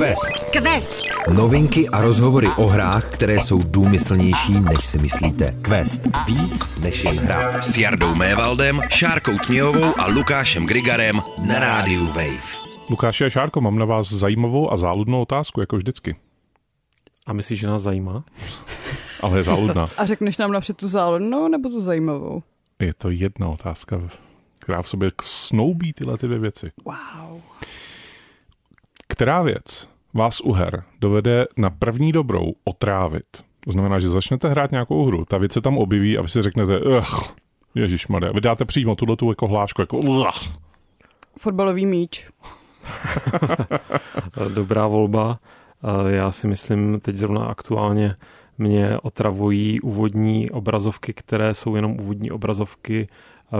Quest. 0.00 0.50
Quest. 0.52 1.04
Novinky 1.34 1.88
a 1.88 2.00
rozhovory 2.00 2.48
o 2.56 2.66
hrách, 2.66 3.10
které 3.10 3.40
jsou 3.40 3.62
důmyslnější, 3.62 4.60
než 4.60 4.86
si 4.86 4.98
myslíte. 4.98 5.56
Quest. 5.62 6.02
Víc 6.26 6.82
než 6.82 7.04
jen 7.04 7.18
hra. 7.18 7.62
S 7.62 7.78
Jardou 7.78 8.14
Mévaldem, 8.14 8.80
Šárkou 8.88 9.38
Tměhovou 9.38 10.00
a 10.00 10.06
Lukášem 10.06 10.66
Grigarem 10.66 11.20
na 11.46 11.58
rádiu 11.58 12.06
Wave. 12.06 12.42
Lukáši 12.90 13.24
a 13.24 13.30
Šárko, 13.30 13.60
mám 13.60 13.78
na 13.78 13.84
vás 13.84 14.12
zajímavou 14.12 14.72
a 14.72 14.76
záludnou 14.76 15.22
otázku, 15.22 15.60
jako 15.60 15.76
vždycky. 15.76 16.16
A 17.26 17.32
myslíš, 17.32 17.60
že 17.60 17.66
nás 17.66 17.82
zajímá? 17.82 18.24
Ale 19.20 19.38
je 19.38 19.42
záludná. 19.42 19.86
A 19.96 20.06
řekneš 20.06 20.36
nám 20.36 20.52
napřed 20.52 20.76
tu 20.76 20.88
záludnou 20.88 21.48
nebo 21.48 21.68
tu 21.68 21.80
zajímavou? 21.80 22.42
Je 22.78 22.94
to 22.94 23.10
jedna 23.10 23.48
otázka, 23.48 24.00
která 24.58 24.82
v 24.82 24.88
sobě 24.88 25.10
snoubí 25.22 25.92
tyhle 25.92 26.18
ty 26.18 26.26
dvě 26.26 26.38
věci. 26.38 26.70
Wow. 26.84 27.40
Která 29.20 29.42
věc 29.42 29.88
vás 30.14 30.40
u 30.40 30.52
her 30.52 30.82
dovede 31.00 31.46
na 31.56 31.70
první 31.70 32.12
dobrou 32.12 32.52
otrávit? 32.64 33.24
To 33.60 33.72
znamená, 33.72 33.98
že 33.98 34.08
začnete 34.08 34.48
hrát 34.48 34.70
nějakou 34.70 35.04
hru, 35.04 35.24
ta 35.24 35.38
věc 35.38 35.52
se 35.52 35.60
tam 35.60 35.78
objeví 35.78 36.18
a 36.18 36.22
vy 36.22 36.28
si 36.28 36.42
řeknete, 36.42 36.80
ugh, 36.80 37.34
Ježíš 37.74 38.08
Vy 38.08 38.40
dáte 38.40 38.64
přímo 38.64 38.94
tuhle 38.94 39.16
tu 39.16 39.28
jako 39.28 39.46
hlášku, 39.46 39.82
jako 39.82 39.98
ugh. 39.98 40.30
Fotbalový 41.38 41.86
míč. 41.86 42.26
Dobrá 44.54 44.86
volba. 44.86 45.38
Já 46.08 46.30
si 46.30 46.46
myslím, 46.46 47.00
teď 47.00 47.16
zrovna 47.16 47.44
aktuálně 47.44 48.14
mě 48.58 48.98
otravují 49.02 49.80
úvodní 49.80 50.50
obrazovky, 50.50 51.12
které 51.12 51.54
jsou 51.54 51.76
jenom 51.76 52.00
úvodní 52.00 52.30
obrazovky, 52.30 53.08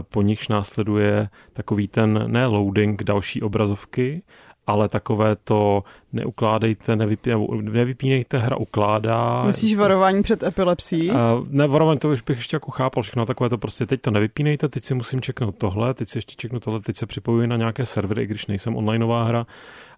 po 0.09 0.23
nichž 0.23 0.49
následuje 0.49 1.29
takový 1.53 1.89
ten 1.89 2.25
ne 2.27 2.47
loading 2.47 3.03
další 3.03 3.43
obrazovky, 3.43 4.23
ale 4.71 4.89
takové 4.89 5.37
to 5.37 5.85
neukládejte, 6.13 6.97
nevypí, 6.97 7.31
nevypínejte, 7.61 8.39
hra 8.39 8.57
ukládá. 8.57 9.45
Myslíš 9.47 9.77
varování 9.77 10.23
před 10.23 10.43
epilepsí? 10.43 11.11
Uh, 11.11 11.17
ne, 11.49 11.67
varování 11.67 11.99
to 11.99 12.09
už 12.09 12.21
bych 12.21 12.37
ještě 12.37 12.57
jako 12.57 12.71
chápal, 12.71 13.03
všechno 13.03 13.27
takové 13.27 13.51
to 13.51 13.59
prostě 13.59 13.87
teď 13.87 14.01
to 14.01 14.11
nevypínejte, 14.11 14.69
teď 14.69 14.85
si 14.85 14.95
musím 14.95 15.21
čeknout 15.21 15.55
tohle, 15.59 15.95
teď 15.95 16.09
si 16.09 16.19
ještě 16.19 16.35
čeknu 16.37 16.61
tohle, 16.61 16.81
teď 16.81 16.97
se 16.97 17.07
připojuji 17.07 17.47
na 17.47 17.57
nějaké 17.57 17.87
servery, 17.87 18.23
i 18.23 18.27
když 18.27 18.47
nejsem 18.47 18.77
onlineová 18.77 19.25
hra 19.25 19.47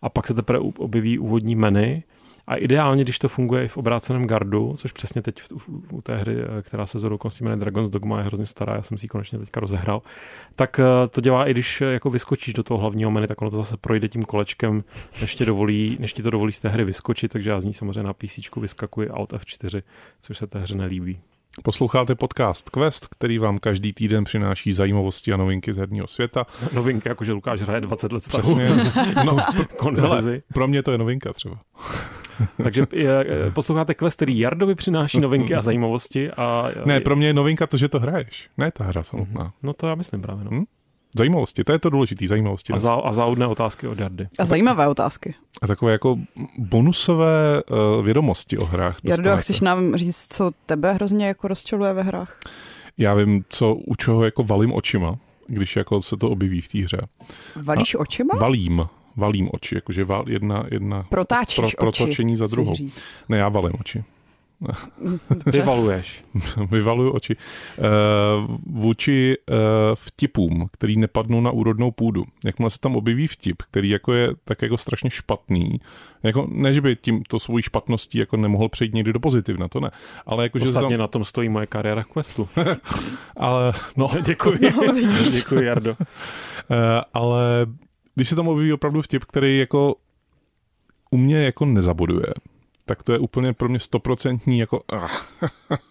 a 0.03 0.09
pak 0.09 0.27
se 0.27 0.35
teprve 0.35 0.59
objeví 0.59 1.19
úvodní 1.19 1.55
menu 1.57 2.03
a 2.47 2.55
ideálně, 2.55 3.05
když 3.05 3.19
to 3.19 3.29
funguje 3.29 3.65
i 3.65 3.69
v 3.69 3.77
obráceném 3.77 4.27
gardu, 4.27 4.75
což 4.79 4.93
přesně 4.93 5.23
teď 5.23 5.43
v, 5.43 5.69
u 5.93 6.03
té 6.03 6.17
hry, 6.17 6.37
eh, 6.41 6.63
která 6.63 6.87
se 6.87 6.99
zhodou 6.99 7.19
konstí 7.19 7.45
jmenuje 7.45 7.61
Dragon's 7.61 7.91
Dogma, 7.91 8.19
je 8.19 8.25
hrozně 8.25 8.47
stará, 8.47 8.75
já 8.75 8.83
jsem 8.83 8.99
si 8.99 9.05
ji 9.05 9.09
konečně 9.09 9.39
teďka 9.39 9.61
rozehrál, 9.61 10.03
tak 10.57 10.81
eh, 10.81 11.09
to 11.09 11.21
dělá 11.21 11.49
i 11.49 11.51
když 11.51 11.81
eh, 11.81 11.85
jako 11.85 12.11
vyskočíš 12.11 12.55
do 12.55 12.63
toho 12.63 12.81
hlavního 12.81 13.11
menu, 13.11 13.27
tak 13.27 13.43
ono 13.43 13.51
to 13.51 13.57
zase 13.57 13.77
projde 13.77 14.09
tím 14.09 14.23
kolečkem, 14.23 14.85
než, 15.21 15.35
tě 15.35 15.45
dovolí, 15.45 15.97
než 16.01 16.13
ti 16.13 16.23
to 16.23 16.31
dovolí 16.31 16.53
z 16.53 16.61
té 16.61 16.69
hry 16.69 16.85
vyskočit, 16.85 17.33
takže 17.33 17.51
já 17.51 17.61
z 17.61 17.65
ní 17.65 17.73
samozřejmě 17.73 18.03
na 18.03 18.13
PC 18.13 18.39
vyskakuji 18.57 19.09
Alt 19.09 19.33
F4, 19.33 19.83
což 20.21 20.39
se 20.39 20.47
té 20.47 20.59
hře 20.59 20.75
nelíbí. 20.75 21.21
Posloucháte 21.63 22.15
podcast 22.15 22.71
Quest, 22.71 23.07
který 23.07 23.39
vám 23.39 23.59
každý 23.59 23.93
týden 23.93 24.25
přináší 24.25 24.73
zajímavosti 24.73 25.33
a 25.33 25.37
novinky 25.37 25.75
z 25.75 25.77
herního 25.77 26.07
světa. 26.07 26.47
Novinky, 26.73 27.09
jakože 27.09 27.33
Lukáš 27.33 27.61
hraje 27.61 27.81
20 27.81 28.13
let 28.13 28.23
Přesně. 28.29 28.71
no, 29.25 29.37
pro 30.55 30.69
mě 30.69 30.83
to 30.83 30.93
je 30.93 30.99
novinka 30.99 31.33
třeba. 31.33 31.59
Takže 32.63 32.87
posloucháte 33.55 33.95
Quest, 33.95 34.17
který 34.17 34.39
Jardovi 34.39 34.75
přináší 34.75 35.21
novinky 35.21 35.55
a 35.55 35.63
zajímavosti. 35.63 36.31
A, 36.31 36.69
ne, 36.85 37.01
pro 37.01 37.17
mě 37.17 37.27
je 37.27 37.35
novinka 37.35 37.67
to, 37.67 37.77
že 37.77 37.89
to 37.89 38.01
hraješ, 38.01 38.49
ne 38.59 38.71
ta 38.71 38.85
hra 38.85 39.03
samotná. 39.03 39.53
No 39.63 39.73
to 39.73 39.87
já 39.87 39.95
myslím 39.95 40.23
právě. 40.23 40.45
No. 40.45 40.51
Hm? 40.51 40.65
Zajímavosti, 41.17 41.65
to 41.65 41.73
je 41.73 41.79
to 41.79 41.91
důležité, 41.91 42.27
zajímavosti. 42.27 42.73
A, 42.73 42.79
zá, 42.79 42.95
a 42.95 43.13
záudné 43.13 43.47
otázky 43.47 43.87
od 43.87 43.99
Jardy. 43.99 44.29
A 44.39 44.45
zajímavé 44.45 44.89
otázky. 44.89 45.35
A 45.63 45.67
takové 45.67 45.93
jako 45.93 46.19
bonusové 46.59 47.63
uh, 47.63 48.05
vědomosti 48.05 48.59
o 48.59 48.65
hrách. 48.65 48.99
Jardo, 49.05 49.31
a 49.33 49.37
chceš 49.37 49.61
nám 49.61 49.97
říct, 49.97 50.35
co 50.37 50.51
tebe 50.67 50.93
hrozně 50.93 51.27
jako 51.27 51.49
rozčiluje 51.49 51.93
ve 51.93 52.03
hrách? 52.03 52.39
Já 52.99 53.15
vím, 53.15 53.45
co 53.49 53.75
u 53.75 53.95
čeho 53.95 54.25
jako 54.25 54.43
valím 54.43 54.73
očima, 54.73 55.17
když 55.47 55.77
jako 55.77 56.03
se 56.03 56.17
to 56.17 56.31
objeví 56.31 56.61
v 56.61 56.69
té 56.69 56.79
hře. 56.79 56.99
Valíš 57.57 57.95
a 57.95 57.99
očima? 57.99 58.39
Valím 58.39 58.87
valím 59.17 59.49
oči, 59.53 59.75
jakože 59.75 60.05
val, 60.05 60.29
jedna, 60.29 60.65
jedna 60.71 61.03
Protáčíš 61.03 61.57
pro, 61.57 61.69
protočení 61.79 62.37
za 62.37 62.47
druhou. 62.47 62.75
Ne, 63.29 63.39
já 63.39 63.49
valím 63.49 63.73
oči. 63.81 64.05
Vyvaluješ. 65.47 66.25
Vyvaluju 66.71 67.11
oči. 67.11 67.37
Uh, 67.37 68.57
vůči 68.67 69.37
uh, 69.51 69.57
vtipům, 69.95 70.69
který 70.73 70.97
nepadnou 70.97 71.41
na 71.41 71.51
úrodnou 71.51 71.91
půdu. 71.91 72.25
Jakmile 72.45 72.71
se 72.71 72.81
tam 72.81 72.97
objeví 72.97 73.27
vtip, 73.27 73.63
který 73.63 73.89
jako 73.89 74.13
je 74.13 74.31
tak 74.45 74.63
jako 74.63 74.79
strašně 74.79 75.11
špatný, 75.11 75.81
jako 76.23 76.47
ne, 76.51 76.75
že 76.75 76.81
by 76.81 76.97
tím 76.97 77.23
to 77.23 77.41
svojí 77.41 77.63
špatností 77.63 78.19
jako 78.19 78.37
nemohl 78.37 78.69
přejít 78.69 78.95
někdy 78.95 79.13
do 79.13 79.21
pozitivna, 79.21 79.69
to 79.69 79.81
ne. 79.81 79.91
Ale 80.27 80.45
jako, 80.45 80.59
Ostatně 80.59 80.91
že 80.91 80.97
tam... 80.97 81.01
na 81.01 81.07
tom 81.07 81.25
stojí 81.25 81.49
moje 81.49 81.67
kariéra 81.67 82.03
v 82.03 82.07
Questu. 82.07 82.49
ale, 83.37 83.73
no. 83.97 84.09
Děkuji. 84.25 84.59
No, 84.63 84.95
Děkuji, 85.33 85.65
Jardo. 85.65 85.91
Uh, 85.91 86.77
ale 87.15 87.67
když 88.15 88.29
se 88.29 88.37
tam 88.37 88.49
objeví 88.49 88.73
opravdu 88.73 89.03
vtip, 89.03 89.25
který 89.25 89.59
jako 89.59 89.95
u 91.11 91.17
mě 91.17 91.37
jako 91.37 91.65
nezabuduje, 91.65 92.27
tak 92.87 93.03
to 93.03 93.13
je 93.13 93.19
úplně 93.19 93.53
pro 93.53 93.69
mě 93.69 93.79
stoprocentní 93.79 94.59
jako 94.59 94.83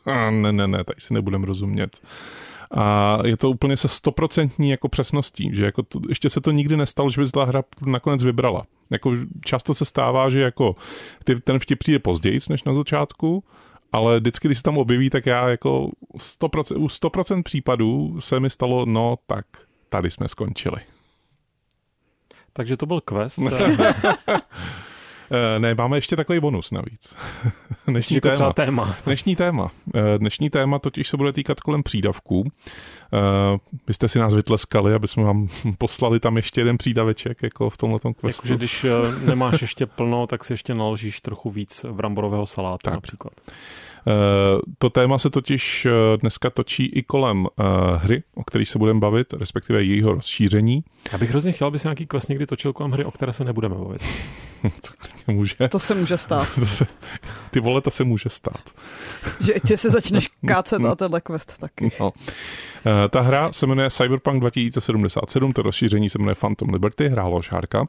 ne, 0.32 0.52
ne, 0.52 0.68
ne, 0.68 0.84
tady 0.84 1.02
si 1.02 1.14
nebudem 1.14 1.44
rozumět. 1.44 2.00
A 2.74 3.18
je 3.26 3.38
to 3.38 3.50
úplně 3.50 3.78
se 3.78 3.88
stoprocentní 3.88 4.70
jako 4.70 4.90
přesností, 4.90 5.50
že 5.54 5.66
jako 5.66 5.84
to, 5.84 6.00
ještě 6.10 6.30
se 6.30 6.42
to 6.42 6.52
nikdy 6.52 6.78
nestalo, 6.78 7.10
že 7.10 7.22
by 7.22 7.32
ta 7.32 7.44
hra 7.44 7.64
nakonec 7.86 8.24
vybrala. 8.24 8.66
Jako 8.90 9.16
často 9.46 9.74
se 9.74 9.86
stává, 9.86 10.30
že 10.30 10.42
jako 10.42 10.76
ty, 11.24 11.36
ten 11.36 11.60
vtip 11.60 11.80
přijde 11.80 12.00
později 12.00 12.40
než 12.50 12.64
na 12.64 12.74
začátku, 12.74 13.44
ale 13.92 14.20
vždycky, 14.20 14.48
když 14.48 14.58
se 14.58 14.64
tam 14.64 14.78
objeví, 14.78 15.10
tak 15.10 15.26
já 15.26 15.50
jako 15.50 15.92
100%, 16.18 16.78
u 16.78 16.88
100% 16.88 17.44
případů 17.44 18.22
se 18.22 18.40
mi 18.40 18.50
stalo, 18.50 18.86
no 18.86 19.18
tak 19.28 19.46
tady 19.90 20.12
jsme 20.12 20.28
skončili. 20.28 20.82
Takže 22.54 22.78
to 22.78 22.86
byl 22.86 23.02
quest. 23.02 23.40
Eh, 25.34 25.60
ne, 25.60 25.76
máme 25.76 25.98
ještě 25.98 26.16
takový 26.16 26.40
bonus 26.40 26.72
navíc. 26.72 27.16
Dnešní 27.88 28.16
jako 28.16 28.30
téma. 28.30 28.54
téma. 28.54 28.96
Dnešní 29.06 29.36
téma. 29.36 29.72
Eh, 29.96 30.18
dnešní 30.18 30.50
téma 30.50 30.80
totiž 30.80 31.08
se 31.08 31.18
bude 31.18 31.34
týkat 31.34 31.60
kolem 31.60 31.84
přídavků. 31.84 32.52
Eh, 33.14 33.58
vy 33.88 33.94
jste 33.94 34.08
si 34.08 34.20
nás 34.20 34.34
vytleskali, 34.34 34.94
aby 34.94 35.08
jsme 35.08 35.24
vám 35.24 35.48
poslali 35.78 36.20
tam 36.20 36.38
ještě 36.38 36.62
jeden 36.62 36.78
přídaveček 36.78 37.44
jako 37.44 37.70
v 37.70 37.78
tomhle 37.78 38.00
questu. 38.00 38.28
Jakože 38.28 38.56
když 38.56 38.86
nemáš 39.26 39.62
ještě 39.62 39.86
plno, 39.86 40.28
tak 40.28 40.44
si 40.44 40.54
ještě 40.54 40.74
naložíš 40.74 41.22
trochu 41.22 41.50
víc 41.50 41.86
bramborového 41.92 42.46
salátu 42.46 42.84
tak. 42.84 42.94
například. 42.94 43.34
To 44.78 44.90
téma 44.90 45.18
se 45.18 45.30
totiž 45.30 45.88
dneska 46.22 46.50
točí 46.50 46.86
i 46.86 47.04
kolem 47.04 47.48
hry, 47.98 48.24
o 48.36 48.44
které 48.44 48.66
se 48.66 48.80
budeme 48.80 49.00
bavit, 49.00 49.34
respektive 49.34 49.84
jejího 49.84 50.14
rozšíření. 50.14 50.84
Já 51.12 51.18
bych 51.18 51.30
hrozně 51.30 51.52
chtěl, 51.52 51.68
aby 51.68 51.80
se 51.80 51.88
nějaký 51.88 52.06
quest 52.06 52.30
někdy 52.30 52.46
točil 52.46 52.74
kolem 52.74 52.92
hry, 52.92 53.06
o 53.06 53.12
které 53.12 53.34
se 53.34 53.44
nebudeme 53.44 53.76
bavit. 53.76 54.02
to 55.26 55.32
může. 55.32 55.68
To 55.70 55.80
se 55.80 55.96
může 55.96 56.18
stát. 56.18 56.56
to 56.60 56.66
se, 56.66 56.86
ty 57.52 57.60
vole, 57.60 57.82
to 57.82 57.92
se 57.92 58.04
může 58.04 58.30
stát. 58.30 58.70
Že 59.40 59.54
tě 59.68 59.78
se 59.78 59.90
začneš 59.90 60.28
kácet 60.48 60.86
a 60.86 60.96
tenhle 60.96 61.22
quest 61.22 61.58
taky. 61.58 61.92
No. 62.00 62.14
Eh, 62.86 63.10
ta 63.10 63.22
hra 63.22 63.52
se 63.52 63.68
jmenuje 63.68 63.90
Cyberpunk 63.90 64.40
2077, 64.40 65.54
to 65.54 65.62
rozšíření 65.62 66.10
se 66.10 66.20
jmenuje 66.20 66.36
Phantom 66.36 66.70
Liberty, 66.70 67.10
hrálo 67.10 67.42
Šárka 67.42 67.86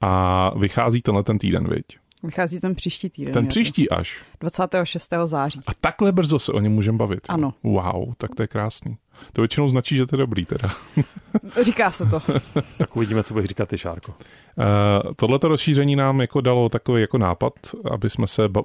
a 0.00 0.52
vychází 0.58 1.02
tenhle 1.02 1.22
ten 1.22 1.38
týden, 1.38 1.68
viď? 1.68 1.84
Vychází 2.22 2.60
ten 2.60 2.74
příští 2.74 3.10
týden. 3.10 3.34
Ten 3.34 3.46
příští 3.46 3.90
až. 3.90 4.22
26. 4.40 5.14
září. 5.24 5.60
A 5.66 5.70
takhle 5.80 6.12
brzo 6.12 6.38
se 6.38 6.52
o 6.52 6.60
něm 6.60 6.72
můžeme 6.72 6.98
bavit. 6.98 7.20
Ano. 7.28 7.54
Wow, 7.62 8.14
tak 8.18 8.34
to 8.34 8.42
je 8.42 8.46
krásný. 8.46 8.96
To 9.32 9.42
většinou 9.42 9.68
značí, 9.68 9.96
že 9.96 10.06
to 10.06 10.16
je 10.16 10.18
dobrý 10.18 10.44
teda. 10.44 10.68
Říká 11.62 11.90
se 11.90 12.06
to. 12.06 12.20
tak 12.78 12.96
uvidíme, 12.96 13.22
co 13.22 13.34
bych 13.34 13.46
říkat 13.46 13.68
ty, 13.68 13.78
Šárko. 13.78 14.12
Uh, 14.12 15.12
tohleto 15.16 15.48
rozšíření 15.48 15.96
nám 15.96 16.20
jako 16.20 16.40
dalo 16.40 16.68
takový 16.68 17.00
jako 17.00 17.18
nápad, 17.18 17.52
aby 17.90 18.10
jsme 18.10 18.26
se 18.26 18.48
ba- 18.48 18.62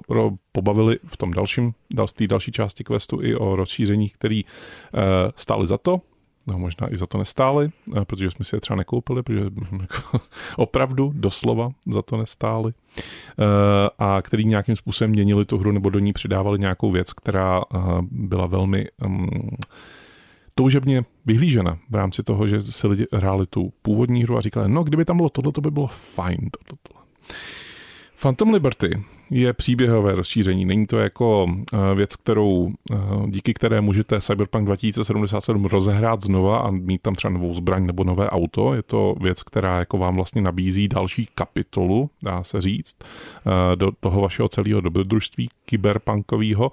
pobavili 0.52 0.98
v 1.06 1.16
tom 1.16 1.30
dalším, 1.30 1.72
dal, 1.94 2.08
té 2.08 2.26
další 2.26 2.52
části 2.52 2.84
questu 2.84 3.22
i 3.22 3.36
o 3.36 3.56
rozšíření, 3.56 4.08
který 4.08 4.44
uh, 4.44 4.50
stály 5.36 5.66
za 5.66 5.78
to, 5.78 6.00
no 6.48 6.58
možná 6.58 6.92
i 6.92 6.96
za 6.96 7.06
to 7.06 7.18
nestáli, 7.18 7.70
uh, 7.86 8.04
protože 8.04 8.30
jsme 8.30 8.44
si 8.44 8.56
je 8.56 8.60
třeba 8.60 8.76
nekoupili, 8.76 9.22
protože 9.22 9.40
jako, 9.80 10.20
opravdu 10.56 11.12
doslova 11.14 11.70
za 11.86 12.02
to 12.02 12.16
nestáli 12.16 12.72
uh, 12.72 13.44
a 13.98 14.22
který 14.22 14.44
nějakým 14.44 14.76
způsobem 14.76 15.10
měnili 15.10 15.44
tu 15.44 15.58
hru 15.58 15.72
nebo 15.72 15.90
do 15.90 15.98
ní 15.98 16.12
přidávali 16.12 16.58
nějakou 16.58 16.90
věc, 16.90 17.12
která 17.12 17.60
uh, 17.60 18.00
byla 18.02 18.46
velmi 18.46 18.86
um, 19.06 19.28
toužebně 20.54 21.04
vyhlížena 21.26 21.78
v 21.90 21.94
rámci 21.94 22.22
toho, 22.22 22.46
že 22.46 22.62
si 22.62 22.86
lidi 22.86 23.06
hráli 23.12 23.46
tu 23.46 23.72
původní 23.82 24.22
hru 24.22 24.36
a 24.36 24.40
říkali, 24.40 24.68
no 24.68 24.82
kdyby 24.82 25.04
tam 25.04 25.16
bylo 25.16 25.28
tohle, 25.28 25.52
to 25.52 25.60
by 25.60 25.70
bylo 25.70 25.86
fajn. 25.86 26.38
Tohle, 26.38 26.78
tohle. 26.82 27.04
Phantom 28.22 28.52
Liberty 28.52 29.02
je 29.30 29.52
příběhové 29.52 30.14
rozšíření. 30.14 30.64
Není 30.64 30.86
to 30.86 30.98
jako 30.98 31.46
eh, 31.72 31.94
věc, 31.94 32.16
kterou, 32.16 32.72
eh, 32.92 32.96
díky 33.26 33.54
které 33.54 33.80
můžete 33.80 34.20
Cyberpunk 34.20 34.66
2077 34.66 35.64
rozehrát 35.64 36.20
znova 36.20 36.58
a 36.58 36.70
mít 36.70 37.02
tam 37.02 37.14
třeba 37.14 37.32
novou 37.32 37.54
zbraň 37.54 37.86
nebo 37.86 38.04
nové 38.04 38.30
auto. 38.30 38.74
Je 38.74 38.82
to 38.82 39.14
věc, 39.20 39.42
která 39.42 39.78
jako 39.78 39.98
vám 39.98 40.16
vlastně 40.16 40.42
nabízí 40.42 40.88
další 40.88 41.28
kapitolu, 41.34 42.10
dá 42.22 42.44
se 42.44 42.60
říct, 42.60 42.96
eh, 43.02 43.76
do 43.76 43.90
toho 44.00 44.20
vašeho 44.20 44.48
celého 44.48 44.80
dobrodružství 44.80 45.48
kyberpunkového. 45.64 46.70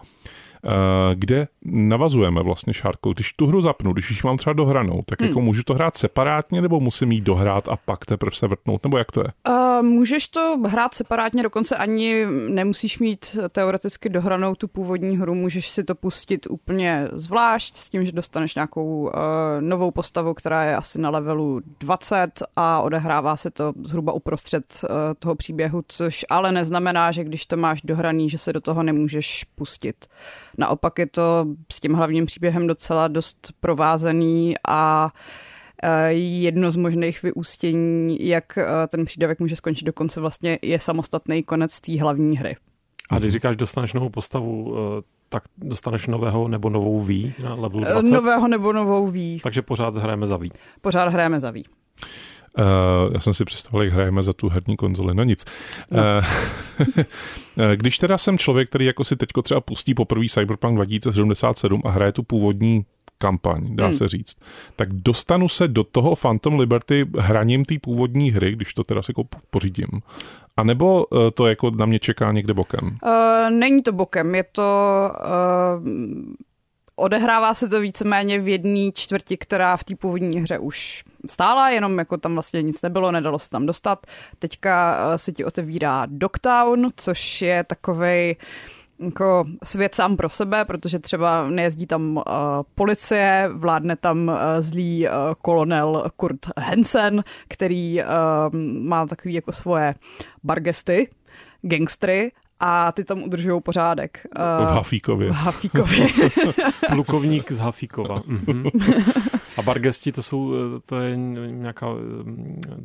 Eh, 0.65 1.15
kde 1.15 1.47
navazujeme 1.65 2.44
vlastně 2.44 2.73
šárkou. 2.73 3.13
Když 3.13 3.33
tu 3.33 3.47
hru 3.47 3.62
zapnu, 3.62 3.94
když 3.94 4.12
už 4.12 4.23
mám 4.23 4.38
třeba 4.38 4.53
dohranou, 4.53 5.01
tak 5.06 5.21
hmm. 5.21 5.27
jako 5.27 5.41
můžu 5.41 5.63
to 5.63 5.73
hrát 5.73 5.97
separátně, 5.97 6.62
nebo 6.62 6.79
musím 6.79 7.12
jít 7.12 7.23
dohrát 7.23 7.69
a 7.69 7.77
pak 7.85 8.06
teprve 8.06 8.35
se 8.35 8.47
vrtnout, 8.47 8.83
nebo 8.83 8.97
jak 8.97 9.12
to 9.12 9.21
je? 9.21 9.27
Uh, 9.50 9.85
můžeš 9.85 10.27
to 10.27 10.57
hrát 10.67 10.94
separátně, 10.94 11.44
dokonce 11.44 11.75
ani 11.75 12.25
nemusíš 12.50 13.00
mít 13.00 13.38
teoreticky 13.51 14.09
dohranou 14.09 14.56
tu 14.56 14.67
původní 14.67 15.17
hru, 15.17 15.35
můžeš 15.35 15.69
si 15.69 15.83
to 15.83 15.95
pustit 15.95 16.47
úplně 16.50 17.07
zvlášť 17.11 17.75
s 17.75 17.89
tím, 17.89 18.06
že 18.06 18.11
dostaneš 18.11 18.56
nějakou 18.56 19.01
uh, 19.01 19.11
novou 19.59 19.91
postavu, 19.91 20.33
která 20.33 20.63
je 20.63 20.75
asi 20.75 21.01
na 21.01 21.09
levelu 21.09 21.61
20 21.79 22.44
a 22.56 22.81
odehrává 22.81 23.38
se 23.38 23.51
to 23.51 23.73
zhruba 23.83 24.13
uprostřed 24.13 24.65
uh, 24.83 24.89
toho 25.19 25.35
příběhu, 25.35 25.83
což 25.88 26.25
ale 26.29 26.51
neznamená, 26.51 27.11
že 27.11 27.23
když 27.23 27.45
to 27.45 27.57
máš 27.57 27.81
dohraný, 27.81 28.29
že 28.29 28.38
se 28.38 28.53
do 28.53 28.61
toho 28.61 28.83
nemůžeš 28.83 29.45
pustit. 29.56 30.06
Naopak 30.57 31.00
je 31.00 31.07
to 31.07 31.46
s 31.74 31.80
tím 31.80 31.94
hlavním 31.94 32.25
příběhem 32.25 32.68
docela 32.68 33.07
dost 33.07 33.54
provázený 33.60 34.54
a 34.68 35.10
e, 35.84 36.12
jedno 36.13 36.72
z 36.72 36.75
možných 36.75 37.24
vyústění, 37.24 38.28
jak 38.28 38.57
e, 38.57 38.66
ten 38.88 39.06
přídavek 39.06 39.40
může 39.40 39.56
skončit 39.56 39.86
dokonce 39.86 40.19
vlastně 40.19 40.60
je 40.62 40.80
samostatný 40.80 41.44
konec 41.44 41.81
té 41.81 42.02
hlavní 42.02 42.38
hry. 42.38 42.56
A 43.12 43.19
když 43.19 43.31
říkáš, 43.31 43.56
dostaneš 43.56 43.94
novou 43.94 44.10
postavu, 44.10 44.75
e, 44.78 45.02
tak 45.30 45.44
dostaneš 45.57 46.07
nového 46.07 46.48
nebo 46.48 46.69
novou 46.69 47.00
V 47.00 47.34
na 47.44 47.56
levelu 47.56 47.84
20? 47.84 48.12
Nového 48.12 48.48
nebo 48.48 48.74
novou 48.74 49.07
V. 49.07 49.40
Takže 49.44 49.62
pořád 49.62 49.96
hrajeme 49.96 50.28
za 50.28 50.38
V. 50.38 50.50
Pořád 50.81 51.10
hrajeme 51.10 51.40
za 51.40 51.52
V. 51.52 51.63
Uh, 52.57 53.13
já 53.13 53.19
jsem 53.19 53.34
si 53.34 53.46
představil, 53.46 53.81
jak 53.81 53.94
hrajeme 53.94 54.24
za 54.24 54.34
tu 54.34 54.50
herní 54.50 54.78
konzoli, 54.78 55.16
no 55.16 55.24
nic. 55.24 55.46
No. 55.92 56.00
Uh, 57.57 57.66
když 57.75 57.98
teda 57.98 58.18
jsem 58.18 58.38
člověk, 58.38 58.69
který 58.69 58.86
jako 58.86 59.04
si 59.04 59.16
teďko 59.16 59.42
třeba 59.42 59.62
pustí 59.62 59.94
poprvé 59.94 60.25
Cyberpunk 60.30 60.75
2077 60.75 61.81
a 61.86 61.90
hraje 61.90 62.12
tu 62.12 62.24
původní 62.24 62.86
kampaň, 63.18 63.75
dá 63.75 63.86
hmm. 63.86 63.94
se 63.94 64.07
říct, 64.07 64.38
tak 64.75 64.94
dostanu 64.94 65.50
se 65.50 65.68
do 65.68 65.84
toho 65.84 66.16
Phantom 66.16 66.60
Liberty 66.60 67.06
hraním 67.18 67.66
té 67.66 67.75
původní 67.81 68.31
hry, 68.31 68.52
když 68.52 68.74
to 68.74 68.84
teda 68.84 69.02
jako 69.07 69.24
pořídím. 69.50 69.88
A 70.57 70.63
nebo 70.63 71.06
to 71.34 71.48
jako 71.48 71.72
na 71.72 71.86
mě 71.86 72.00
čeká 72.00 72.31
někde 72.31 72.54
bokem? 72.54 72.98
Uh, 73.04 73.50
není 73.50 73.84
to 73.84 73.92
bokem, 73.92 74.36
je 74.36 74.44
to 74.52 75.12
uh, 75.78 75.88
Odehrává 76.95 77.53
se 77.53 77.69
to 77.69 77.81
víceméně 77.81 78.39
v 78.39 78.47
jedné 78.47 78.92
čtvrti, 78.94 79.38
která 79.38 79.77
v 79.77 79.83
té 79.83 79.95
původní 79.95 80.39
hře 80.39 80.59
už 80.59 81.03
stála, 81.30 81.69
jenom 81.69 82.00
jako 82.00 82.18
tam 82.18 82.33
vlastně 82.33 82.62
nic 82.62 82.81
nebylo, 82.81 83.12
nedalo 83.12 83.39
se 83.39 83.50
tam 83.50 83.65
dostat. 83.65 84.07
Teďka 84.39 84.97
eh, 85.13 85.18
se 85.18 85.31
ti 85.31 85.45
otevírá 85.45 86.06
Dogtown, 86.06 86.89
což 86.95 87.42
je 87.42 87.63
takovej 87.63 88.36
jako 89.00 89.45
svět 89.63 89.95
sám 89.95 90.18
pro 90.18 90.30
sebe, 90.30 90.65
protože 90.65 91.00
třeba 91.00 91.50
nejezdí 91.50 91.88
tam 91.88 92.18
uh, 92.18 92.24
policie, 92.75 93.50
vládne 93.53 93.95
tam 93.95 94.27
uh, 94.27 94.36
zlý 94.59 95.07
uh, 95.07 95.13
kolonel 95.42 96.06
Kurt 96.15 96.39
Hansen, 96.57 97.24
který 97.47 98.01
uh, 98.01 98.07
má 98.81 99.06
takový 99.06 99.33
jako 99.33 99.51
svoje 99.51 99.95
bargesty, 100.44 101.09
gangstry 101.62 102.31
a 102.60 102.92
ty 102.92 103.04
tam 103.04 103.24
udržují 103.24 103.62
pořádek. 103.62 104.28
V 104.38 104.66
Hafíkově. 104.74 105.30
V 105.31 105.36
Hafíkově. 105.36 106.07
Plukovník 106.90 107.52
z 107.52 107.60
Hafíkova. 107.60 108.22
A 109.57 109.62
Bargesti 109.62 110.12
to 110.12 110.24
jsou, 110.24 110.54
to 110.90 111.00
je 111.00 111.16
nějaká, 111.16 111.88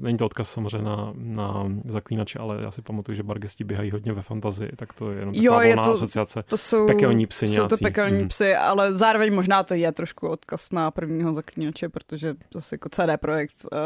není 0.00 0.18
to 0.18 0.26
odkaz 0.26 0.50
samozřejmě 0.50 0.84
na, 0.88 1.12
na 1.16 1.66
zaklínače, 1.84 2.38
ale 2.38 2.58
já 2.62 2.70
si 2.70 2.82
pamatuju, 2.82 3.16
že 3.16 3.22
Bargesti 3.22 3.64
běhají 3.64 3.90
hodně 3.90 4.12
ve 4.12 4.22
fantazii, 4.22 4.70
tak 4.76 4.92
to 4.92 5.10
je 5.10 5.18
jenom 5.18 5.34
taková 5.34 5.62
jo, 5.64 5.68
je 5.68 5.74
to, 5.74 5.92
asociace. 5.92 6.42
To 6.42 6.56
jsou 6.56 6.86
pekelní 6.86 7.26
psy 7.26 7.48
Jsou 7.48 7.66
to 7.66 7.76
pekelní 7.76 8.18
hmm. 8.18 8.28
psy, 8.28 8.54
ale 8.54 8.92
zároveň 8.92 9.34
možná 9.34 9.62
to 9.62 9.74
je 9.74 9.92
trošku 9.92 10.28
odkaz 10.28 10.72
na 10.72 10.90
prvního 10.90 11.34
zaklínače, 11.34 11.88
protože 11.88 12.34
zase 12.54 12.74
jako 12.74 12.88
CD 12.88 13.20
Projekt 13.20 13.54
uh, 13.72 13.78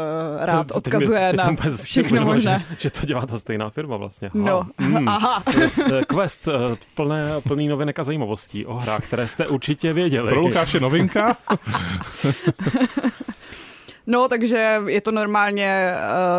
rád 0.45 0.67
to, 0.67 0.75
odkazuje 0.75 1.31
teď 1.31 1.45
na 1.45 1.69
všechno 1.83 2.25
možné. 2.25 2.65
Že, 2.69 2.75
že 2.79 2.89
to 2.89 3.05
dělá 3.05 3.25
ta 3.25 3.39
stejná 3.39 3.69
firma 3.69 3.97
vlastně. 3.97 4.27
Ha. 4.27 4.39
No, 4.39 4.67
hmm. 4.77 5.07
aha. 5.07 5.43
Quest, 6.07 6.47
eh, 6.47 6.77
plné, 6.95 7.41
plný 7.47 7.67
novinek 7.67 7.99
a 7.99 8.03
zajímavostí 8.03 8.65
o 8.65 8.73
hrách, 8.73 9.07
které 9.07 9.27
jste 9.27 9.47
určitě 9.47 9.93
věděli. 9.93 10.29
Pro 10.29 10.41
Lukáše 10.41 10.79
novinka. 10.79 11.37
no, 14.07 14.27
takže 14.27 14.81
je 14.87 15.01
to 15.01 15.11
normálně 15.11 15.93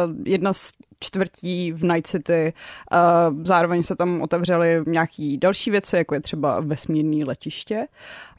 uh, 0.07 0.15
jedna 0.25 0.53
z 0.53 0.73
čtvrtí 1.01 1.73
v 1.73 1.85
Night 1.85 2.07
City. 2.07 2.53
Uh, 2.93 3.43
zároveň 3.45 3.83
se 3.83 3.97
tam 3.97 4.23
otevřely 4.23 4.83
nějaké 4.87 5.37
další 5.39 5.71
věci, 5.71 5.97
jako 5.97 6.15
je 6.15 6.21
třeba 6.21 6.61
vesmírné 6.61 7.27
letiště. 7.27 7.87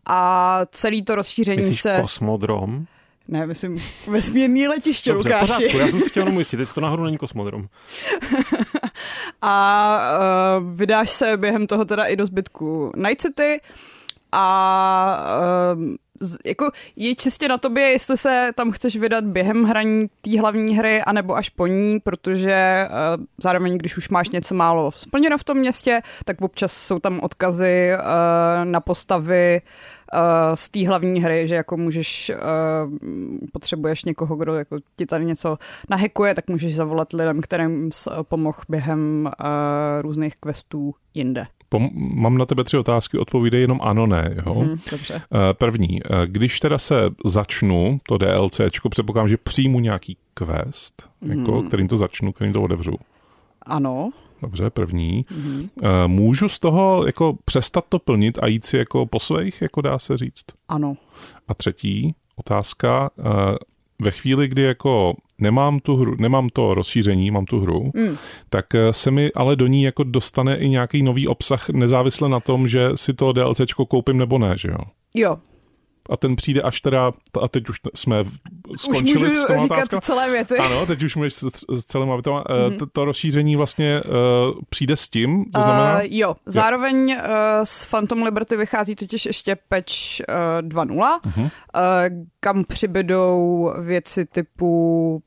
A 0.06 0.62
celý 0.72 1.04
to 1.04 1.16
rozšíření 1.16 1.58
Myslíš 1.58 1.82
se... 1.82 1.98
kosmodrom? 2.02 2.86
Ne, 3.28 3.46
myslím 3.46 3.84
vesmírný 4.08 4.68
letiště, 4.68 5.14
Dobře, 5.14 5.30
Lukáši. 5.30 5.54
Pořádku, 5.54 5.78
já 5.78 5.88
jsem 5.88 6.02
si 6.02 6.10
chtěl 6.10 6.22
jenom 6.24 6.36
ujistit, 6.36 6.60
jestli 6.60 6.76
to 6.76 6.82
náhodou 6.82 7.04
není 7.04 7.18
kosmodrom. 7.18 7.68
a 9.42 10.00
uh, 10.60 10.72
vydáš 10.72 11.10
se 11.10 11.38
během 11.38 11.68
toho 11.68 11.86
teda 11.86 12.06
i 12.06 12.16
do 12.16 12.26
zbytku 12.26 12.92
Night 12.96 13.22
City 13.22 13.62
a 14.32 15.20
uh, 15.76 15.96
jako 16.46 16.72
je 16.96 17.16
čistě 17.16 17.48
na 17.48 17.58
tobě, 17.58 17.84
jestli 17.84 18.18
se 18.18 18.50
tam 18.56 18.72
chceš 18.72 18.96
vydat 18.96 19.24
během 19.24 19.64
hraní 19.64 20.02
té 20.22 20.40
hlavní 20.40 20.78
hry, 20.78 21.02
anebo 21.02 21.36
až 21.36 21.50
po 21.50 21.68
ní, 21.68 22.00
protože 22.00 22.88
uh, 22.90 23.24
zároveň, 23.38 23.78
když 23.78 23.98
už 23.98 24.10
máš 24.10 24.30
něco 24.30 24.56
málo 24.56 24.92
splněno 24.92 25.38
v 25.38 25.44
tom 25.44 25.58
městě, 25.58 26.02
tak 26.26 26.42
občas 26.42 26.74
jsou 26.74 27.00
tam 27.00 27.20
odkazy 27.20 27.92
uh, 27.94 28.66
na 28.66 28.80
postavy 28.80 29.62
uh, 30.14 30.20
z 30.54 30.70
té 30.70 30.88
hlavní 30.88 31.24
hry, 31.24 31.48
že 31.48 31.56
jako 31.56 31.78
můžeš, 31.78 32.32
potřebuješ 33.54 34.04
někoho, 34.04 34.36
kdo 34.36 34.56
jako 34.56 34.78
ti 34.96 35.06
tady 35.06 35.26
něco 35.26 35.58
nahekuje, 35.90 36.36
tak 36.36 36.48
můžeš 36.48 36.76
zavolat 36.76 37.14
lidem, 37.14 37.42
kterým 37.42 37.90
pomohl 38.22 38.60
během 38.70 39.32
různých 40.02 40.36
questů 40.36 40.96
jinde. 41.14 41.48
Pom- 41.70 41.90
mám 41.94 42.38
na 42.38 42.46
tebe 42.46 42.64
tři 42.64 42.78
otázky, 42.78 43.18
odpovídej 43.18 43.62
jenom 43.62 43.80
ano, 43.84 44.08
ne. 44.08 44.36
Jo? 44.46 44.54
Hmm, 44.54 44.80
dobře. 44.92 45.22
První, 45.54 46.00
když 46.26 46.60
teda 46.60 46.78
se 46.78 46.96
začnu 47.26 48.00
to 48.08 48.18
DLCčko, 48.18 48.90
předpokládám, 48.90 49.30
že 49.30 49.38
přijmu 49.38 49.80
nějaký 49.80 50.18
quest, 50.34 51.10
hmm. 51.22 51.40
jako, 51.40 51.62
kterým 51.62 51.88
to 51.88 51.98
začnu, 51.98 52.32
kterým 52.32 52.54
to 52.54 52.64
otevřu. 52.64 52.94
Ano. 53.62 54.12
Dobře, 54.42 54.70
první. 54.70 55.26
Mm-hmm. 55.26 56.08
Můžu 56.08 56.50
z 56.50 56.60
toho 56.60 57.06
jako 57.06 57.38
přestat 57.46 57.86
to 57.90 58.00
plnit 58.00 58.40
a 58.42 58.48
jít 58.48 58.66
si 58.66 58.78
jako 58.78 59.06
po 59.06 59.20
svých, 59.20 59.62
jako 59.62 59.82
dá 59.82 60.00
se 60.00 60.18
říct? 60.18 60.46
Ano. 60.70 60.98
A 61.48 61.54
třetí 61.54 62.16
otázka, 62.36 63.10
ve 64.02 64.12
chvíli, 64.12 64.48
kdy 64.48 64.62
jako 64.62 65.16
nemám 65.40 65.80
tu 65.80 65.96
hru, 65.96 66.16
nemám 66.20 66.50
to 66.50 66.74
rozšíření, 66.74 67.32
mám 67.32 67.46
tu 67.46 67.60
hru, 67.60 67.92
mm. 67.96 68.18
tak 68.50 68.76
eh, 68.76 68.94
se 68.94 69.12
mi 69.12 69.32
ale 69.36 69.56
do 69.56 69.68
ní 69.68 69.84
jako 69.84 70.04
dostane 70.04 70.58
i 70.58 70.70
nějaký 70.70 71.04
nový 71.04 71.28
obsah 71.28 71.70
nezávisle 71.70 72.30
na 72.30 72.40
tom, 72.40 72.68
že 72.68 72.90
si 72.96 73.14
to 73.14 73.32
DLCčko 73.32 73.86
koupím 73.86 74.18
nebo 74.18 74.38
ne, 74.38 74.58
že 74.58 74.70
jo? 74.70 74.80
Jo, 75.16 75.38
a 76.10 76.18
ten 76.18 76.36
přijde 76.36 76.62
až 76.62 76.82
teda, 76.82 77.12
a 77.42 77.48
teď 77.48 77.70
už 77.70 77.78
jsme 77.96 78.24
skončili 78.78 79.32
už 79.32 79.38
s 79.38 79.48
těma 79.48 79.60
říkat 79.60 80.04
celé 80.04 80.32
věci. 80.32 80.58
Ano, 80.58 80.86
teď 80.86 81.04
už 81.04 81.16
můžeš 81.16 81.34
s, 81.34 81.66
s 81.70 81.86
celým. 81.86 82.08
Mm-hmm. 82.10 82.78
To, 82.78 82.86
to 82.86 83.06
rozšíření 83.06 83.56
vlastně 83.56 84.02
uh, 84.06 84.62
přijde 84.70 84.98
s 84.98 85.10
tím, 85.10 85.46
to 85.46 85.62
znamená? 85.62 85.96
Uh, 85.96 86.02
jo, 86.10 86.36
zároveň 86.46 87.16
uh, 87.16 87.22
z 87.64 87.86
Phantom 87.86 88.24
Liberty 88.24 88.58
vychází 88.58 88.96
totiž 88.96 89.26
ještě 89.26 89.58
patch 89.68 90.20
uh, 90.62 90.68
2.0, 90.70 91.20
mm-hmm. 91.22 91.44
uh, 91.44 91.50
kam 92.40 92.64
přibydou 92.64 93.74
věci 93.80 94.26
typu 94.26 95.24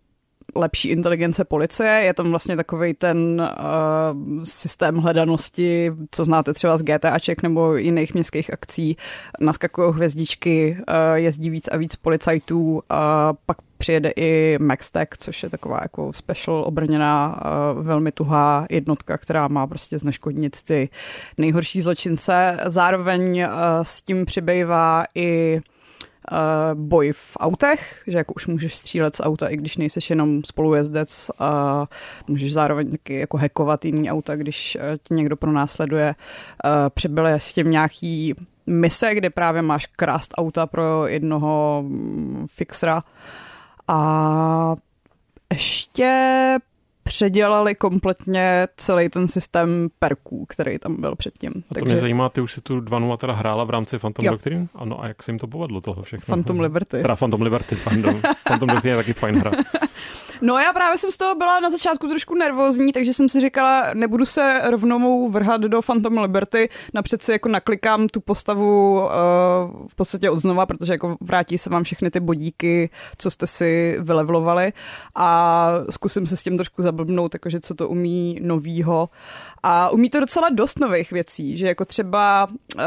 lepší 0.55 0.89
inteligence 0.89 1.45
policie. 1.45 1.89
Je 1.89 2.15
tam 2.15 2.31
vlastně 2.31 2.57
takový 2.57 2.95
ten 2.95 3.41
uh, 3.41 4.43
systém 4.45 4.97
hledanosti, 4.97 5.93
co 6.11 6.25
znáte 6.25 6.53
třeba 6.53 6.77
z 6.77 6.83
GTAček 6.83 7.43
nebo 7.43 7.77
jiných 7.77 8.15
městských 8.15 8.53
akcí. 8.53 8.97
Naskakují 9.41 9.95
hvězdičky, 9.95 10.77
uh, 10.79 11.15
jezdí 11.15 11.51
víc 11.51 11.69
a 11.69 11.77
víc 11.77 11.97
policajtů, 11.97 12.83
a 12.89 13.33
pak 13.47 13.57
přijede 13.79 14.13
i 14.17 14.59
Maxtech, 14.61 15.09
což 15.19 15.43
je 15.43 15.51
taková 15.51 15.79
jako 15.83 16.13
special 16.13 16.63
obrněná, 16.67 17.43
uh, 17.77 17.85
velmi 17.85 18.13
tuhá 18.13 18.67
jednotka, 18.71 19.19
která 19.19 19.49
má 19.49 19.67
prostě 19.67 19.99
zneškodnit 19.99 20.63
ty 20.63 20.89
nejhorší 21.39 21.83
zločince. 21.83 22.59
Zároveň 22.67 23.47
s 23.83 24.03
tím 24.03 24.27
přibývá 24.27 25.05
i 25.15 25.61
boj 26.75 27.13
v 27.13 27.37
autech, 27.41 28.03
že 28.07 28.19
jako 28.19 28.35
už 28.35 28.47
můžeš 28.47 28.75
střílet 28.75 29.17
z 29.17 29.21
auta, 29.21 29.49
i 29.49 29.57
když 29.57 29.77
nejseš 29.77 30.11
jenom 30.11 30.43
spolujezdec 30.45 31.31
a 31.39 31.87
můžeš 32.29 32.53
zároveň 32.53 32.91
taky 32.91 33.15
jako 33.15 33.37
hackovat 33.37 33.85
jiný 33.85 34.11
auta, 34.11 34.37
když 34.37 34.77
uh, 34.77 34.97
tě 35.03 35.15
někdo 35.15 35.37
pronásleduje. 35.37 36.15
Uh, 36.65 36.71
přibyly 36.89 37.33
s 37.33 37.53
tím 37.53 37.71
nějaký 37.71 38.35
mise, 38.67 39.15
kde 39.15 39.31
právě 39.31 39.63
máš 39.63 39.87
krást 39.87 40.35
auta 40.39 40.67
pro 40.67 41.07
jednoho 41.07 41.85
mm, 41.87 42.47
fixera. 42.51 43.03
A 43.89 44.77
ještě 45.53 46.57
předělali 47.11 47.75
kompletně 47.75 48.69
celý 48.77 49.09
ten 49.09 49.29
systém 49.29 49.89
perků, 49.99 50.47
který 50.49 50.79
tam 50.79 51.01
byl 51.01 51.17
předtím. 51.17 51.51
A 51.51 51.55
to 51.69 51.75
Takže... 51.75 51.85
mě 51.85 51.97
zajímá, 51.97 52.29
ty 52.29 52.41
už 52.41 52.53
si 52.53 52.61
tu 52.61 52.81
2.0 52.81 53.17
teda 53.17 53.33
hrála 53.33 53.65
v 53.65 53.71
rámci 53.71 53.99
Phantom 53.99 54.25
jo. 54.25 54.33
Doctrine? 54.33 54.67
Ano, 54.75 55.05
a 55.05 55.09
jak 55.09 55.23
se 55.23 55.31
jim 55.31 55.39
to 55.39 55.47
povedlo 55.47 55.81
toho 55.81 56.03
všechno? 56.03 56.35
Phantom 56.35 56.61
Liberty. 56.61 57.03
Teda 57.03 57.17
Phantom 57.17 57.43
Liberty, 57.43 57.77
pardon. 57.85 58.21
Phantom 58.47 58.69
Doctrine 58.69 58.93
je 58.93 58.97
taky 58.97 59.13
fajn 59.13 59.37
hra. 59.39 59.51
No 60.43 60.59
já 60.59 60.73
právě 60.73 60.99
jsem 60.99 61.11
z 61.11 61.17
toho 61.17 61.35
byla 61.35 61.61
na 61.61 61.71
začátku 61.71 62.09
trošku 62.09 62.35
nervózní, 62.35 62.93
takže 62.93 63.15
jsem 63.15 63.29
si 63.29 63.41
říkala, 63.41 63.95
nebudu 63.95 64.27
se 64.27 64.61
rovnou 64.65 65.31
vrhat 65.31 65.61
do 65.61 65.83
Phantom 65.83 66.19
Liberty, 66.19 66.69
napřed 66.95 67.23
si 67.23 67.33
jako 67.33 67.49
naklikám 67.49 68.09
tu 68.09 68.21
postavu 68.21 69.01
uh, 69.01 69.09
v 69.87 69.95
podstatě 69.95 70.31
odznova, 70.31 70.67
protože 70.67 70.93
jako 70.93 71.17
vrátí 71.21 71.59
se 71.59 71.71
vám 71.71 71.85
všechny 71.85 72.11
ty 72.11 72.21
bodíky, 72.21 72.91
co 73.19 73.31
jste 73.31 73.47
si 73.47 73.97
vylevlovali 74.01 74.73
a 75.15 75.71
zkusím 75.91 76.27
se 76.27 76.37
s 76.37 76.43
tím 76.43 76.57
trošku 76.57 76.83
zablbnout, 76.83 77.35
jakože 77.35 77.61
co 77.61 77.75
to 77.75 77.89
umí 77.89 78.39
novýho. 78.43 79.09
A 79.63 79.91
umí 79.91 80.11
to 80.11 80.21
docela 80.21 80.49
dost 80.49 80.79
nových 80.79 81.13
věcí, 81.13 81.57
že 81.57 81.67
jako 81.67 81.85
třeba 81.85 82.49
uh, 82.77 82.83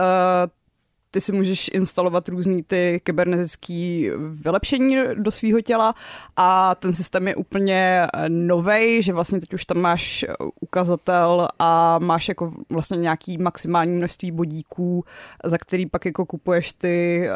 ty 1.13 1.21
si 1.21 1.31
můžeš 1.31 1.69
instalovat 1.73 2.29
různý 2.29 2.63
ty 2.63 3.01
kybernetický 3.03 4.09
vylepšení 4.17 4.97
do 5.13 5.31
svého 5.31 5.61
těla 5.61 5.95
a 6.35 6.75
ten 6.75 6.93
systém 6.93 7.27
je 7.27 7.35
úplně 7.35 8.07
eh, 8.13 8.29
nový, 8.29 9.01
že 9.01 9.13
vlastně 9.13 9.39
teď 9.39 9.53
už 9.53 9.65
tam 9.65 9.77
máš 9.77 10.23
eh, 10.23 10.33
ukazatel 10.61 11.47
a 11.59 11.99
máš 11.99 12.27
jako 12.27 12.53
vlastně 12.69 12.97
nějaký 12.97 13.37
maximální 13.37 13.97
množství 13.97 14.31
bodíků, 14.31 15.05
za 15.43 15.57
který 15.57 15.85
pak 15.85 16.05
jako 16.05 16.25
kupuješ 16.25 16.73
ty, 16.73 17.27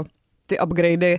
uh, 0.00 0.06
ty 0.46 0.58
upgradey 0.58 1.18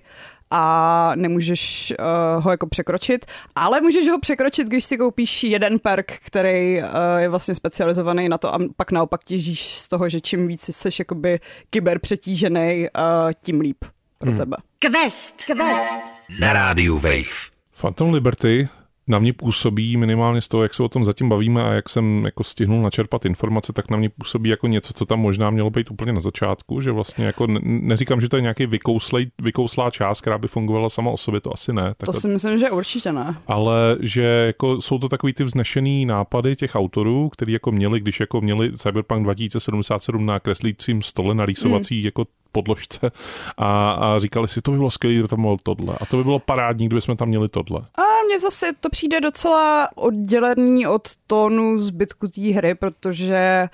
a 0.51 1.11
nemůžeš 1.15 1.93
uh, 1.99 2.43
ho 2.43 2.51
jako 2.51 2.67
překročit, 2.67 3.25
ale 3.55 3.81
můžeš 3.81 4.07
ho 4.07 4.19
překročit, 4.19 4.67
když 4.67 4.83
si 4.83 4.97
koupíš 4.97 5.43
jeden 5.43 5.79
perk, 5.79 6.11
který 6.25 6.81
uh, 6.81 6.87
je 7.17 7.29
vlastně 7.29 7.55
specializovaný 7.55 8.29
na 8.29 8.37
to 8.37 8.55
a 8.55 8.57
pak 8.75 8.91
naopak 8.91 9.23
těžíš 9.23 9.79
z 9.79 9.87
toho, 9.87 10.09
že 10.09 10.21
čím 10.21 10.47
víc 10.47 10.69
jsi 10.75 10.89
jakoby 10.99 11.39
kyber 11.69 11.99
přetížený, 11.99 12.87
uh, 12.97 13.31
tím 13.41 13.61
líp 13.61 13.85
pro 14.17 14.29
hmm. 14.29 14.37
tebe. 14.37 14.57
Quest. 14.79 15.43
Quest. 15.45 16.03
Na 16.39 16.53
rádiu 16.53 16.95
Wave. 16.95 17.49
Phantom 17.81 18.13
Liberty 18.13 18.69
na 19.09 19.19
mě 19.19 19.33
působí 19.33 19.97
minimálně 19.97 20.41
z 20.41 20.47
toho, 20.47 20.63
jak 20.63 20.73
se 20.73 20.83
o 20.83 20.89
tom 20.89 21.05
zatím 21.05 21.29
bavíme 21.29 21.63
a 21.63 21.73
jak 21.73 21.89
jsem 21.89 22.25
jako 22.25 22.43
stihnul 22.43 22.81
načerpat 22.81 23.25
informace, 23.25 23.73
tak 23.73 23.89
na 23.91 23.97
mě 23.97 24.09
působí 24.09 24.49
jako 24.49 24.67
něco, 24.67 24.93
co 24.93 25.05
tam 25.05 25.19
možná 25.19 25.49
mělo 25.49 25.69
být 25.69 25.91
úplně 25.91 26.13
na 26.13 26.19
začátku, 26.19 26.81
že 26.81 26.91
vlastně 26.91 27.25
jako 27.25 27.47
neříkám, 27.63 28.21
že 28.21 28.29
to 28.29 28.35
je 28.35 28.41
nějaký 28.41 28.65
vykouslej, 28.65 29.27
vykouslá 29.41 29.89
část, 29.89 30.21
která 30.21 30.37
by 30.37 30.47
fungovala 30.47 30.89
sama 30.89 31.11
o 31.11 31.17
sobě, 31.17 31.41
to 31.41 31.53
asi 31.53 31.73
ne. 31.73 31.93
Tak 31.97 32.05
to 32.05 32.13
si 32.13 32.27
myslím, 32.27 32.59
že 32.59 32.71
určitě 32.71 33.11
ne. 33.11 33.35
Ale 33.47 33.97
že 33.99 34.23
jako 34.23 34.81
jsou 34.81 34.97
to 34.97 35.09
takový 35.09 35.33
ty 35.33 35.43
vznešený 35.43 36.05
nápady 36.05 36.55
těch 36.55 36.75
autorů, 36.75 37.29
který 37.29 37.53
jako 37.53 37.71
měli, 37.71 37.99
když 37.99 38.19
jako 38.19 38.41
měli 38.41 38.77
Cyberpunk 38.77 39.23
2077 39.23 40.25
na 40.25 40.39
kreslícím 40.39 41.01
stole 41.01 41.35
na 41.35 41.45
rýsovací 41.45 41.99
mm. 41.99 42.05
jako 42.05 42.25
podložce 42.51 43.11
a, 43.57 43.91
a 43.91 44.19
říkali 44.19 44.47
si, 44.47 44.61
to 44.61 44.71
by 44.71 44.77
bylo 44.77 44.91
skvělé, 44.91 45.13
kdyby 45.13 45.27
tam 45.27 45.41
bylo 45.41 45.57
tohle. 45.63 45.95
A 46.01 46.05
to 46.05 46.17
by 46.17 46.23
bylo 46.23 46.39
parádní, 46.39 46.87
kdyby 46.87 47.01
jsme 47.01 47.15
tam 47.15 47.27
měli 47.27 47.49
tohle. 47.49 47.81
A 47.81 48.01
mně 48.25 48.39
zase 48.39 48.65
to 48.79 48.89
přijde 48.89 49.21
docela 49.21 49.89
oddělený 49.95 50.87
od 50.87 51.07
tónu 51.27 51.81
zbytku 51.81 52.27
té 52.27 52.41
hry, 52.41 52.75
protože 52.75 53.69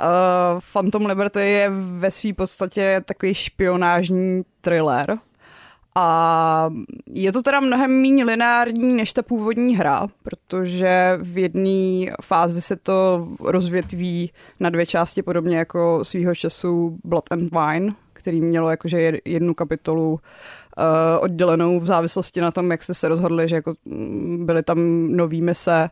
uh, 0.00 0.60
Phantom 0.72 1.06
Liberty 1.06 1.40
je 1.40 1.70
ve 1.74 2.10
své 2.10 2.32
podstatě 2.32 3.02
takový 3.04 3.34
špionážní 3.34 4.42
thriller. 4.60 5.18
A 5.94 6.70
je 7.06 7.32
to 7.32 7.42
teda 7.42 7.60
mnohem 7.60 8.02
méně 8.02 8.24
lineární 8.24 8.92
než 8.92 9.12
ta 9.12 9.22
původní 9.22 9.76
hra, 9.76 10.06
protože 10.22 11.18
v 11.22 11.38
jedné 11.38 12.12
fázi 12.22 12.62
se 12.62 12.76
to 12.76 13.28
rozvětví 13.40 14.32
na 14.60 14.70
dvě 14.70 14.86
části, 14.86 15.22
podobně 15.22 15.58
jako 15.58 16.04
svýho 16.04 16.34
času 16.34 16.98
Blood 17.04 17.32
and 17.32 17.50
Wine, 17.52 17.94
který 18.22 18.40
mělo 18.40 18.70
jakože 18.70 19.12
jednu 19.24 19.54
kapitolu 19.54 20.12
uh, 20.12 20.18
oddělenou 21.20 21.80
v 21.80 21.86
závislosti 21.86 22.40
na 22.40 22.50
tom, 22.50 22.70
jak 22.70 22.82
jste 22.82 22.94
se 22.94 23.08
rozhodli, 23.08 23.48
že 23.48 23.54
jako 23.54 23.74
mm, 23.84 24.46
byly 24.46 24.62
tam 24.62 24.78
nový 25.12 25.42
mise 25.42 25.90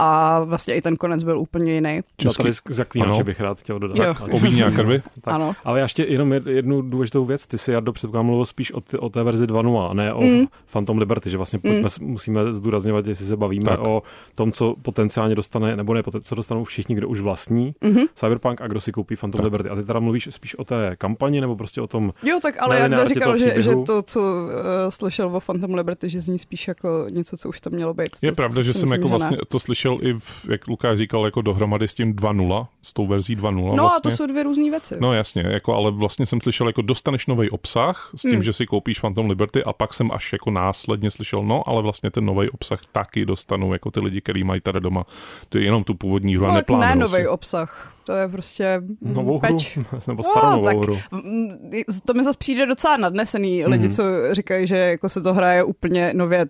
a 0.00 0.40
vlastně 0.44 0.74
i 0.74 0.82
ten 0.82 0.96
konec 0.96 1.22
byl 1.22 1.38
úplně 1.38 1.72
jiný. 1.72 2.00
No 2.24 2.32
tady 2.32 2.50
zaklínače 2.68 3.24
bych 3.24 3.40
rád 3.40 3.60
chtěl 3.60 3.78
dodat. 3.78 3.98
Jo. 3.98 4.14
O 4.30 4.38
víně 4.38 4.64
a 4.64 4.70
krvi? 4.70 5.02
Tak. 5.20 5.34
Ano. 5.34 5.52
Ale 5.64 5.80
ještě 5.80 6.04
jenom 6.04 6.32
jednu 6.32 6.82
důležitou 6.82 7.24
věc. 7.24 7.46
Ty 7.46 7.58
si, 7.58 7.72
Jardo, 7.72 7.92
předpokládám 7.92 8.26
mluvil 8.26 8.46
spíš 8.46 8.72
o, 8.72 8.80
ty, 8.80 8.98
o 8.98 9.08
té 9.08 9.22
verzi 9.22 9.46
2.0, 9.46 9.90
a 9.90 9.94
ne 9.94 10.14
o 10.14 10.22
mm. 10.22 10.46
Phantom 10.72 10.98
Liberty, 10.98 11.30
že 11.30 11.36
vlastně 11.36 11.58
mm. 11.62 11.72
pojďme, 11.72 11.88
musíme 12.00 12.52
zdůrazňovat, 12.52 13.06
jestli 13.06 13.26
se 13.26 13.36
bavíme 13.36 13.64
tak. 13.64 13.80
o 13.80 14.02
tom, 14.34 14.52
co 14.52 14.74
potenciálně 14.82 15.34
dostane, 15.34 15.76
nebo 15.76 15.94
ne, 15.94 16.02
co 16.22 16.34
dostanou 16.34 16.64
všichni, 16.64 16.94
kdo 16.94 17.08
už 17.08 17.20
vlastní 17.20 17.74
mm-hmm. 17.82 18.06
Cyberpunk 18.14 18.60
a 18.60 18.66
kdo 18.66 18.80
si 18.80 18.92
koupí 18.92 19.16
Phantom 19.16 19.38
tak. 19.38 19.44
Liberty. 19.44 19.68
A 19.68 19.76
ty 19.76 19.84
teda 19.84 20.00
mluvíš 20.00 20.28
spíš 20.30 20.54
o 20.54 20.64
té 20.64 20.96
kampani, 20.98 21.40
nebo 21.40 21.56
prostě 21.56 21.80
o 21.80 21.86
tom 21.86 22.12
Jo, 22.22 22.38
tak 22.42 22.54
ale 22.58 22.78
já 22.78 23.06
říkal, 23.06 23.38
že, 23.38 23.62
že 23.62 23.76
to, 23.86 24.02
co 24.02 24.20
uh, 24.20 24.46
slyšel 24.88 25.36
o 25.36 25.40
Phantom 25.40 25.74
Liberty, 25.74 26.10
že 26.10 26.20
zní 26.20 26.38
spíš 26.38 26.68
jako 26.68 27.06
něco, 27.10 27.36
co 27.36 27.48
už 27.48 27.60
tam 27.60 27.72
mělo 27.72 27.94
být. 27.94 28.10
Je 28.22 28.32
pravda, 28.32 28.62
že 28.62 28.74
jsem 28.74 28.92
jako 28.92 29.08
vlastně 29.08 29.38
to 29.48 29.60
slyšel 29.60 29.89
i 30.02 30.12
v, 30.12 30.46
jak 30.50 30.68
Lukáš 30.68 30.98
říkal, 30.98 31.24
jako 31.24 31.42
dohromady 31.42 31.88
s 31.88 31.94
tím 31.94 32.14
2.0, 32.14 32.66
s 32.82 32.92
tou 32.92 33.06
verzí 33.06 33.36
2.0. 33.36 33.52
No 33.52 33.74
vlastně. 33.74 33.96
a 33.96 34.00
to 34.00 34.10
jsou 34.10 34.26
dvě 34.26 34.42
různé 34.42 34.70
věci. 34.70 34.96
No 35.00 35.14
jasně, 35.14 35.44
jako, 35.48 35.74
ale 35.74 35.90
vlastně 35.90 36.26
jsem 36.26 36.40
slyšel, 36.40 36.66
jako 36.66 36.82
dostaneš 36.82 37.26
nový 37.26 37.50
obsah 37.50 38.10
s 38.16 38.22
tím, 38.22 38.32
hmm. 38.32 38.42
že 38.42 38.52
si 38.52 38.66
koupíš 38.66 38.98
Phantom 38.98 39.30
Liberty 39.30 39.64
a 39.64 39.72
pak 39.72 39.94
jsem 39.94 40.10
až 40.12 40.32
jako 40.32 40.50
následně 40.50 41.10
slyšel, 41.10 41.42
no 41.42 41.68
ale 41.68 41.82
vlastně 41.82 42.10
ten 42.10 42.24
nový 42.24 42.50
obsah 42.50 42.80
taky 42.92 43.26
dostanou 43.26 43.72
jako 43.72 43.90
ty 43.90 44.00
lidi, 44.00 44.20
kteří 44.20 44.44
mají 44.44 44.60
tady 44.60 44.80
doma 44.80 45.06
to 45.48 45.58
je 45.58 45.64
jenom 45.64 45.84
tu 45.84 45.94
původní 45.94 46.36
hru 46.36 46.44
no, 46.44 46.50
a 46.50 46.54
neplánují 46.54 46.88
ne 46.88 46.96
nový 46.96 47.26
obsah, 47.26 47.94
to 48.04 48.12
je 48.12 48.28
prostě 48.28 48.82
novou 49.00 49.40
peč. 49.40 49.76
hru, 49.76 49.86
nebo 50.08 50.22
starou 50.22 50.50
no, 50.50 50.56
novou 50.56 50.80
hru. 50.80 50.98
To 52.06 52.14
mi 52.14 52.24
zase 52.24 52.38
přijde 52.38 52.66
docela 52.66 52.96
nadnesený 52.96 53.66
lidi, 53.66 53.88
mm. 53.88 53.92
co 53.92 54.02
říkají, 54.32 54.66
že 54.66 54.76
jako 54.76 55.08
se 55.08 55.20
to 55.20 55.34
hraje 55.34 55.64
úplně 55.64 56.12
nově 56.14 56.46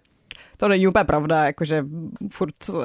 to 0.60 0.68
není 0.68 0.88
úplně 0.88 1.04
pravda, 1.04 1.44
jakože 1.44 1.84
furt 2.32 2.54
uh, 2.68 2.76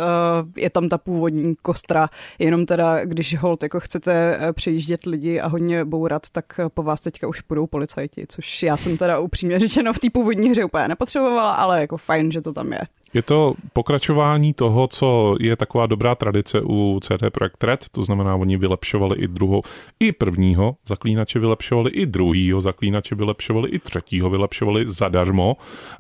je 0.58 0.70
tam 0.70 0.90
ta 0.90 0.98
původní 0.98 1.56
kostra, 1.56 2.10
jenom 2.40 2.66
teda, 2.66 3.06
když 3.06 3.38
hold 3.38 3.64
jako 3.64 3.80
chcete 3.80 4.38
eh, 4.40 4.54
přejíždět 4.54 5.06
lidi 5.06 5.40
a 5.40 5.48
hodně 5.48 5.86
bourat, 5.86 6.30
tak 6.32 6.60
po 6.74 6.84
vás 6.84 7.00
teďka 7.02 7.28
už 7.28 7.42
budou 7.42 7.68
policajti, 7.68 8.26
což 8.28 8.64
já 8.64 8.78
jsem 8.78 8.98
teda 8.98 9.20
upřímně 9.20 9.60
řečeno 9.60 9.94
v 9.94 10.00
té 10.00 10.10
původní 10.10 10.50
hře 10.50 10.64
úplně 10.66 10.88
nepotřebovala, 10.88 11.52
ale 11.54 11.82
jako 11.82 11.98
fajn, 11.98 12.32
že 12.32 12.42
to 12.42 12.54
tam 12.54 12.74
je. 12.74 12.82
Je 13.16 13.22
to 13.22 13.54
pokračování 13.74 14.54
toho, 14.54 14.88
co 14.88 15.36
je 15.40 15.56
taková 15.56 15.86
dobrá 15.86 16.16
tradice 16.16 16.62
u 16.64 17.00
CD 17.04 17.24
Projekt 17.32 17.64
Red, 17.64 17.86
to 17.92 18.04
znamená, 18.04 18.36
oni 18.36 18.58
vylepšovali 18.58 19.16
i 19.16 19.28
druhou, 19.28 19.62
i 20.00 20.12
prvního 20.12 20.76
zaklínače 20.86 21.40
vylepšovali, 21.40 21.92
i 21.92 22.06
druhýho 22.06 22.62
zaklínače 22.62 23.16
vylepšovali, 23.16 23.70
i 23.70 23.80
třetího 23.80 24.30
vylepšovali 24.30 24.84
zadarmo. 24.88 25.58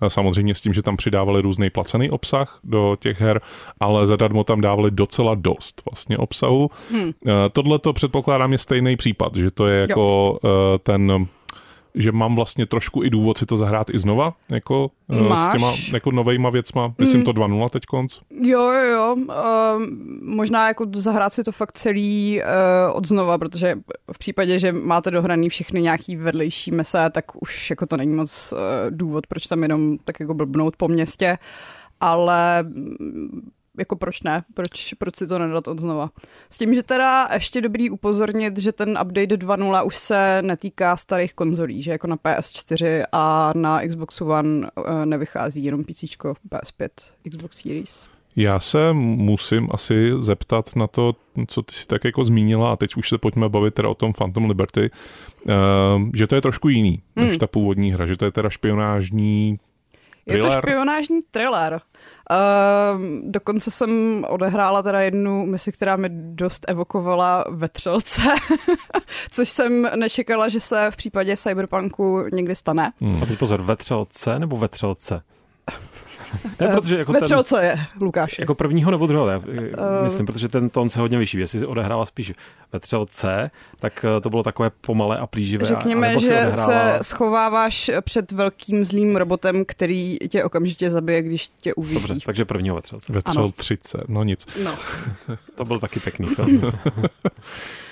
Samozřejmě 0.08 0.56
s 0.56 0.62
tím, 0.62 0.74
že 0.74 0.82
tam 0.82 0.98
přidávali 0.98 1.42
různý 1.42 1.70
placený 1.70 2.10
obsah 2.10 2.60
do 2.64 2.96
těch 3.00 3.22
her, 3.22 3.42
ale 3.80 4.08
zadarmo 4.08 4.44
tam 4.44 4.62
dávali 4.62 4.92
docela 4.92 5.36
dost 5.36 5.82
vlastně 5.92 6.18
obsahu. 6.18 6.70
Hmm. 6.92 7.12
Tohle 7.52 7.80
to 7.80 7.94
předpokládám 7.94 8.52
je 8.52 8.58
stejný 8.58 8.96
případ, 8.96 9.36
že 9.36 9.52
to 9.52 9.68
je 9.68 9.82
jako 9.82 10.02
jo. 10.44 10.50
Eh, 10.76 10.80
ten 10.80 11.28
že 11.96 12.12
mám 12.12 12.36
vlastně 12.36 12.66
trošku 12.66 13.04
i 13.04 13.10
důvod 13.10 13.38
si 13.38 13.46
to 13.46 13.58
zahrát 13.58 13.90
i 13.90 14.00
znova, 14.00 14.34
jako 14.50 14.92
Máš. 15.30 15.50
s 15.50 15.52
těma 15.52 15.74
jako 15.94 16.12
novejma 16.12 16.50
věcma, 16.50 16.94
myslím 17.00 17.20
mm. 17.20 17.26
to 17.26 17.32
2.0 17.32 17.70
teď 17.70 17.86
konc. 17.86 18.20
Jo, 18.42 18.72
jo, 18.72 18.94
jo, 18.94 19.16
uh, 19.16 19.34
možná 20.22 20.68
jako 20.68 20.86
zahrát 20.96 21.34
si 21.34 21.44
to 21.44 21.52
fakt 21.52 21.72
celý 21.72 22.42
uh, 22.42 22.98
od 22.98 23.08
znova, 23.08 23.38
protože 23.38 23.76
v 24.12 24.20
případě, 24.20 24.60
že 24.60 24.72
máte 24.72 25.12
dohraný 25.12 25.50
všechny 25.50 25.82
nějaký 25.82 26.16
vedlejší 26.16 26.72
mese, 26.72 27.10
tak 27.10 27.42
už 27.42 27.70
jako 27.70 27.86
to 27.86 27.98
není 27.98 28.16
moc 28.16 28.54
uh, 28.54 28.60
důvod, 28.90 29.28
proč 29.28 29.48
tam 29.48 29.64
jenom 29.64 29.98
tak 29.98 30.20
jako 30.20 30.34
blbnout 30.34 30.76
po 30.76 30.88
městě, 30.88 31.38
ale 32.00 32.66
jako 33.78 33.96
proč 33.96 34.24
ne, 34.24 34.44
proč, 34.54 34.94
proč 34.94 35.16
si 35.16 35.28
to 35.28 35.40
nedat 35.40 35.68
od 35.68 35.80
znova. 35.80 36.10
S 36.50 36.58
tím, 36.58 36.74
že 36.74 36.84
teda 36.84 37.30
ještě 37.34 37.62
dobrý 37.62 37.90
upozornit, 37.90 38.60
že 38.60 38.72
ten 38.72 38.90
update 38.90 39.38
2.0 39.38 39.86
už 39.86 39.96
se 39.96 40.42
netýká 40.42 40.98
starých 40.98 41.34
konzolí, 41.34 41.84
že 41.84 41.92
jako 41.92 42.08
na 42.08 42.18
PS4 42.18 43.06
a 43.12 43.52
na 43.56 43.82
Xbox 43.88 44.22
One 44.22 44.68
eh, 44.68 45.06
nevychází 45.06 45.64
jenom 45.64 45.84
PC, 45.84 46.04
PS5, 46.50 46.90
Xbox 47.30 47.58
Series. 47.58 48.08
Já 48.36 48.60
se 48.60 48.94
musím 48.94 49.68
asi 49.72 50.12
zeptat 50.20 50.76
na 50.76 50.88
to, 50.88 51.16
co 51.48 51.62
ty 51.62 51.76
si 51.76 51.88
tak 51.88 52.04
jako 52.04 52.26
zmínila, 52.26 52.74
a 52.74 52.76
teď 52.76 52.96
už 52.96 53.10
se 53.10 53.18
pojďme 53.18 53.50
bavit 53.50 53.74
teda 53.74 53.90
o 53.90 53.96
tom 53.96 54.14
Phantom 54.14 54.46
Liberty, 54.46 54.92
uh, 55.46 55.52
že 56.14 56.28
to 56.28 56.36
je 56.36 56.42
trošku 56.42 56.70
jiný 56.70 57.04
hmm. 57.16 57.28
než 57.28 57.38
ta 57.38 57.48
původní 57.48 57.92
hra, 57.92 58.06
že 58.06 58.18
to 58.18 58.26
je 58.26 58.32
teda 58.32 58.50
špionážní. 58.50 59.60
Je 60.26 60.38
to 60.38 60.52
špionážní 60.52 61.20
thriller. 61.32 61.82
Uh, 62.32 63.02
dokonce 63.32 63.72
jsem 63.72 64.26
odehrála 64.30 64.84
teda 64.84 65.02
jednu 65.02 65.46
misi, 65.46 65.72
která 65.72 65.96
mi 65.96 66.10
dost 66.12 66.66
evokovala 66.68 67.46
vetřelce, 67.50 68.22
což 69.32 69.50
jsem 69.50 69.90
nečekala, 69.96 70.50
že 70.50 70.60
se 70.60 70.92
v 70.92 70.96
případě 70.96 71.38
Cyberpunku 71.38 72.24
někdy 72.34 72.56
stane. 72.56 72.92
Hmm. 73.02 73.24
A 73.24 73.26
teď 73.26 73.40
pozor, 73.40 73.62
vetřelce 73.62 74.40
nebo 74.40 74.58
vetřelce? 74.58 75.22
Ne, 76.60 76.68
protože 76.68 76.98
jako 76.98 77.14
ten, 77.14 77.44
co 77.44 77.58
je, 77.58 77.80
Lukáš? 78.02 78.40
Jako 78.40 78.56
prvního 78.56 78.92
nebo 78.92 79.08
druhého, 79.08 79.28
já 79.28 79.38
uh, 79.38 80.04
myslím, 80.04 80.26
protože 80.26 80.48
ten 80.48 80.70
tón 80.70 80.90
se 80.90 81.00
hodně 81.00 81.18
vyšší. 81.18 81.40
Jestli 81.40 81.66
odehrála 81.66 82.06
spíš 82.06 82.34
ve 82.74 82.80
C, 83.08 83.52
tak 83.80 84.06
eh, 84.18 84.22
to 84.22 84.30
bylo 84.30 84.44
takové 84.44 84.70
pomalé 84.82 85.18
a 85.18 85.28
plíživé. 85.28 85.66
Řekněme, 85.66 86.16
a, 86.16 86.20
že 86.20 86.28
odehrála... 86.28 86.98
se 86.98 87.04
schováváš 87.04 87.92
před 88.02 88.32
velkým 88.32 88.86
zlým 88.86 89.16
robotem, 89.16 89.66
který 89.66 90.18
tě 90.30 90.44
okamžitě 90.44 90.92
zabije, 90.92 91.22
když 91.22 91.50
tě 91.62 91.74
uvidí. 91.74 91.94
Dobře, 91.94 92.16
takže 92.26 92.46
prvního 92.46 92.76
vetřelce. 92.76 93.14
Vetřel 93.14 93.52
30, 93.52 94.02
no 94.08 94.24
nic. 94.24 94.46
No. 94.64 94.78
to 95.56 95.66
byl 95.66 95.80
taky 95.80 96.00
pěkný 96.00 96.28
film. 96.28 96.62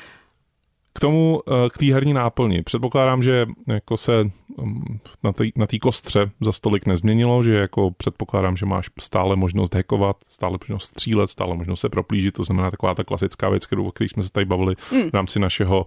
K 0.95 0.99
tomu, 0.99 1.41
eh, 1.47 1.69
k 1.69 1.77
té 1.77 1.85
herní 1.85 2.13
náplni. 2.13 2.61
Předpokládám, 2.61 3.23
že 3.23 3.45
jako 3.67 3.97
se 3.97 4.23
mm, 4.61 4.99
na 5.55 5.67
té 5.67 5.79
kostře 5.79 6.31
za 6.41 6.51
stolik 6.51 6.85
nezměnilo, 6.85 7.43
že 7.43 7.53
jako 7.53 7.91
předpokládám, 7.91 8.57
že 8.57 8.65
máš 8.65 8.89
stále 8.99 9.35
možnost 9.35 9.75
hackovat, 9.75 10.17
stále 10.27 10.57
možnost 10.61 10.85
střílet, 10.85 11.29
stále 11.29 11.55
možnost 11.55 11.79
se 11.79 11.89
proplížit, 11.89 12.33
to 12.33 12.43
znamená 12.43 12.71
taková 12.71 12.95
ta 12.95 13.03
klasická 13.03 13.49
věc, 13.49 13.65
kterou, 13.65 13.87
o 13.87 13.91
které 13.91 14.09
jsme 14.09 14.23
se 14.23 14.31
tady 14.31 14.45
bavili 14.45 14.75
v 15.09 15.13
rámci 15.13 15.39
našeho 15.39 15.85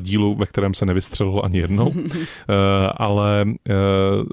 dílu, 0.00 0.34
ve 0.34 0.46
kterém 0.46 0.74
se 0.74 0.86
nevystřelilo 0.86 1.44
ani 1.44 1.58
jednou. 1.58 1.88
uh, 1.88 2.04
ale 2.96 3.44
uh, 3.46 4.26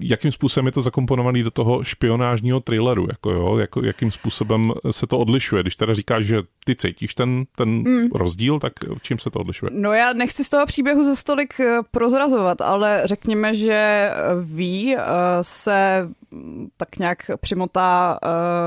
jakým 0.00 0.32
způsobem 0.32 0.66
je 0.66 0.72
to 0.72 0.82
zakomponovaný 0.82 1.42
do 1.42 1.50
toho 1.50 1.84
špionážního 1.84 2.60
thrilleru? 2.60 3.06
Jako 3.10 3.30
jo, 3.30 3.56
jako, 3.56 3.84
jakým 3.84 4.10
způsobem 4.10 4.72
se 4.90 5.06
to 5.06 5.18
odlišuje? 5.18 5.62
Když 5.62 5.76
teda 5.76 5.94
říkáš, 5.94 6.24
že 6.24 6.42
ty 6.64 6.76
cítíš 6.76 7.14
ten, 7.14 7.44
ten 7.56 7.68
mm. 7.68 8.08
rozdíl, 8.14 8.58
tak 8.58 8.72
v 8.98 9.02
čím 9.02 9.18
se 9.18 9.30
to 9.30 9.38
odlišuje? 9.38 9.70
No 9.74 9.92
já 9.92 10.12
nechci 10.12 10.44
z 10.44 10.48
toho 10.48 10.66
příběhu 10.66 11.04
ze 11.04 11.16
stolik 11.16 11.54
prozrazovat, 11.90 12.60
ale 12.60 13.02
řekněme, 13.04 13.54
že 13.54 14.10
ví 14.44 14.96
se 15.42 16.08
mm, 16.30 16.68
tak 16.76 16.98
nějak 16.98 17.30
přimotá 17.40 18.18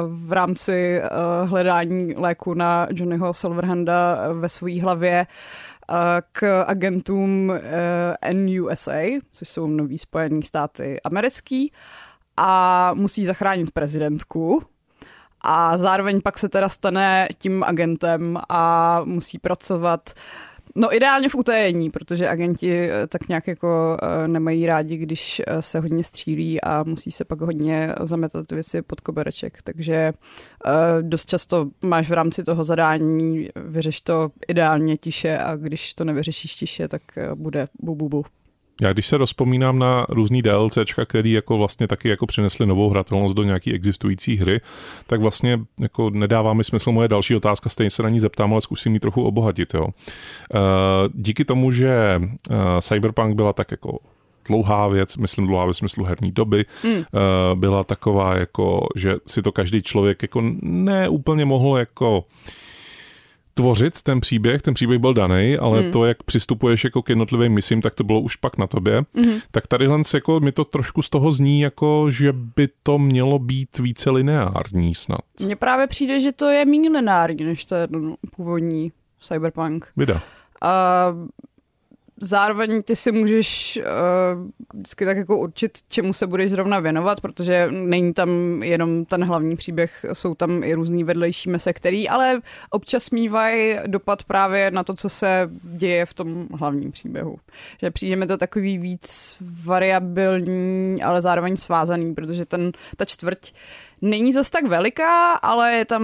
v 0.07 0.31
rámci 0.31 1.01
hledání 1.43 2.13
léku 2.17 2.53
na 2.53 2.87
Johnnyho 2.91 3.33
Silverhanda 3.33 4.33
ve 4.33 4.49
své 4.49 4.81
hlavě 4.81 5.27
k 6.31 6.63
agentům 6.63 7.53
eh, 8.21 8.33
NUSA, 8.33 9.21
což 9.31 9.49
jsou 9.49 9.67
nový 9.67 9.97
Spojený 9.97 10.43
státy 10.43 11.01
americký, 11.03 11.71
a 12.37 12.91
musí 12.93 13.25
zachránit 13.25 13.71
prezidentku. 13.71 14.63
A 15.41 15.77
zároveň 15.77 16.21
pak 16.21 16.37
se 16.37 16.49
teda 16.49 16.69
stane 16.69 17.27
tím 17.37 17.63
agentem 17.63 18.37
a 18.49 19.01
musí 19.05 19.39
pracovat 19.39 20.09
uh, 20.15 20.54
No 20.77 20.95
ideálně 20.95 21.29
v 21.29 21.35
utajení, 21.35 21.89
protože 21.89 22.29
agenti 22.29 22.89
eh, 22.89 23.07
tak 23.07 23.27
nějak 23.27 23.47
jako 23.47 23.97
eh, 24.01 24.27
nemají 24.27 24.65
rádi, 24.65 24.97
když 24.97 25.41
eh, 25.47 25.61
se 25.61 25.79
hodně 25.79 26.03
střílí 26.03 26.61
a 26.61 26.83
musí 26.83 27.11
se 27.11 27.25
pak 27.25 27.41
hodně 27.41 27.95
zametat 27.99 28.51
věci 28.51 28.81
pod 28.81 29.01
kobereček. 29.01 29.61
Takže 29.63 30.13
dost 31.01 31.29
často 31.29 31.69
máš 31.81 32.09
v 32.09 32.13
rámci 32.13 32.43
toho 32.43 32.63
zadání 32.63 33.49
vyřeš 33.55 34.01
to 34.01 34.29
ideálně 34.47 34.97
tiše 34.97 35.37
a 35.37 35.55
když 35.55 35.93
to 35.93 36.03
nevyřešíš 36.03 36.55
tiše, 36.55 36.87
tak 36.87 37.01
bude 37.35 37.67
bu, 37.79 37.95
bu, 37.95 38.09
bu. 38.09 38.25
Já 38.81 38.93
když 38.93 39.07
se 39.07 39.17
rozpomínám 39.17 39.79
na 39.79 40.05
různý 40.09 40.41
DLCčka, 40.41 41.05
který 41.05 41.31
jako 41.31 41.57
vlastně 41.57 41.87
taky 41.87 42.09
jako 42.09 42.25
přinesli 42.25 42.65
novou 42.65 42.89
hratelnost 42.89 43.35
do 43.35 43.43
nějaký 43.43 43.73
existující 43.73 44.35
hry, 44.35 44.61
tak 45.07 45.21
vlastně 45.21 45.59
jako 45.79 46.09
nedává 46.09 46.53
mi 46.53 46.63
smysl 46.63 46.91
moje 46.91 47.07
další 47.07 47.35
otázka, 47.35 47.69
stejně 47.69 47.91
se 47.91 48.03
na 48.03 48.09
ní 48.09 48.19
zeptám, 48.19 48.51
ale 48.51 48.61
zkusím 48.61 48.93
ji 48.93 48.99
trochu 48.99 49.23
obohatit. 49.23 49.73
Jo. 49.73 49.87
Eh, 49.87 50.59
díky 51.13 51.45
tomu, 51.45 51.71
že 51.71 52.21
eh, 52.51 52.55
Cyberpunk 52.81 53.35
byla 53.35 53.53
tak 53.53 53.71
jako 53.71 53.99
dlouhá 54.47 54.87
věc, 54.87 55.17
myslím 55.17 55.47
dlouhá 55.47 55.65
ve 55.65 55.73
smyslu 55.73 56.03
herní 56.03 56.31
doby, 56.31 56.65
mm. 56.83 57.03
byla 57.59 57.83
taková 57.83 58.37
jako, 58.37 58.87
že 58.95 59.15
si 59.27 59.41
to 59.41 59.51
každý 59.51 59.81
člověk 59.81 60.21
jako 60.21 60.41
neúplně 60.61 61.45
mohl 61.45 61.77
jako 61.77 62.23
tvořit 63.57 64.01
ten 64.01 64.21
příběh, 64.21 64.61
ten 64.61 64.73
příběh 64.73 64.99
byl 64.99 65.13
daný, 65.13 65.57
ale 65.57 65.81
mm. 65.81 65.91
to, 65.91 66.05
jak 66.05 66.23
přistupuješ 66.23 66.83
jako 66.83 67.01
k 67.01 67.09
jednotlivým 67.09 67.53
misím, 67.53 67.81
tak 67.81 67.93
to 67.95 68.03
bylo 68.03 68.21
už 68.21 68.35
pak 68.35 68.57
na 68.57 68.67
tobě. 68.67 69.01
Mm. 69.13 69.33
Tak 69.51 69.67
tady 69.67 69.87
jako 70.13 70.39
mi 70.39 70.51
to 70.51 70.65
trošku 70.65 71.01
z 71.01 71.09
toho 71.09 71.31
zní, 71.31 71.61
jako 71.61 72.07
že 72.09 72.33
by 72.33 72.67
to 72.83 72.99
mělo 72.99 73.39
být 73.39 73.79
více 73.79 74.09
lineární 74.09 74.95
snad. 74.95 75.19
Mně 75.41 75.55
právě 75.55 75.87
přijde, 75.87 76.19
že 76.19 76.31
to 76.31 76.49
je 76.49 76.65
méně 76.65 76.89
lineární, 76.89 77.43
než 77.43 77.65
ten 77.65 78.15
původní 78.35 78.91
Cyberpunk. 79.21 79.87
Vida. 79.97 80.13
Uh, 80.13 81.27
zároveň 82.21 82.81
ty 82.83 82.95
si 82.95 83.11
můžeš 83.11 83.79
uh, 83.81 84.51
vždycky 84.73 85.05
tak 85.05 85.17
jako 85.17 85.37
určit, 85.37 85.71
čemu 85.87 86.13
se 86.13 86.27
budeš 86.27 86.51
zrovna 86.51 86.79
věnovat, 86.79 87.21
protože 87.21 87.67
není 87.71 88.13
tam 88.13 88.63
jenom 88.63 89.05
ten 89.05 89.23
hlavní 89.23 89.55
příběh, 89.55 90.05
jsou 90.13 90.35
tam 90.35 90.63
i 90.63 90.73
různý 90.73 91.03
vedlejší 91.03 91.49
mese, 91.49 91.73
který 91.73 92.09
ale 92.09 92.41
občas 92.69 93.09
mývají 93.09 93.77
dopad 93.87 94.23
právě 94.23 94.71
na 94.71 94.83
to, 94.83 94.93
co 94.93 95.09
se 95.09 95.49
děje 95.63 96.05
v 96.05 96.13
tom 96.13 96.47
hlavním 96.53 96.91
příběhu. 96.91 97.37
Že 97.81 97.91
přijde 97.91 98.15
mi 98.15 98.27
to 98.27 98.37
takový 98.37 98.77
víc 98.77 99.37
variabilní, 99.63 101.03
ale 101.03 101.21
zároveň 101.21 101.57
svázaný, 101.57 102.15
protože 102.15 102.45
ten, 102.45 102.71
ta 102.97 103.05
čtvrť 103.05 103.53
není 104.01 104.33
zas 104.33 104.49
tak 104.49 104.65
veliká, 104.65 105.33
ale 105.33 105.73
je 105.73 105.85
tam 105.85 106.03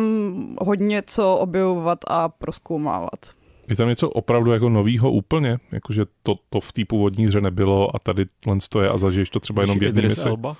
hodně 0.62 1.04
co 1.08 1.38
objevovat 1.38 2.00
a 2.08 2.30
proskoumávat. 2.30 3.41
Je 3.72 3.78
tam 3.78 3.90
něco 3.90 4.10
opravdu 4.10 4.52
jako 4.52 4.70
novýho 4.70 5.12
úplně? 5.12 5.58
Jakože 5.72 6.06
to, 6.24 6.36
to 6.50 6.60
v 6.60 6.72
té 6.72 6.86
původní 6.86 7.26
hře 7.26 7.42
nebylo 7.42 7.96
a 7.96 8.00
tady 8.00 8.26
len 8.48 8.60
to 8.70 8.82
je 8.82 8.90
a 8.90 8.98
zažiješ 8.98 9.30
to 9.30 9.40
třeba 9.40 9.62
jenom 9.62 9.80
v 9.80 9.84
jedné 9.84 10.02
misi? 10.02 10.22
Alba? 10.22 10.58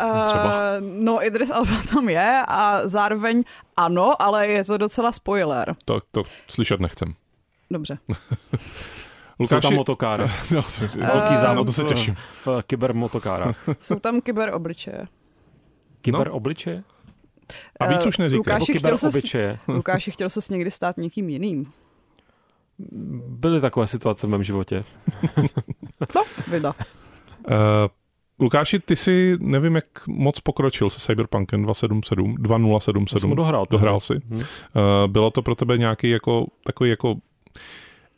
Uh, 0.00 0.80
no, 0.80 1.26
Idris 1.26 1.50
Alba 1.50 1.82
tam 1.92 2.08
je 2.08 2.42
a 2.48 2.88
zároveň 2.88 3.42
ano, 3.76 4.22
ale 4.22 4.46
je 4.46 4.64
to 4.64 4.78
docela 4.78 5.12
spoiler. 5.12 5.76
To, 5.84 5.98
to 6.10 6.22
slyšet 6.48 6.80
nechcem. 6.80 7.14
Dobře. 7.70 7.98
Lukáši... 9.38 9.60
Jsou 9.62 9.68
tam 9.68 9.74
motokáry. 9.74 10.22
no, 10.54 10.64
Velký 10.96 11.36
závod 11.36 11.66
to 11.66 11.72
se 11.72 11.84
těším. 11.84 12.14
v 12.44 12.48
kybermotokárách. 12.66 13.68
Jsou 13.80 13.98
tam 13.98 14.20
kyber 14.20 14.54
obličeje. 14.54 15.06
Kyber 16.00 16.28
no. 16.28 16.34
obličeje? 16.34 16.82
A 17.80 17.86
víc 17.86 18.06
už 18.06 18.18
neříkej. 18.18 18.38
Lukáši, 18.38 18.78
chtěl 18.78 18.98
ses, 18.98 19.14
Lukáši, 19.68 20.10
chtěl 20.10 20.30
ses 20.30 20.48
někdy 20.48 20.70
stát 20.70 20.96
někým 20.96 21.28
jiným. 21.28 21.72
Byly 23.28 23.60
takové 23.60 23.86
situace 23.86 24.26
v 24.26 24.30
mém 24.30 24.42
životě. 24.42 24.84
no, 26.14 26.22
vida. 26.50 26.74
Uh, 27.48 27.54
Lukáši, 28.40 28.78
ty 28.78 28.96
si 28.96 29.36
nevím, 29.40 29.74
jak 29.74 29.84
moc 30.06 30.40
pokročil 30.40 30.88
se 30.88 31.00
Cyberpunkem 31.00 31.62
277, 31.62 32.34
2077. 32.34 33.20
Jsem 33.20 33.36
dohrál. 33.36 33.66
Dohrál 33.70 34.00
si. 34.00 34.14
Hmm. 34.30 34.38
Uh, 34.38 34.44
bylo 35.06 35.30
to 35.30 35.42
pro 35.42 35.54
tebe 35.54 35.78
nějaký 35.78 36.10
jako, 36.10 36.46
takový 36.64 36.90
jako 36.90 37.14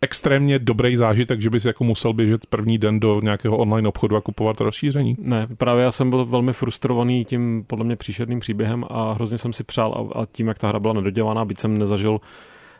extrémně 0.01 0.59
dobrý 0.59 0.97
zážitek, 0.97 1.41
že 1.41 1.51
bys 1.51 1.65
jako 1.65 1.85
musel 1.85 2.13
běžet 2.13 2.47
první 2.47 2.79
den 2.79 3.01
do 3.01 3.21
nějakého 3.21 3.57
online 3.57 3.89
obchodu 3.89 4.17
a 4.17 4.21
kupovat 4.21 4.61
rozšíření? 4.61 5.17
Ne, 5.19 5.49
právě 5.57 5.85
já 5.85 5.93
jsem 5.93 6.11
byl 6.11 6.25
velmi 6.25 6.53
frustrovaný 6.53 7.25
tím 7.25 7.65
podle 7.67 7.85
mě 7.85 7.97
příšerným 7.97 8.41
příběhem 8.41 8.85
a 8.89 9.13
hrozně 9.13 9.39
jsem 9.39 9.53
si 9.53 9.65
přál 9.65 10.11
a, 10.15 10.21
a 10.21 10.27
tím, 10.33 10.49
jak 10.49 10.59
ta 10.59 10.69
hra 10.69 10.81
byla 10.81 10.95
nedodělaná, 10.95 11.45
byť 11.45 11.59
jsem 11.59 11.79
nezažil 11.79 12.21
Eh, 12.21 12.21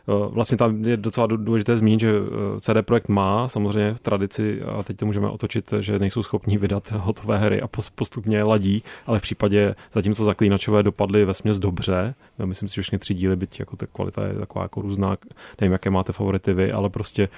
vlastně 0.07 0.57
tam 0.57 0.83
je 0.85 0.97
docela 0.97 1.27
důležité 1.27 1.77
zmínit, 1.77 1.99
že 1.99 2.11
eh, 2.11 2.59
CD 2.59 2.85
Projekt 2.85 3.09
má 3.09 3.47
samozřejmě 3.47 3.93
v 3.93 3.99
tradici, 3.99 4.61
a 4.61 4.83
teď 4.83 4.97
to 4.97 5.05
můžeme 5.05 5.29
otočit, 5.29 5.73
že 5.79 5.99
nejsou 5.99 6.23
schopni 6.23 6.57
vydat 6.57 6.91
hotové 6.91 7.37
hry 7.37 7.61
a 7.61 7.67
postupně 7.95 8.43
ladí, 8.43 8.83
ale 9.05 9.19
v 9.19 9.21
případě, 9.21 9.75
zatímco 9.91 10.23
zaklínačové 10.23 10.83
dopadly 10.83 11.25
ve 11.25 11.33
směs 11.33 11.59
dobře, 11.59 12.15
myslím 12.45 12.69
si, 12.69 12.75
že 12.75 12.81
všechny 12.81 12.99
tři 12.99 13.13
díly, 13.13 13.35
byť 13.35 13.59
jako 13.59 13.75
ta 13.75 13.85
kvalita 13.85 14.27
je 14.27 14.33
taková 14.33 14.65
jako 14.65 14.81
různá, 14.81 15.15
nevím, 15.61 15.71
jaké 15.71 15.89
máte 15.89 16.13
favority 16.13 16.53
vy, 16.53 16.71
ale 16.71 16.89
prostě 16.89 17.29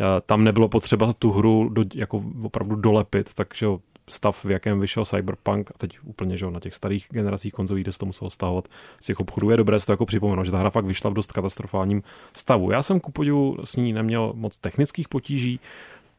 eh, 0.00 0.04
tam 0.26 0.44
nebylo 0.44 0.68
potřeba 0.68 1.12
tu 1.12 1.30
hru 1.30 1.68
do, 1.68 1.84
jako 1.94 2.24
opravdu 2.42 2.76
dolepit, 2.76 3.34
takže 3.34 3.66
stav, 4.10 4.44
v 4.44 4.50
jakém 4.50 4.80
vyšel 4.80 5.04
Cyberpunk, 5.04 5.70
a 5.70 5.78
teď 5.78 5.98
úplně, 6.04 6.36
že 6.36 6.50
na 6.50 6.60
těch 6.60 6.74
starých 6.74 7.06
generacích 7.10 7.52
konzolí, 7.52 7.82
kde 7.82 7.92
se 7.92 7.98
to 7.98 8.06
muselo 8.06 8.30
stahovat 8.30 8.68
z 9.00 9.06
těch 9.06 9.20
obchodů, 9.20 9.50
je 9.50 9.56
dobré 9.56 9.80
si 9.80 9.86
to 9.86 9.92
jako 9.92 10.06
připomenout, 10.06 10.44
že 10.44 10.50
ta 10.50 10.58
hra 10.58 10.70
fakt 10.70 10.84
vyšla 10.84 11.10
v 11.10 11.14
dost 11.14 11.32
katastrofálním 11.32 12.02
stavu. 12.32 12.70
Já 12.70 12.82
jsem 12.82 13.00
ku 13.00 13.12
podivu 13.12 13.56
s 13.64 13.76
ní 13.76 13.92
neměl 13.92 14.32
moc 14.36 14.58
technických 14.58 15.08
potíží, 15.08 15.60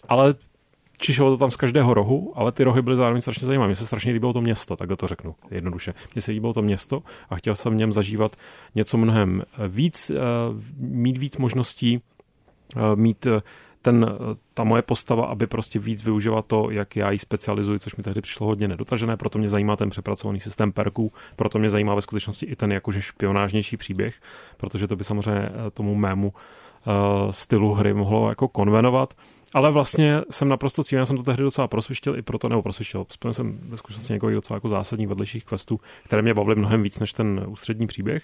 ale 0.07 0.35
čišelo 0.97 1.29
to 1.29 1.37
tam 1.37 1.51
z 1.51 1.55
každého 1.55 1.93
rohu, 1.93 2.33
ale 2.35 2.51
ty 2.51 2.63
rohy 2.63 2.81
byly 2.81 2.95
zároveň 2.95 3.21
strašně 3.21 3.47
zajímavé. 3.47 3.67
Mně 3.67 3.75
se 3.75 3.85
strašně 3.85 4.13
líbilo 4.13 4.33
to 4.33 4.41
město, 4.41 4.75
takhle 4.75 4.97
to 4.97 5.07
řeknu 5.07 5.35
jednoduše. 5.51 5.93
Mně 6.15 6.21
se 6.21 6.31
líbilo 6.31 6.53
to 6.53 6.61
město 6.61 7.03
a 7.29 7.35
chtěl 7.35 7.55
jsem 7.55 7.73
v 7.73 7.75
něm 7.75 7.93
zažívat 7.93 8.35
něco 8.75 8.97
mnohem 8.97 9.43
víc, 9.67 10.11
mít 10.77 11.17
víc 11.17 11.37
možností, 11.37 12.01
mít 12.95 13.27
ten, 13.81 14.05
ta 14.53 14.63
moje 14.63 14.81
postava, 14.81 15.25
aby 15.25 15.47
prostě 15.47 15.79
víc 15.79 16.03
využila 16.03 16.41
to, 16.41 16.71
jak 16.71 16.95
já 16.95 17.11
ji 17.11 17.19
specializuji, 17.19 17.79
což 17.79 17.95
mi 17.95 18.03
tehdy 18.03 18.21
přišlo 18.21 18.47
hodně 18.47 18.67
nedotažené, 18.67 19.17
proto 19.17 19.39
mě 19.39 19.49
zajímá 19.49 19.75
ten 19.75 19.89
přepracovaný 19.89 20.39
systém 20.39 20.71
perků, 20.71 21.13
proto 21.35 21.59
mě 21.59 21.69
zajímá 21.69 21.95
ve 21.95 22.01
skutečnosti 22.01 22.45
i 22.45 22.55
ten 22.55 22.71
jakože 22.71 23.01
špionážnější 23.01 23.77
příběh, 23.77 24.15
protože 24.57 24.87
to 24.87 24.95
by 24.95 25.03
samozřejmě 25.03 25.41
eh, 25.41 25.71
tomu 25.73 25.95
mému 25.95 26.27
uh, 26.27 27.31
stylu 27.31 27.73
hry 27.73 27.93
mohlo 27.93 28.29
jako 28.29 28.47
konvenovat. 28.47 29.13
Ale 29.53 29.71
vlastně 29.71 30.21
jsem 30.29 30.47
naprosto 30.47 30.83
cíleně, 30.83 31.05
jsem 31.05 31.17
to 31.17 31.23
tehdy 31.23 31.43
docela 31.43 31.67
prosvištěl 31.67 32.17
i 32.17 32.21
proto, 32.21 32.49
nebo 32.49 32.61
prosvištěl, 32.61 33.05
splnil 33.09 33.33
jsem 33.33 33.59
ve 33.63 33.77
skutečnosti 33.77 34.13
několik 34.13 34.35
docela 34.35 34.55
jako 34.55 34.69
zásadních 34.69 35.07
vedlejších 35.07 35.45
questů, 35.45 35.79
které 36.03 36.21
mě 36.21 36.33
bavily 36.33 36.55
mnohem 36.55 36.83
víc 36.83 36.99
než 36.99 37.13
ten 37.13 37.45
ústřední 37.47 37.87
příběh. 37.87 38.23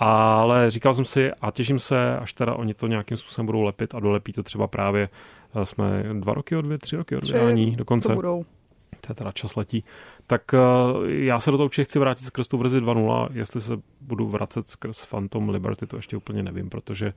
Ale 0.00 0.70
říkal 0.70 0.94
jsem 0.94 1.04
si 1.04 1.32
a 1.40 1.50
těším 1.50 1.78
se, 1.78 2.18
až 2.18 2.32
teda 2.32 2.54
oni 2.54 2.74
to 2.74 2.86
nějakým 2.86 3.16
způsobem 3.16 3.46
budou 3.46 3.62
lepit 3.62 3.94
a 3.94 4.00
dolepí 4.00 4.32
to 4.32 4.42
třeba 4.42 4.66
právě, 4.66 5.08
eh, 5.54 5.66
jsme 5.66 6.04
dva 6.12 6.34
roky 6.34 6.56
od 6.56 6.62
dvě, 6.62 6.78
tři 6.78 6.96
roky 6.96 7.16
od 7.16 7.24
vydání 7.24 7.76
dokonce. 7.76 8.08
To 8.08 8.14
budou. 8.14 8.44
To 9.00 9.12
je 9.12 9.14
teda 9.14 9.32
čas 9.32 9.56
letí. 9.56 9.84
Tak 10.26 10.42
uh, 10.52 11.08
já 11.08 11.40
se 11.40 11.50
do 11.50 11.56
toho 11.56 11.64
určitě 11.64 11.84
chci 11.84 11.98
vrátit 11.98 12.24
skrz 12.24 12.48
tu 12.48 12.58
verzi 12.58 12.80
2.0, 12.80 13.28
jestli 13.32 13.60
se 13.60 13.72
budu 14.00 14.28
vracet 14.28 14.66
skrz 14.66 15.06
Phantom 15.06 15.48
Liberty, 15.48 15.86
to 15.86 15.96
ještě 15.96 16.16
úplně 16.16 16.42
nevím, 16.42 16.70
protože 16.70 17.14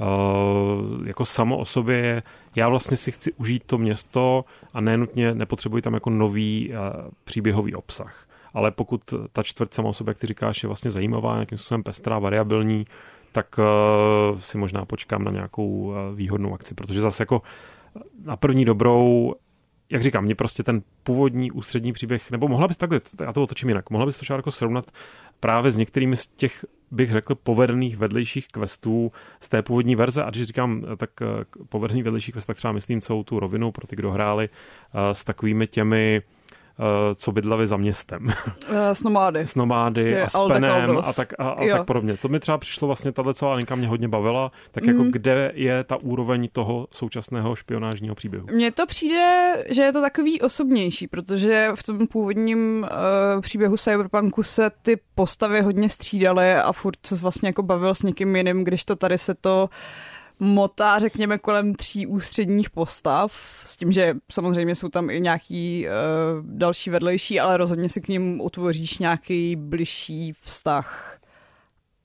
uh, 0.00 1.06
jako 1.06 1.24
samo 1.24 1.58
o 1.58 1.64
sobě 1.64 2.22
já 2.54 2.68
vlastně 2.68 2.96
si 2.96 3.12
chci 3.12 3.32
užít 3.32 3.64
to 3.64 3.78
město 3.78 4.44
a 4.72 4.80
nenutně 4.80 5.34
nepotřebuji 5.34 5.82
tam 5.82 5.94
jako 5.94 6.10
nový 6.10 6.70
uh, 6.70 6.76
příběhový 7.24 7.74
obsah 7.74 8.26
ale 8.56 8.70
pokud 8.70 9.14
ta 9.32 9.42
čtvrť 9.42 9.74
sama 9.74 9.88
o 9.88 9.92
sobě, 9.92 10.10
jak 10.10 10.18
ty 10.18 10.26
říkáš, 10.26 10.62
je 10.62 10.66
vlastně 10.66 10.90
zajímavá, 10.90 11.34
nějakým 11.34 11.58
způsobem 11.58 11.82
pestrá, 11.82 12.18
variabilní, 12.18 12.86
tak 13.32 13.58
uh, 13.58 14.40
si 14.40 14.58
možná 14.58 14.84
počkám 14.84 15.24
na 15.24 15.30
nějakou 15.30 15.68
uh, 15.68 15.94
výhodnou 16.14 16.54
akci, 16.54 16.74
protože 16.74 17.00
zase 17.00 17.22
jako 17.22 17.42
na 18.24 18.36
první 18.36 18.64
dobrou 18.64 19.34
jak 19.90 20.02
říkám, 20.02 20.24
mě 20.24 20.34
prostě 20.34 20.62
ten 20.62 20.82
původní 21.02 21.50
ústřední 21.50 21.92
příběh, 21.92 22.30
nebo 22.30 22.48
mohla 22.48 22.68
bys 22.68 22.76
takhle, 22.76 23.00
já 23.20 23.32
to 23.32 23.42
otočím 23.42 23.68
jinak, 23.68 23.90
mohla 23.90 24.06
bys 24.06 24.18
to 24.18 24.34
jako 24.34 24.50
srovnat 24.50 24.90
právě 25.40 25.72
s 25.72 25.76
některými 25.76 26.16
z 26.16 26.26
těch, 26.26 26.64
bych 26.90 27.10
řekl, 27.10 27.34
povedených 27.34 27.96
vedlejších 27.96 28.48
questů 28.48 29.12
z 29.40 29.48
té 29.48 29.62
původní 29.62 29.96
verze. 29.96 30.24
A 30.24 30.30
když 30.30 30.42
říkám 30.42 30.84
tak 30.96 31.10
eh, 31.22 31.44
povedených 31.68 32.04
vedlejších 32.04 32.34
quest, 32.34 32.46
tak 32.46 32.56
třeba 32.56 32.72
myslím 32.72 33.00
celou 33.00 33.22
tu 33.22 33.40
rovinu 33.40 33.72
pro 33.72 33.86
ty, 33.86 33.96
kdo 33.96 34.12
hráli 34.12 34.48
s 35.12 35.24
takovými 35.24 35.66
těmi 35.66 36.22
co 37.14 37.32
bydleli 37.32 37.66
za 37.66 37.76
městem. 37.76 38.32
Uh, 38.70 38.76
s 38.92 39.02
nomády. 39.02 39.40
S 39.40 39.54
nomády 39.54 40.22
a 40.22 40.28
s 40.28 40.48
penem 40.48 40.98
a 40.98 41.12
tak, 41.12 41.32
a, 41.38 41.48
a 41.48 41.66
tak 41.70 41.84
podobně. 41.86 42.16
To 42.16 42.28
mi 42.28 42.40
třeba 42.40 42.58
přišlo 42.58 42.86
vlastně, 42.86 43.12
tahle 43.12 43.34
celá 43.34 43.54
linka 43.54 43.74
mě 43.74 43.88
hodně 43.88 44.08
bavila, 44.08 44.52
tak 44.70 44.84
jako 44.84 45.04
mm. 45.04 45.10
kde 45.10 45.52
je 45.54 45.84
ta 45.84 45.96
úroveň 45.96 46.48
toho 46.52 46.88
současného 46.90 47.56
špionážního 47.56 48.14
příběhu? 48.14 48.46
Mně 48.52 48.72
to 48.72 48.86
přijde, 48.86 49.56
že 49.70 49.82
je 49.82 49.92
to 49.92 50.00
takový 50.00 50.40
osobnější, 50.40 51.06
protože 51.06 51.68
v 51.74 51.82
tom 51.82 52.06
původním 52.06 52.86
uh, 53.36 53.40
příběhu 53.40 53.76
Cyberpunku 53.76 54.42
se 54.42 54.70
ty 54.82 54.98
postavy 55.14 55.60
hodně 55.60 55.88
střídaly 55.88 56.54
a 56.54 56.72
furt 56.72 57.06
se 57.06 57.14
vlastně 57.14 57.48
jako 57.48 57.62
bavil 57.62 57.94
s 57.94 58.02
někým 58.02 58.36
jiným, 58.36 58.64
když 58.64 58.84
to 58.84 58.96
tady 58.96 59.18
se 59.18 59.34
to 59.34 59.68
uh, 59.70 60.15
motá, 60.38 60.98
řekněme, 60.98 61.38
kolem 61.38 61.74
tří 61.74 62.06
ústředních 62.06 62.70
postav, 62.70 63.32
s 63.64 63.76
tím, 63.76 63.92
že 63.92 64.14
samozřejmě 64.32 64.74
jsou 64.74 64.88
tam 64.88 65.10
i 65.10 65.20
nějaký 65.20 65.86
uh, 65.86 66.46
další 66.56 66.90
vedlejší, 66.90 67.40
ale 67.40 67.56
rozhodně 67.56 67.88
si 67.88 68.00
k 68.00 68.08
ním 68.08 68.40
utvoříš 68.40 68.98
nějaký 68.98 69.56
bližší 69.56 70.32
vztah 70.40 71.18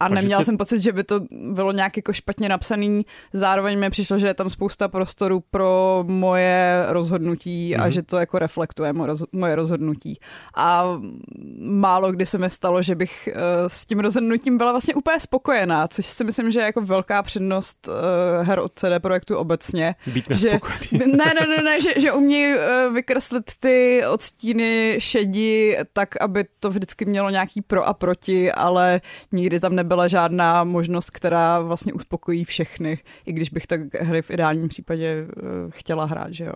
a 0.01 0.09
Takže 0.09 0.21
neměla 0.21 0.41
tě... 0.41 0.45
jsem 0.45 0.57
pocit, 0.57 0.79
že 0.83 0.91
by 0.91 1.03
to 1.03 1.19
bylo 1.31 1.71
nějak 1.71 1.97
jako 1.97 2.13
špatně 2.13 2.49
napsaný. 2.49 3.05
Zároveň 3.33 3.79
mi 3.79 3.89
přišlo, 3.89 4.19
že 4.19 4.27
je 4.27 4.33
tam 4.33 4.49
spousta 4.49 4.87
prostoru 4.87 5.43
pro 5.51 6.03
moje 6.07 6.85
rozhodnutí 6.87 7.73
mm-hmm. 7.73 7.81
a 7.81 7.83
mhm. 7.83 7.91
že 7.91 8.03
to 8.03 8.17
jako 8.17 8.39
reflektuje 8.39 8.93
moje 9.31 9.55
rozhodnutí. 9.55 10.19
A 10.55 10.83
málo 11.59 12.11
kdy 12.11 12.25
se 12.25 12.37
mi 12.37 12.49
stalo, 12.49 12.81
že 12.81 12.95
bych 12.95 13.29
uh, 13.31 13.41
s 13.67 13.85
tím 13.85 13.99
rozhodnutím 13.99 14.57
byla 14.57 14.71
vlastně 14.71 14.93
úplně 14.95 15.19
spokojená, 15.19 15.87
což 15.87 16.05
si 16.05 16.23
myslím, 16.23 16.51
že 16.51 16.59
je 16.59 16.65
jako 16.65 16.81
velká 16.81 17.23
přednost 17.23 17.87
uh, 17.87 18.47
her 18.47 18.59
od 18.59 18.71
CD 18.75 18.85
Projektu 19.01 19.37
obecně. 19.37 19.95
Být 20.07 20.27
že, 20.29 20.49
ne, 20.91 21.33
ne, 21.39 21.47
ne, 21.47 21.63
ne, 21.63 21.81
že, 21.81 22.01
že 22.01 22.11
umí 22.11 22.53
uh, 22.53 22.93
vykreslit 22.93 23.51
ty 23.59 24.03
odstíny 24.09 24.95
šedí 24.99 25.73
tak, 25.93 26.21
aby 26.21 26.45
to 26.59 26.69
vždycky 26.69 27.05
mělo 27.05 27.29
nějaký 27.29 27.61
pro 27.61 27.87
a 27.87 27.93
proti, 27.93 28.51
ale 28.51 29.01
nikdy 29.31 29.59
tam 29.59 29.75
nebylo 29.75 29.90
nebyla 29.91 30.07
žádná 30.07 30.63
možnost, 30.63 31.09
která 31.09 31.59
vlastně 31.59 31.93
uspokojí 31.93 32.45
všechny, 32.45 32.99
i 33.25 33.33
když 33.33 33.49
bych 33.49 33.67
tak 33.67 33.93
hry 33.93 34.21
v 34.21 34.31
ideálním 34.31 34.67
případě 34.67 35.25
uh, 35.25 35.71
chtěla 35.71 36.05
hrát, 36.05 36.33
že 36.33 36.45
jo. 36.45 36.53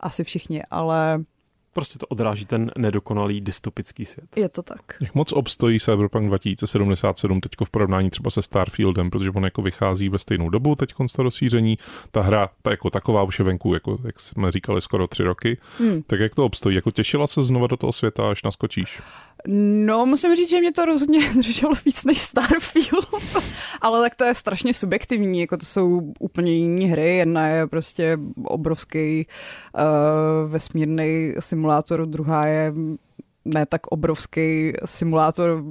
Asi 0.00 0.24
všichni, 0.24 0.62
ale 0.70 1.24
Prostě 1.72 1.98
to 1.98 2.06
odráží 2.06 2.46
ten 2.46 2.70
nedokonalý 2.78 3.40
dystopický 3.40 4.04
svět. 4.04 4.36
Je 4.36 4.48
to 4.48 4.62
tak. 4.62 4.80
Jak 5.00 5.14
moc 5.14 5.32
obstojí 5.32 5.80
Cyberpunk 5.80 6.26
2077 6.28 7.40
teď 7.40 7.52
v 7.64 7.70
porovnání 7.70 8.10
třeba 8.10 8.30
se 8.30 8.42
Starfieldem, 8.42 9.10
protože 9.10 9.30
on 9.30 9.44
jako 9.44 9.62
vychází 9.62 10.08
ve 10.08 10.18
stejnou 10.18 10.50
dobu 10.50 10.74
teď 10.74 10.94
to 11.16 11.22
rozšíření. 11.22 11.78
Ta 12.10 12.22
hra, 12.22 12.48
ta 12.62 12.70
jako 12.70 12.90
taková 12.90 13.22
už 13.22 13.38
je 13.38 13.44
venku, 13.44 13.74
jako, 13.74 13.98
jak 14.04 14.20
jsme 14.20 14.50
říkali, 14.50 14.80
skoro 14.80 15.06
tři 15.06 15.22
roky. 15.22 15.58
Hmm. 15.78 16.02
Tak 16.02 16.20
jak 16.20 16.34
to 16.34 16.44
obstojí? 16.44 16.76
Jako 16.76 16.90
těšila 16.90 17.26
se 17.26 17.42
znova 17.42 17.66
do 17.66 17.76
toho 17.76 17.92
světa, 17.92 18.30
až 18.30 18.42
naskočíš? 18.42 19.00
No, 19.46 20.06
musím 20.06 20.36
říct, 20.36 20.50
že 20.50 20.60
mě 20.60 20.72
to 20.72 20.84
rozhodně 20.84 21.32
drželo 21.34 21.72
víc 21.84 22.04
než 22.04 22.18
Starfield, 22.18 23.24
ale 23.80 24.00
tak 24.00 24.14
to 24.14 24.24
je 24.24 24.34
strašně 24.34 24.74
subjektivní, 24.74 25.40
jako 25.40 25.56
to 25.56 25.66
jsou 25.66 26.12
úplně 26.20 26.52
jiné 26.52 26.86
hry, 26.86 27.16
jedna 27.16 27.48
je 27.48 27.66
prostě 27.66 28.18
obrovský 28.44 29.26
uh, 29.74 30.50
vesmírný 30.50 31.34
simulátor, 31.40 32.06
druhá 32.06 32.46
je 32.46 32.72
ne 33.44 33.66
tak 33.66 33.86
obrovský 33.86 34.72
simulátor 34.84 35.64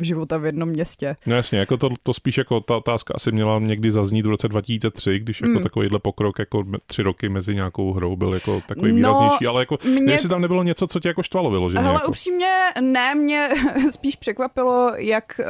života 0.00 0.36
v 0.36 0.44
jednom 0.44 0.68
městě. 0.68 1.16
No 1.26 1.36
jasně, 1.36 1.58
jako 1.58 1.76
to, 1.76 1.88
to 2.02 2.14
spíš 2.14 2.38
jako 2.38 2.60
ta 2.60 2.76
otázka 2.76 3.14
asi 3.16 3.32
měla 3.32 3.58
někdy 3.58 3.92
zaznít 3.92 4.26
v 4.26 4.28
roce 4.28 4.48
2003, 4.48 5.18
když 5.18 5.40
jako 5.40 5.52
mm. 5.52 5.62
takovýhle 5.62 5.98
pokrok 5.98 6.38
jako 6.38 6.64
tři 6.86 7.02
roky 7.02 7.28
mezi 7.28 7.54
nějakou 7.54 7.92
hrou 7.92 8.16
byl 8.16 8.34
jako 8.34 8.60
takový 8.68 8.92
no, 8.92 8.96
výraznější, 8.96 9.46
ale 9.46 9.62
jako 9.62 9.78
mě... 9.84 10.12
jestli 10.12 10.28
tam 10.28 10.40
nebylo 10.40 10.62
něco, 10.62 10.86
co 10.86 11.00
tě 11.00 11.08
jako 11.08 11.22
štvalo 11.22 11.50
vyloženě. 11.50 11.84
Ale 11.84 11.94
jako. 11.94 12.08
upřímně 12.08 12.52
ne, 12.80 13.14
mě 13.14 13.48
spíš 13.90 14.16
překvapilo, 14.16 14.92
jak 14.96 15.40
uh, 15.40 15.46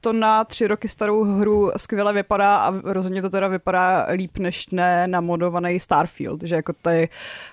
to 0.00 0.12
na 0.12 0.44
tři 0.44 0.66
roky 0.66 0.88
starou 0.88 1.24
hru 1.24 1.70
skvěle 1.76 2.12
vypadá 2.12 2.56
a 2.56 2.80
rozhodně 2.84 3.22
to 3.22 3.30
teda 3.30 3.48
vypadá 3.48 4.06
líp 4.12 4.38
než 4.38 4.68
ne 4.68 5.08
namodovaný 5.08 5.80
Starfield, 5.80 6.42
že 6.42 6.54
jako 6.54 6.72
ty 6.72 7.08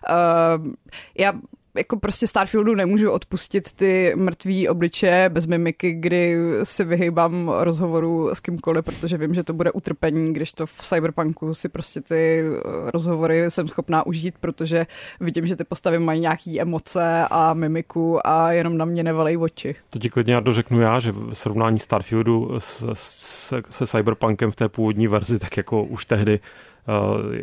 uh, 0.09 0.73
já 1.17 1.33
jako 1.75 1.99
prostě 1.99 2.27
Starfieldu 2.27 2.75
nemůžu 2.75 3.11
odpustit 3.11 3.73
ty 3.73 4.13
mrtvý 4.15 4.69
obličeje 4.69 5.29
bez 5.29 5.45
mimiky, 5.45 5.91
kdy 5.91 6.37
si 6.63 6.83
vyhýbám 6.83 7.51
rozhovoru 7.57 8.29
s 8.33 8.39
kýmkoliv, 8.39 8.85
protože 8.85 9.17
vím, 9.17 9.33
že 9.33 9.43
to 9.43 9.53
bude 9.53 9.71
utrpení, 9.71 10.33
když 10.33 10.53
to 10.53 10.65
v 10.65 10.81
Cyberpunku 10.81 11.53
si 11.53 11.69
prostě 11.69 12.01
ty 12.01 12.43
rozhovory 12.85 13.51
jsem 13.51 13.67
schopná 13.67 14.05
užít, 14.05 14.35
protože 14.39 14.85
vidím, 15.19 15.45
že 15.47 15.55
ty 15.55 15.63
postavy 15.63 15.99
mají 15.99 16.19
nějaký 16.19 16.61
emoce 16.61 17.25
a 17.31 17.53
mimiku 17.53 18.27
a 18.27 18.51
jenom 18.51 18.77
na 18.77 18.85
mě 18.85 19.03
nevalej 19.03 19.37
oči. 19.37 19.75
To 19.89 19.99
ti 19.99 20.09
klidně 20.09 20.41
dořeknu 20.41 20.81
já, 20.81 20.99
že 20.99 21.11
v 21.11 21.33
srovnání 21.33 21.79
Starfieldu 21.79 22.51
s, 22.57 22.89
se, 22.93 23.61
se 23.69 23.87
Cyberpunkem 23.87 24.51
v 24.51 24.55
té 24.55 24.69
původní 24.69 25.07
verzi, 25.07 25.39
tak 25.39 25.57
jako 25.57 25.83
už 25.83 26.05
tehdy 26.05 26.39
Eh, 26.39 26.72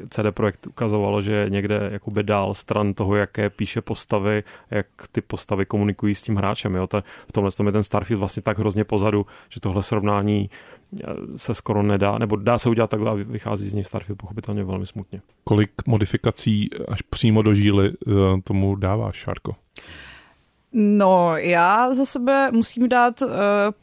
CD 0.09 0.25
Projekt 0.31 0.67
ukazovalo, 0.67 1.23
že 1.23 1.47
někde 1.49 1.89
jakoby 1.93 2.23
dál 2.23 2.55
stran 2.55 2.95
toho, 2.95 3.17
jaké 3.17 3.51
píše 3.51 3.81
postavy, 3.81 4.43
jak 4.71 4.87
ty 5.13 5.21
postavy 5.21 5.67
komunikují 5.67 6.15
s 6.15 6.23
tím 6.23 6.37
hráčem. 6.37 6.75
Jo? 6.75 6.89
v 7.29 7.33
tomhle 7.33 7.53
tom 7.53 7.67
je 7.67 7.73
ten 7.73 7.83
Starfield 7.83 8.19
vlastně 8.19 8.43
tak 8.43 8.59
hrozně 8.59 8.85
pozadu, 8.85 9.27
že 9.49 9.61
tohle 9.61 9.83
srovnání 9.83 10.51
eh, 10.51 11.07
se 11.37 11.55
skoro 11.55 11.83
nedá, 11.83 12.19
nebo 12.19 12.37
dá 12.37 12.59
se 12.59 12.69
udělat 12.69 12.91
takhle 12.91 13.11
a 13.11 13.15
vychází 13.15 13.69
z 13.69 13.75
něj 13.75 13.85
Starfield 13.85 14.19
pochopitelně 14.19 14.65
velmi 14.65 14.87
smutně. 14.87 15.21
Kolik 15.45 15.73
modifikací 15.87 16.69
až 16.89 17.03
přímo 17.03 17.43
do 17.43 17.55
žíly 17.55 17.91
eh, 17.91 18.13
tomu 18.45 18.77
dáváš, 18.77 19.17
Šárko? 19.17 19.57
No, 20.73 21.37
já 21.37 21.95
za 21.95 22.05
sebe 22.05 22.51
musím 22.53 22.89
dát 22.89 23.23
uh, 23.23 23.29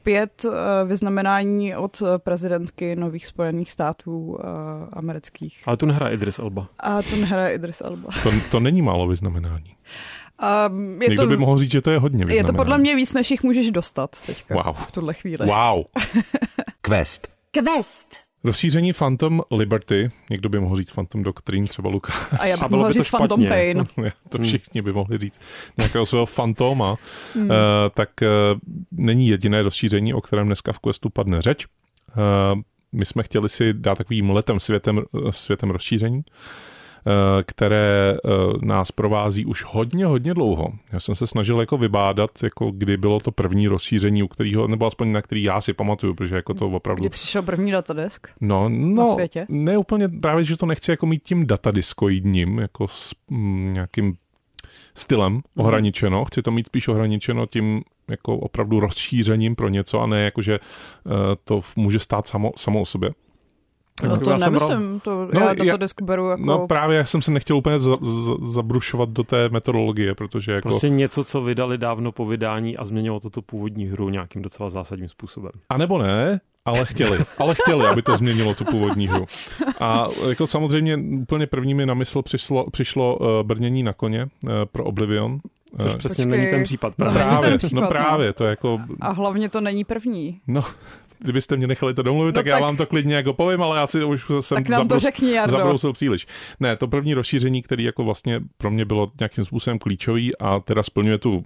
pět 0.03 0.45
uh, 0.45 0.53
vyznamenání 0.87 1.75
od 1.75 2.03
prezidentky 2.17 2.95
nových 2.95 3.25
Spojených 3.25 3.71
států 3.71 4.19
uh, 4.19 4.39
amerických. 4.93 5.61
Ale 5.65 5.77
tu 5.77 5.85
nehraje 5.85 6.13
Idris 6.13 6.39
Elba. 6.39 6.67
A 6.79 7.01
tu 7.01 7.15
nehraje 7.15 7.55
Idris 7.55 7.81
Elba. 7.81 8.09
To, 8.23 8.31
to 8.51 8.59
není 8.59 8.81
málo 8.81 9.07
vyznamenání. 9.07 9.75
Um, 10.69 11.01
je 11.01 11.09
Někdo 11.09 11.23
to, 11.23 11.29
by 11.29 11.37
mohl 11.37 11.57
říct, 11.57 11.71
že 11.71 11.81
to 11.81 11.91
je 11.91 11.99
hodně 11.99 12.25
Je 12.35 12.43
to 12.43 12.53
podle 12.53 12.77
mě 12.77 12.95
víc, 12.95 13.13
než 13.13 13.31
jich 13.31 13.43
můžeš 13.43 13.71
dostat 13.71 14.25
teďka 14.25 14.55
wow. 14.55 14.75
v 14.75 14.91
tuhle 14.91 15.13
chvíli. 15.13 15.45
Wow. 15.45 15.83
Quest. 16.81 17.27
Quest. 17.51 18.26
Rozšíření 18.43 18.93
Phantom 18.93 19.41
Liberty, 19.51 20.11
někdo 20.29 20.49
by 20.49 20.59
mohl 20.59 20.75
říct 20.77 20.91
Phantom 20.91 21.23
Doctrine, 21.23 21.67
třeba 21.67 21.89
Luka. 21.89 22.13
A 22.39 22.45
já 22.45 22.57
bych 22.57 22.67
bylo 22.67 22.77
mohla 22.79 22.87
by 22.89 22.93
to 22.93 23.03
říct 23.03 23.11
Phantom 23.11 23.41
špatně. 23.41 23.49
Pain. 23.49 23.85
to 24.29 24.37
Hmm. 24.37 24.47
všichni 24.47 24.81
by 24.81 24.93
mohli 24.93 25.17
říct 25.17 25.41
nějakého 25.77 26.05
svého 26.05 26.25
fantoma, 26.25 26.95
Hmm. 27.33 27.49
uh, 27.49 27.55
tak 27.93 28.09
uh, 28.21 28.59
není 28.91 29.27
jediné 29.27 29.61
rozšíření, 29.61 30.13
o 30.13 30.21
kterém 30.21 30.45
dneska 30.45 30.73
v 30.73 30.79
Questu 30.79 31.09
padne 31.09 31.41
řeč. 31.41 31.65
Uh, 31.65 32.61
my 32.91 33.05
jsme 33.05 33.23
chtěli 33.23 33.49
si 33.49 33.73
dát 33.73 33.97
takovým 33.97 34.29
letem 34.29 34.59
světem, 34.59 35.01
světem 35.31 35.69
rozšíření, 35.69 36.21
eh, 36.27 36.31
které 37.43 38.13
eh, 38.13 38.29
nás 38.61 38.91
provází 38.91 39.45
už 39.45 39.63
hodně, 39.67 40.05
hodně 40.05 40.33
dlouho. 40.33 40.73
Já 40.93 40.99
jsem 40.99 41.15
se 41.15 41.27
snažil 41.27 41.59
jako 41.59 41.77
vybádat, 41.77 42.43
jako 42.43 42.71
kdy 42.71 42.97
bylo 42.97 43.19
to 43.19 43.31
první 43.31 43.67
rozšíření, 43.67 44.23
u 44.23 44.27
kterého, 44.27 44.67
nebo 44.67 44.85
aspoň 44.85 45.11
na 45.11 45.21
který 45.21 45.43
já 45.43 45.61
si 45.61 45.73
pamatuju, 45.73 46.13
protože 46.13 46.35
jako 46.35 46.53
to 46.53 46.67
opravdu... 46.67 47.01
Kdy 47.01 47.09
přišel 47.09 47.41
první 47.41 47.71
datadisk? 47.71 48.27
No, 48.41 48.69
no 48.69 49.13
světě? 49.13 49.45
ne 49.49 49.77
úplně, 49.77 50.09
právě, 50.09 50.43
že 50.43 50.57
to 50.57 50.65
nechci 50.65 50.91
jako 50.91 51.05
mít 51.05 51.23
tím 51.23 51.47
datadiskoidním, 51.47 52.59
jako 52.59 52.87
s 52.87 53.15
mm, 53.29 53.73
nějakým 53.73 54.13
stylem 54.93 55.41
ohraničeno. 55.55 56.25
Chci 56.25 56.41
to 56.41 56.51
mít 56.51 56.65
spíš 56.67 56.87
ohraničeno 56.87 57.45
tím 57.45 57.81
jako 58.07 58.37
opravdu 58.37 58.79
rozšířením 58.79 59.55
pro 59.55 59.69
něco 59.69 59.99
a 60.01 60.05
ne 60.05 60.23
jako, 60.23 60.41
že 60.41 60.59
uh, 60.59 61.13
to 61.43 61.61
může 61.75 61.99
stát 61.99 62.27
samo, 62.27 62.51
samo 62.55 62.81
o 62.81 62.85
sobě. 62.85 63.11
No 64.03 64.19
to 64.19 64.29
já 64.29 64.39
jsem 64.39 64.53
nemyslím, 64.53 64.99
to 64.99 65.11
No, 65.33 65.39
já 65.39 65.45
já- 65.47 65.53
datadisk 65.53 66.01
beru 66.01 66.29
jako... 66.29 66.43
No 66.45 66.67
právě 66.67 67.05
jsem 67.05 67.21
se 67.21 67.31
nechtěl 67.31 67.57
úplně 67.57 67.79
za, 67.79 67.97
za, 68.01 68.33
zabrušovat 68.41 69.09
do 69.09 69.23
té 69.23 69.49
metodologie, 69.49 70.15
protože 70.15 70.51
jako... 70.51 70.69
Prostě 70.69 70.89
něco, 70.89 71.23
co 71.23 71.41
vydali 71.41 71.77
dávno 71.77 72.11
po 72.11 72.25
vydání 72.25 72.77
a 72.77 72.85
změnilo 72.85 73.19
toto 73.19 73.41
původní 73.41 73.85
hru 73.85 74.09
nějakým 74.09 74.41
docela 74.41 74.69
zásadním 74.69 75.09
způsobem. 75.09 75.51
A 75.69 75.77
nebo 75.77 75.97
ne, 75.97 76.41
ale 76.65 76.85
chtěli. 76.85 77.19
Ale 77.37 77.55
chtěli, 77.55 77.87
aby 77.87 78.01
to 78.01 78.17
změnilo 78.17 78.53
tu 78.53 78.65
původní 78.65 79.07
hru. 79.07 79.25
A 79.79 80.07
jako 80.29 80.47
samozřejmě 80.47 80.97
úplně 81.21 81.47
první 81.47 81.73
mi 81.73 81.85
na 81.85 81.93
mysl 81.93 82.21
přišlo, 82.21 82.69
přišlo 82.71 83.17
uh, 83.17 83.27
brnění 83.43 83.83
na 83.83 83.93
koně 83.93 84.23
uh, 84.43 84.49
pro 84.71 84.83
Oblivion. 84.83 85.39
Což 85.81 85.93
Eh, 85.93 85.97
přesně 85.97 86.25
Počkej, 86.25 86.39
není 86.39 86.51
ten 86.51 86.63
případ. 86.63 86.95
to 86.95 87.03
Právě. 87.03 87.19
není 87.19 87.29
ten 87.31 87.39
právě, 87.39 87.57
případ, 87.57 87.75
no 87.75 87.81
no. 87.81 87.87
právě, 87.87 88.33
to 88.33 88.43
je 88.43 88.49
jako, 88.49 88.77
A 89.01 89.11
hlavně 89.11 89.49
to 89.49 89.61
není 89.61 89.83
první. 89.83 90.39
no, 90.47 90.63
kdybyste 91.19 91.55
mě 91.55 91.67
nechali 91.67 91.93
to 91.93 92.01
domluvit, 92.01 92.27
No 92.35 92.39
tak, 92.39 92.45
já 92.45 92.53
tak- 92.53 92.61
vám 92.61 92.77
to 92.77 92.85
klidně 92.85 93.15
jako 93.15 93.33
povím, 93.33 93.61
ale 93.61 93.77
já 93.77 93.87
si 93.87 94.03
už 94.03 94.25
jsem 94.41 94.55
Tak 94.55 94.69
nám 94.69 94.87
to 94.87 94.95
zabrus- 94.95 95.01
řekni, 95.01 95.31
Jardo. 95.31 95.51
zabrousil 95.51 95.93
příliš. 95.93 96.27
Ne, 96.59 96.77
to 96.77 96.87
první 96.87 97.13
rozšíření, 97.13 97.61
který 97.61 97.83
jako 97.83 98.03
vlastně 98.03 98.41
pro 98.57 98.71
mě 98.71 98.85
bylo 98.85 99.07
nějakým 99.19 99.45
způsobem 99.45 99.79
klíčový 99.79 100.37
a 100.37 100.59
teda 100.59 100.83
splňuje 100.83 101.17
tu 101.17 101.45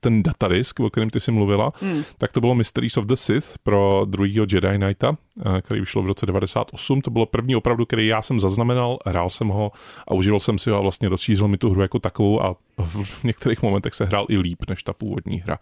ten 0.00 0.22
datadisk, 0.22 0.80
o 0.80 0.90
kterém 0.90 1.10
ty 1.10 1.20
jsi 1.20 1.30
mluvila, 1.30 1.72
Hmm. 1.80 2.02
tak 2.18 2.32
to 2.32 2.40
bylo 2.40 2.54
Mysteries 2.54 2.96
of 2.96 3.06
the 3.06 3.14
Sith 3.14 3.46
pro 3.62 4.04
druhýho 4.08 4.46
Jedi 4.52 4.76
Knighta, 4.78 5.16
který 5.60 5.80
vyšlo 5.80 6.02
v 6.02 6.06
roce 6.06 6.26
98. 6.26 7.00
To 7.00 7.10
bylo 7.10 7.26
první 7.26 7.56
opravdu, 7.56 7.86
který 7.86 8.06
já 8.06 8.22
jsem 8.22 8.40
zaznamenal, 8.40 8.98
hrál 9.06 9.30
jsem 9.30 9.48
ho 9.48 9.72
a 10.08 10.14
užíval 10.14 10.40
jsem 10.40 10.58
si 10.58 10.70
ho 10.70 10.76
a 10.76 10.80
vlastně 10.80 11.08
rozšířil 11.08 11.48
mi 11.48 11.58
tu 11.58 11.70
hru 11.70 11.82
jako 11.82 11.98
takovou 11.98 12.42
a 12.42 12.56
v, 12.78 13.24
některých 13.24 13.62
momentech 13.62 13.94
se 13.94 14.04
hrál 14.04 14.26
i 14.28 14.38
líp 14.38 14.58
než 14.68 14.82
ta 14.82 14.92
původní 14.92 15.40
hra. 15.40 15.58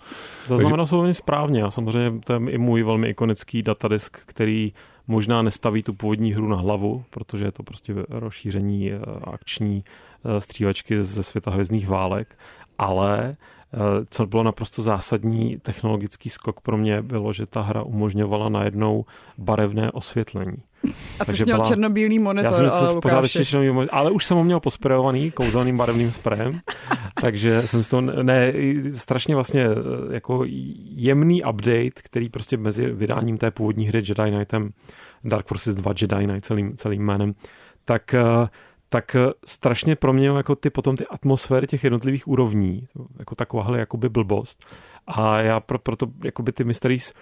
Zaznamenal 0.46 0.86
jsem 0.86 0.98
velmi 0.98 1.14
správně. 1.14 1.62
A 1.62 1.70
samozřejmě 1.70 2.20
to 2.20 2.32
je 2.32 2.40
i 2.50 2.58
můj 2.58 2.82
velmi 2.82 3.08
ikonický 3.08 3.62
datadisk, 3.62 4.18
který 4.26 4.72
možná 5.06 5.42
nestaví 5.42 5.82
tu 5.82 5.94
původní 5.94 6.32
hru 6.32 6.48
na 6.48 6.56
hlavu, 6.56 7.04
protože 7.10 7.44
je 7.44 7.52
to 7.52 7.62
prostě 7.62 7.94
rozšíření 8.08 8.92
eh, 8.92 8.98
akční 9.24 9.84
eh, 10.24 10.40
střívačky 10.40 11.02
ze 11.02 11.22
světa 11.22 11.50
hvězdných 11.50 11.88
válek, 11.88 12.38
ale 12.78 13.28
eh, 13.28 13.59
co 14.10 14.26
bylo 14.26 14.42
naprosto 14.42 14.82
zásadní 14.82 15.58
technologický 15.62 16.30
skok 16.30 16.60
pro 16.60 16.76
mě, 16.76 17.02
bylo, 17.02 17.32
že 17.32 17.46
ta 17.46 17.60
hra 17.60 17.82
umožňovala 17.82 18.48
najednou 18.48 19.04
barevné 19.38 19.90
osvětlení. 19.92 20.56
A 21.20 21.24
Takže 21.24 21.44
měl 21.44 21.56
byla- 21.56 21.68
černobílý 21.68 22.18
monitor, 22.18 22.52
Já 22.52 22.52
jsem 22.52 22.70
ale 22.70 22.88
se 22.92 23.00
pořád 23.00 23.22
ještě 23.22 23.44
členil, 23.44 23.86
ale 23.90 24.10
už 24.10 24.24
jsem 24.24 24.36
ho 24.36 24.44
měl 24.44 24.60
posprejovaný 24.60 25.30
kouzelným 25.30 25.76
barevným 25.76 26.12
sprejem, 26.12 26.60
takže 27.20 27.62
jsem 27.62 27.82
si 27.82 27.90
to, 27.90 28.00
ne, 28.00 28.52
strašně 28.92 29.34
vlastně 29.34 29.64
eh, 29.64 29.74
jako 30.14 30.44
jemný 30.94 31.42
update, 31.42 31.90
který 32.04 32.28
prostě 32.28 32.56
mezi 32.56 32.90
vydáním 32.92 33.38
té 33.38 33.50
původní 33.50 33.86
hry 33.86 33.98
Jedi 33.98 34.30
Knightem, 34.30 34.70
Dark 35.24 35.46
Forces 35.46 35.74
2 35.74 35.92
Jedi 36.00 36.26
Knight 36.26 36.44
celým, 36.44 36.76
celým 36.76 37.02
jménem, 37.04 37.34
tak 37.84 38.14
eh, 38.14 38.22
tak 38.90 39.16
eh, 39.16 39.32
strašně 39.46 39.96
proměnil 39.96 40.36
jako 40.36 40.56
ty 40.56 40.70
potom 40.70 40.96
ty 40.96 41.06
atmosféry 41.06 41.66
těch 41.66 41.84
jednotlivých 41.84 42.28
úrovní, 42.28 42.88
jako 43.18 43.34
takováhle 43.34 43.78
jakoby 43.78 44.08
blbost. 44.08 44.66
A 45.06 45.40
já 45.40 45.60
pro, 45.60 45.78
proto 45.78 46.06
jakoby 46.24 46.52
ty 46.52 46.64
Mysteries 46.64 47.14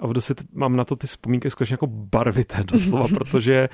a 0.00 0.06
v 0.06 0.20
Sith 0.20 0.44
mám 0.52 0.76
na 0.76 0.84
to 0.84 0.96
ty 0.96 1.06
vzpomínky 1.06 1.50
skutečně 1.50 1.74
jako 1.74 1.86
barvité 1.86 2.64
doslova, 2.72 3.06
protože 3.14 3.68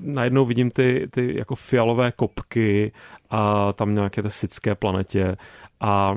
najednou 0.00 0.44
vidím 0.44 0.70
ty, 0.70 1.08
ty 1.10 1.38
jako 1.38 1.54
fialové 1.54 2.12
kopky 2.12 2.92
a 3.30 3.72
tam 3.72 3.94
nějaké 3.94 4.22
té 4.22 4.30
sické 4.30 4.74
planetě 4.74 5.36
a 5.80 6.16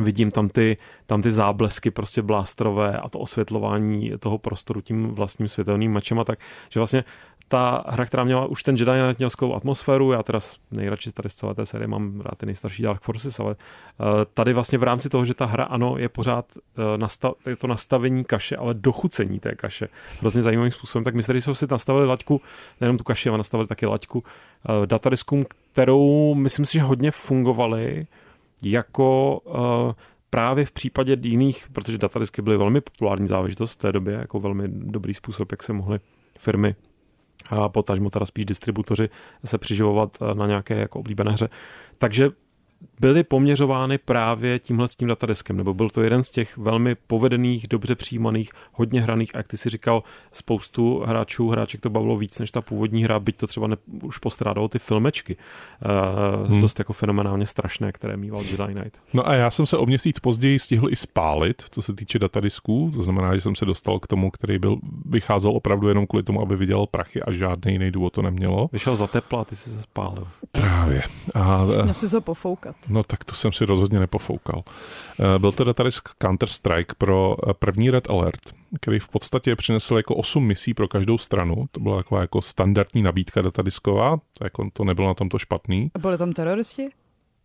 vidím 0.00 0.30
tam 0.30 0.48
ty, 0.48 0.76
tam 1.06 1.22
ty 1.22 1.30
záblesky 1.30 1.90
prostě 1.90 2.22
blástrové 2.22 2.98
a 2.98 3.08
to 3.08 3.18
osvětlování 3.18 4.12
toho 4.18 4.38
prostoru 4.38 4.80
tím 4.80 5.06
vlastním 5.06 5.48
světelným 5.48 5.92
mačem 5.92 6.18
a 6.18 6.24
tak, 6.24 6.38
že 6.70 6.80
vlastně 6.80 7.04
ta 7.48 7.84
hra, 7.88 8.06
která 8.06 8.24
měla 8.24 8.46
už 8.46 8.62
ten 8.62 8.76
Jedi 8.76 9.14
Knight 9.14 9.42
atmosféru, 9.56 10.12
já 10.12 10.22
teda 10.22 10.38
nejradši 10.70 11.12
tady 11.12 11.28
z 11.28 11.34
celé 11.34 11.54
té 11.54 11.66
série 11.66 11.88
mám 11.88 12.20
rád 12.20 12.38
ty 12.38 12.46
nejstarší 12.46 12.82
Dark 12.82 13.02
Forces, 13.02 13.40
ale 13.40 13.56
eh, 13.60 14.04
tady 14.34 14.52
vlastně 14.52 14.78
v 14.78 14.82
rámci 14.82 15.08
toho, 15.08 15.24
že 15.24 15.34
ta 15.34 15.46
hra 15.46 15.64
ano, 15.64 15.94
je 15.98 16.08
pořád 16.08 16.46
eh, 16.56 16.98
nastav, 16.98 17.32
je 17.46 17.56
to 17.56 17.66
nastavení 17.66 18.24
kaše, 18.24 18.56
ale 18.56 18.74
dochucení 18.74 19.38
té 19.38 19.54
kaše 19.54 19.88
vlastně 20.22 20.42
zajímavým 20.42 20.72
způsobem, 20.72 21.04
tak 21.04 21.14
my 21.14 21.22
tady 21.22 21.40
jsme 21.40 21.54
si 21.54 21.66
nastavili 21.70 22.06
laťku, 22.06 22.40
nejenom 22.80 22.98
tu 22.98 23.04
kaši, 23.04 23.28
ale 23.28 23.38
nastavili 23.38 23.68
taky 23.68 23.86
laťku 23.86 24.24
eh, 24.24 24.86
datadiskům, 24.86 25.44
kterou 25.72 26.34
myslím 26.34 26.64
si, 26.64 26.72
že 26.72 26.82
hodně 26.82 27.10
fungovaly 27.10 28.06
jako 28.64 29.40
právě 30.30 30.64
v 30.64 30.72
případě 30.72 31.16
jiných, 31.22 31.68
protože 31.72 31.98
datadisky 31.98 32.42
byly 32.42 32.56
velmi 32.56 32.80
populární 32.80 33.26
záležitost 33.26 33.72
v 33.72 33.76
té 33.76 33.92
době, 33.92 34.14
jako 34.14 34.40
velmi 34.40 34.64
dobrý 34.68 35.14
způsob, 35.14 35.52
jak 35.52 35.62
se 35.62 35.72
mohly 35.72 36.00
firmy 36.38 36.74
a 37.50 37.68
potažmo 37.68 38.10
teda 38.10 38.26
spíš 38.26 38.44
distributoři 38.44 39.08
se 39.44 39.58
přiživovat 39.58 40.18
eh, 40.22 40.34
na 40.34 40.46
nějaké 40.46 40.74
jako 40.74 40.98
oblíbené 40.98 41.32
hře. 41.32 41.48
Takže 41.98 42.30
byly 43.00 43.24
poměřovány 43.24 43.98
právě 43.98 44.58
tímhle 44.58 44.88
s 44.88 44.96
tím 44.96 45.08
datadiskem, 45.08 45.56
nebo 45.56 45.74
byl 45.74 45.90
to 45.90 46.02
jeden 46.02 46.22
z 46.22 46.30
těch 46.30 46.56
velmi 46.56 46.94
povedených, 46.94 47.68
dobře 47.68 47.94
přijímaných, 47.94 48.50
hodně 48.72 49.00
hraných, 49.00 49.34
a 49.34 49.38
jak 49.38 49.48
ty 49.48 49.56
si 49.56 49.70
říkal, 49.70 50.02
spoustu 50.32 51.02
hráčů, 51.06 51.48
hráček 51.48 51.80
to 51.80 51.90
bavilo 51.90 52.16
víc 52.16 52.38
než 52.38 52.50
ta 52.50 52.60
původní 52.60 53.04
hra, 53.04 53.20
byť 53.20 53.36
to 53.36 53.46
třeba 53.46 53.66
ne, 53.66 53.76
už 54.02 54.18
postrádalo 54.18 54.68
ty 54.68 54.78
filmečky, 54.78 55.36
uh, 55.36 56.50
hmm. 56.50 56.60
dost 56.60 56.78
jako 56.78 56.92
fenomenálně 56.92 57.46
strašné, 57.46 57.92
které 57.92 58.16
mýval 58.16 58.42
Jedi 58.42 58.74
Knight. 58.74 59.02
No 59.14 59.28
a 59.28 59.34
já 59.34 59.50
jsem 59.50 59.66
se 59.66 59.76
o 59.76 59.86
měsíc 59.86 60.18
později 60.18 60.58
stihl 60.58 60.88
i 60.90 60.96
spálit, 60.96 61.62
co 61.70 61.82
se 61.82 61.94
týče 61.94 62.18
datadisků, 62.18 62.90
to 62.94 63.02
znamená, 63.02 63.34
že 63.34 63.40
jsem 63.40 63.54
se 63.54 63.64
dostal 63.64 63.98
k 63.98 64.06
tomu, 64.06 64.30
který 64.30 64.58
byl, 64.58 64.78
vycházel 65.04 65.50
opravdu 65.50 65.88
jenom 65.88 66.06
kvůli 66.06 66.22
tomu, 66.22 66.42
aby 66.42 66.56
vydělal 66.56 66.86
prachy 66.86 67.22
a 67.22 67.32
žádný 67.32 67.72
jiný 67.72 67.90
důvod 67.90 68.12
to 68.12 68.22
nemělo. 68.22 68.68
Vyšel 68.72 68.96
za 68.96 69.06
tepla 69.06 69.40
a 69.40 69.44
ty 69.44 69.56
si 69.56 69.70
se 69.70 69.82
spálil. 69.82 70.28
Právě. 70.52 71.02
A, 71.34 71.64
Měl 71.64 71.94
si 71.94 72.10
to 72.10 72.20
pofoukat. 72.72 72.90
No 72.90 73.02
tak 73.02 73.24
to 73.24 73.34
jsem 73.34 73.52
si 73.52 73.64
rozhodně 73.64 74.00
nepofoukal. 74.00 74.62
Eh, 75.20 75.38
Byl 75.38 75.52
to 75.52 75.64
datadisk 75.64 76.08
Counter-Strike 76.20 76.94
pro 76.98 77.36
eh, 77.48 77.54
první 77.54 77.90
Red 77.90 78.10
Alert, 78.10 78.40
který 78.80 78.98
v 78.98 79.08
podstatě 79.08 79.56
přinesl 79.56 79.96
jako 79.96 80.14
8 80.16 80.46
misí 80.46 80.74
pro 80.74 80.88
každou 80.88 81.18
stranu. 81.18 81.54
To 81.72 81.80
byla 81.80 81.96
taková 81.96 82.20
jako 82.20 82.42
standardní 82.42 83.02
nabídka 83.02 83.42
datadisková, 83.42 84.16
to, 84.38 84.44
jako, 84.44 84.68
to 84.72 84.84
nebylo 84.84 85.08
na 85.08 85.14
tomto 85.14 85.38
špatný. 85.38 85.90
A 85.94 85.98
byli 85.98 86.18
tam 86.18 86.32
teroristi? 86.32 86.88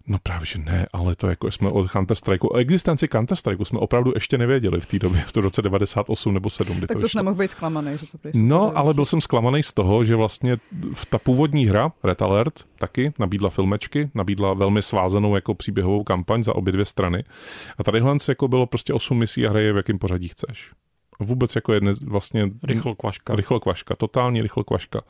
No 0.07 0.17
právě, 0.23 0.45
že 0.45 0.59
ne, 0.59 0.85
ale 0.93 1.15
to 1.15 1.27
jako 1.27 1.51
jsme 1.51 1.69
o 1.69 1.83
Counter-Strike, 1.83 2.47
o 2.51 2.55
existenci 2.55 3.05
Counter-Strike 3.05 3.65
jsme 3.65 3.79
opravdu 3.79 4.11
ještě 4.15 4.37
nevěděli 4.37 4.79
v 4.79 4.85
té 4.85 4.99
době, 4.99 5.21
v 5.27 5.31
tom 5.31 5.43
roce 5.43 5.61
98 5.61 6.33
nebo 6.33 6.49
7, 6.49 6.77
kdy 6.77 6.87
Tak 6.87 6.97
to 6.97 7.01
vyšlo. 7.01 7.19
nemohl 7.19 7.35
být 7.35 7.51
zklamaný, 7.51 7.97
že 7.97 8.07
to 8.07 8.17
byli 8.23 8.31
No, 8.47 8.77
ale 8.77 8.93
byl 8.93 9.05
jsem 9.05 9.21
zklamaný 9.21 9.63
z 9.63 9.73
toho, 9.73 10.03
že 10.03 10.15
vlastně 10.15 10.55
v 10.93 11.05
ta 11.05 11.17
původní 11.19 11.65
hra, 11.65 11.91
Red 12.03 12.21
Alert, 12.21 12.65
taky 12.79 13.13
nabídla 13.19 13.49
filmečky, 13.49 14.09
nabídla 14.13 14.53
velmi 14.53 14.81
svázanou 14.81 15.35
jako 15.35 15.55
příběhovou 15.55 16.03
kampaň 16.03 16.43
za 16.43 16.55
obě 16.55 16.71
dvě 16.73 16.85
strany. 16.85 17.23
A 17.77 17.83
tadyhle 17.83 18.15
jako 18.29 18.47
bylo 18.47 18.65
prostě 18.65 18.93
8 18.93 19.17
misí 19.17 19.47
a 19.47 19.49
hraje 19.49 19.73
v 19.73 19.77
jakém 19.77 19.99
pořadí 19.99 20.27
chceš. 20.27 20.71
Vůbec 21.19 21.55
jako 21.55 21.73
jedne 21.73 21.91
vlastně 22.05 22.49
Rychlo 22.63 22.95
kvaška. 22.95 23.35
rychlo 23.35 23.59
kvaška, 23.59 23.95
totální 23.95 24.41
rychlo 24.41 24.63
kvaška. 24.63 25.01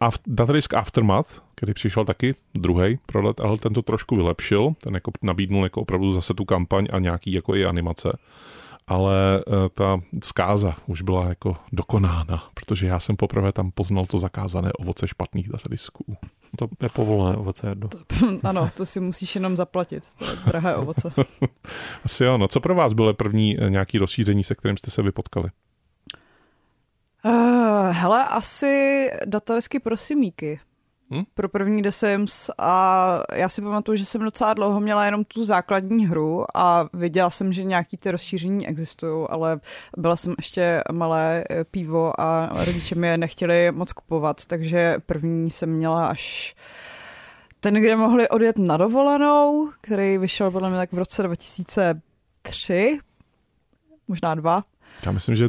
Aft, 0.00 0.22
datadisk 0.26 0.74
Aftermath, 0.74 1.42
který 1.54 1.74
přišel 1.74 2.04
taky 2.04 2.34
druhý 2.54 2.98
pro 3.06 3.22
let, 3.22 3.40
ale 3.40 3.58
ten 3.58 3.72
to 3.72 3.82
trošku 3.82 4.16
vylepšil, 4.16 4.72
ten 4.82 4.94
jako 4.94 5.12
nabídnul 5.22 5.64
jako 5.64 5.80
opravdu 5.80 6.12
zase 6.12 6.34
tu 6.34 6.44
kampaň 6.44 6.86
a 6.92 6.98
nějaký 6.98 7.32
jako 7.32 7.54
i 7.54 7.64
animace. 7.64 8.18
Ale 8.86 9.44
uh, 9.46 9.54
ta 9.74 10.00
zkáza 10.24 10.76
už 10.86 11.02
byla 11.02 11.28
jako 11.28 11.56
dokonána, 11.72 12.50
protože 12.54 12.86
já 12.86 13.00
jsem 13.00 13.16
poprvé 13.16 13.52
tam 13.52 13.70
poznal 13.70 14.04
to 14.04 14.18
zakázané 14.18 14.72
ovoce 14.72 15.08
špatných 15.08 15.48
datadisků. 15.48 16.16
To 16.56 16.68
je 16.82 16.88
povolené 16.88 17.36
ovoce 17.36 17.68
jedno. 17.68 17.88
ano, 18.44 18.70
to 18.76 18.86
si 18.86 19.00
musíš 19.00 19.34
jenom 19.34 19.56
zaplatit. 19.56 20.04
To 20.18 20.24
je 20.24 20.36
drahé 20.46 20.76
ovoce. 20.76 21.12
Asi 22.04 22.24
jo, 22.24 22.38
no 22.38 22.48
co 22.48 22.60
pro 22.60 22.74
vás 22.74 22.92
bylo 22.92 23.14
první 23.14 23.60
eh, 23.60 23.70
nějaký 23.70 23.98
rozšíření, 23.98 24.44
se 24.44 24.54
kterým 24.54 24.76
jste 24.76 24.90
se 24.90 25.02
vypotkali? 25.02 25.48
Uh, 27.24 27.90
Hele, 27.90 28.24
asi 28.24 29.10
datadesky 29.26 29.80
pro 29.80 29.96
simíky. 29.96 30.60
Hm? 31.10 31.22
Pro 31.34 31.48
první 31.48 31.82
The 31.82 31.90
Sims 31.90 32.50
a 32.58 33.22
já 33.34 33.48
si 33.48 33.62
pamatuju, 33.62 33.96
že 33.96 34.04
jsem 34.04 34.20
docela 34.20 34.54
dlouho 34.54 34.80
měla 34.80 35.04
jenom 35.04 35.24
tu 35.24 35.44
základní 35.44 36.06
hru 36.06 36.44
a 36.54 36.88
věděla 36.92 37.30
jsem, 37.30 37.52
že 37.52 37.64
nějaký 37.64 37.96
ty 37.96 38.10
rozšíření 38.10 38.68
existují, 38.68 39.26
ale 39.30 39.60
byla 39.96 40.16
jsem 40.16 40.34
ještě 40.38 40.82
malé 40.92 41.44
eh, 41.50 41.64
pivo 41.64 42.20
a 42.20 42.50
rodiče 42.64 42.94
mi 42.94 43.06
je 43.06 43.18
nechtěli 43.18 43.72
moc 43.72 43.92
kupovat, 43.92 44.46
takže 44.46 44.96
první 45.06 45.50
jsem 45.50 45.70
měla 45.70 46.06
až 46.06 46.54
ten, 47.60 47.74
kde 47.74 47.96
mohli 47.96 48.28
odjet 48.28 48.58
na 48.58 48.76
dovolenou, 48.76 49.70
který 49.80 50.18
vyšel 50.18 50.50
podle 50.50 50.68
mě 50.68 50.78
tak 50.78 50.92
v 50.92 50.98
roce 50.98 51.22
2003, 51.22 52.98
možná 54.08 54.34
dva. 54.34 54.64
Já 55.06 55.12
myslím, 55.12 55.34
že 55.34 55.48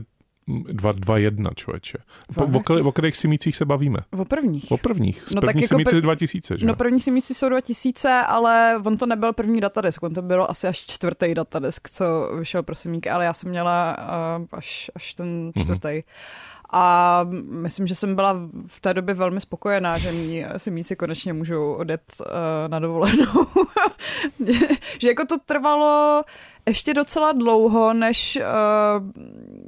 2-2-1, 0.60 1.50
člověče. 1.56 1.98
Po, 2.36 2.44
o, 2.44 2.88
o 2.88 2.92
kterých 2.92 3.18
simících 3.18 3.56
se 3.56 3.66
bavíme? 3.66 4.00
O 4.12 4.26
prvních. 4.26 4.72
O 4.72 4.78
prvních. 4.78 5.24
Z 5.26 5.34
No 5.34 5.42
tak 5.42 5.50
první 5.50 5.62
jako 5.62 5.76
simíci 5.76 5.96
prv- 5.96 6.02
2000, 6.02 6.58
že? 6.58 6.66
No 6.66 6.76
první 6.76 7.02
si 7.02 7.12
myslí 7.12 7.36
jsou 7.36 7.50
2000, 7.50 8.24
ale 8.28 8.82
on 8.86 8.98
to 8.98 9.06
nebyl 9.06 9.34
první 9.34 9.62
datadesk, 9.62 10.04
on 10.04 10.14
to 10.14 10.22
byl 10.22 10.48
asi 10.50 10.68
až 10.68 10.78
čtvrtý 10.78 11.34
datadesk, 11.34 11.90
co 11.90 12.32
vyšel 12.40 12.64
pro 12.64 12.76
Semíky, 12.76 13.10
ale 13.10 13.26
já 13.26 13.34
jsem 13.34 13.50
měla 13.50 13.98
uh, 14.40 14.46
až, 14.52 14.92
až 14.96 15.14
ten 15.14 15.52
čtvrtý. 15.62 15.88
Mm-hmm. 15.88 16.04
A 16.74 17.26
myslím, 17.50 17.88
že 17.88 17.96
jsem 17.96 18.16
byla 18.16 18.34
v 18.68 18.80
té 18.82 18.94
době 18.94 19.16
velmi 19.16 19.42
spokojená, 19.42 19.98
že 19.98 20.12
mý 20.12 20.46
semíci 20.58 20.96
konečně 20.96 21.34
můžou 21.34 21.74
odjet 21.74 22.02
uh, 22.20 22.26
na 22.68 22.80
dovolenou. 22.80 23.48
že, 24.48 24.68
že 25.00 25.08
jako 25.08 25.26
to 25.26 25.38
trvalo 25.46 26.24
ještě 26.67 26.93
docela 26.93 27.32
dlouho, 27.32 27.93
než 27.93 28.39
uh, 28.41 28.43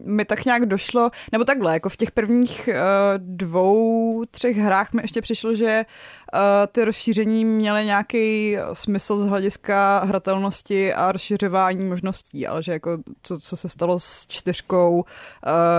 mi 0.06 0.26
tak 0.26 0.46
nějak 0.46 0.66
došlo, 0.66 1.10
nebo 1.32 1.44
takhle, 1.44 1.74
jako 1.74 1.90
v 1.90 1.98
těch 1.98 2.12
prvních 2.12 2.70
uh, 2.72 2.76
dvou, 3.18 4.24
třech 4.32 4.58
hrách 4.58 4.94
mi 4.94 5.02
ještě 5.02 5.22
přišlo, 5.22 5.56
že 5.56 5.86
uh, 6.34 6.40
ty 6.72 6.86
rozšíření 6.86 7.46
měly 7.46 7.86
nějaký 7.86 8.58
smysl 8.74 9.18
z 9.18 9.30
hlediska 9.30 10.02
hratelnosti 10.06 10.94
a 10.94 11.12
rozšiřování 11.12 11.86
možností, 11.86 12.48
ale 12.48 12.64
že 12.64 12.72
jako 12.72 12.98
to, 13.28 13.40
co 13.40 13.58
se 13.58 13.70
stalo 13.70 14.00
s 14.00 14.28
čtyřkou, 14.28 14.96
uh, 14.96 15.04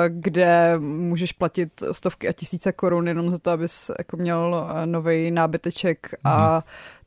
kde 0.09 0.79
můžeš 0.79 1.33
platit 1.33 1.71
stovky 1.93 2.29
a 2.29 2.33
tisíce 2.33 2.73
korun 2.73 3.09
jenom 3.09 3.31
za 3.31 3.39
to, 3.39 3.51
abys 3.51 3.91
jako 3.99 4.17
měl 4.17 4.67
uh, 4.71 4.87
nový 4.87 5.31
nábyteček 5.31 6.09
mm. 6.13 6.33
a 6.33 6.65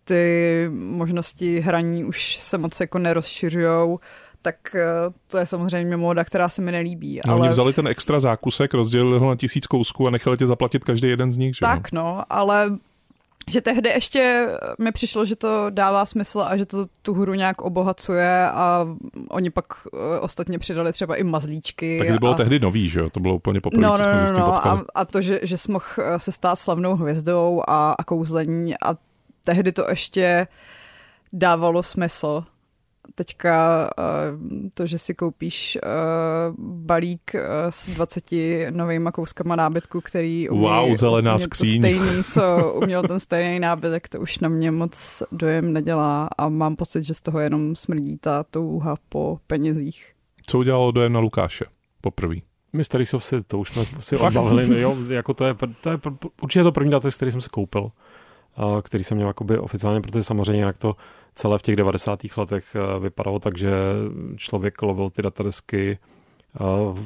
ty 0.07 0.69
možnosti 0.71 1.59
hraní 1.59 2.03
už 2.03 2.37
se 2.37 2.57
moc 2.57 2.79
jako 2.79 2.99
nerozšiřujou, 2.99 3.99
tak 4.41 4.75
eh, 4.75 4.83
to 5.27 5.37
je 5.37 5.45
samozřejmě 5.45 5.97
móda, 5.97 6.23
která 6.23 6.49
se 6.49 6.61
mi 6.61 6.71
nelíbí. 6.71 7.21
No, 7.25 7.33
ale... 7.33 7.41
Oni 7.41 7.49
vzali 7.49 7.73
ten 7.73 7.87
extra 7.87 8.19
zákusek, 8.19 8.73
rozdělili 8.73 9.19
ho 9.19 9.29
na 9.29 9.35
tisíc 9.35 9.67
kousků 9.67 10.07
a 10.07 10.11
nechali 10.11 10.37
tě 10.37 10.47
zaplatit 10.47 10.83
každý 10.83 11.09
jeden 11.09 11.31
z 11.31 11.37
nich, 11.37 11.55
že? 11.55 11.59
Tak 11.61 11.91
no, 11.91 12.23
ale 12.29 12.77
že 13.49 13.61
tehdy 13.61 13.89
ještě 13.89 14.49
mi 14.79 14.91
přišlo, 14.91 15.25
že 15.25 15.35
to 15.35 15.69
dává 15.69 16.05
smysl 16.05 16.41
a 16.41 16.57
že 16.57 16.65
to 16.65 16.85
tu 17.01 17.13
hru 17.13 17.33
nějak 17.33 17.61
obohacuje 17.61 18.49
a 18.49 18.87
oni 19.29 19.49
pak 19.49 19.65
eh, 19.93 20.19
ostatně 20.19 20.59
přidali 20.59 20.93
třeba 20.93 21.15
i 21.15 21.23
mazlíčky. 21.23 21.99
Tak 21.99 22.07
to 22.07 22.19
bylo 22.19 22.31
a... 22.31 22.35
tehdy 22.35 22.59
nový, 22.59 22.89
že 22.89 22.99
jo? 22.99 23.09
To 23.09 23.19
bylo 23.19 23.35
úplně 23.35 23.61
poprvé, 23.61 23.81
no, 23.81 23.97
no, 23.97 24.05
no, 24.05 24.39
no, 24.39 24.45
potkali. 24.45 24.81
a, 24.95 25.01
a 25.01 25.05
to, 25.05 25.21
že, 25.21 25.39
že 25.43 25.57
jsi 25.57 25.71
mohl 25.71 25.85
eh, 25.99 26.19
se 26.19 26.31
stát 26.31 26.55
slavnou 26.55 26.95
hvězdou 26.95 27.61
a, 27.67 27.91
a 27.91 28.03
kouzlení 28.03 28.73
a 28.85 28.95
tehdy 29.47 29.71
to 29.71 29.89
ještě 29.89 30.47
dávalo 31.33 31.83
smysl. 31.83 32.43
Teďka 33.15 33.89
uh, 33.97 34.39
to, 34.73 34.85
že 34.87 34.97
si 34.99 35.13
koupíš 35.15 35.77
uh, 35.83 36.55
balík 36.65 37.31
uh, 37.35 37.41
s 37.69 37.89
20 37.89 38.23
novýma 38.69 39.11
kouskama 39.11 39.55
nábytku, 39.55 40.01
který 40.01 40.49
umí, 40.49 40.61
Wow, 40.61 40.95
zelená 40.95 41.31
umí 41.35 41.39
to 41.39 41.43
skříň. 41.43 41.81
stejný, 41.81 42.23
co 42.23 42.73
uměl 42.83 43.03
ten 43.03 43.19
stejný 43.19 43.59
nábytek, 43.59 44.09
to 44.09 44.19
už 44.19 44.39
na 44.39 44.49
mě 44.49 44.71
moc 44.71 45.23
dojem 45.31 45.73
nedělá 45.73 46.29
a 46.37 46.49
mám 46.49 46.75
pocit, 46.75 47.03
že 47.03 47.13
z 47.13 47.21
toho 47.21 47.39
jenom 47.39 47.75
smrdí 47.75 48.17
ta 48.17 48.43
touha 48.43 48.95
po 49.09 49.39
penězích. 49.47 50.11
Co 50.47 50.59
udělalo 50.59 50.91
dojem 50.91 51.13
na 51.13 51.19
Lukáše 51.19 51.65
poprvé? 52.01 52.35
Mystery 52.73 53.03
of 53.13 53.23
Sid, 53.23 53.47
to 53.47 53.59
už 53.59 53.69
jsme 53.69 53.85
si 53.99 54.17
odbavili. 54.17 54.81
Jo, 54.81 54.97
jako 55.09 55.33
to 55.33 55.45
je, 55.45 55.55
to 55.81 55.89
je 55.89 55.99
určitě 56.41 56.63
to 56.63 56.71
první 56.71 56.91
database, 56.91 57.15
který 57.17 57.31
jsem 57.31 57.41
si 57.41 57.49
koupil, 57.49 57.91
který 58.81 59.03
jsem 59.03 59.17
měl 59.17 59.27
jakoby 59.27 59.57
oficiálně, 59.57 60.01
protože 60.01 60.23
samozřejmě 60.23 60.61
jinak 60.61 60.77
to 60.77 60.95
celé 61.35 61.57
v 61.57 61.61
těch 61.61 61.75
90. 61.75 62.19
letech 62.37 62.75
eh, 62.75 62.99
vypadalo 62.99 63.39
tak, 63.39 63.57
že 63.57 63.71
člověk 64.35 64.81
lovil 64.81 65.09
ty 65.09 65.21
datadesky 65.21 65.97
eh, 66.55 66.63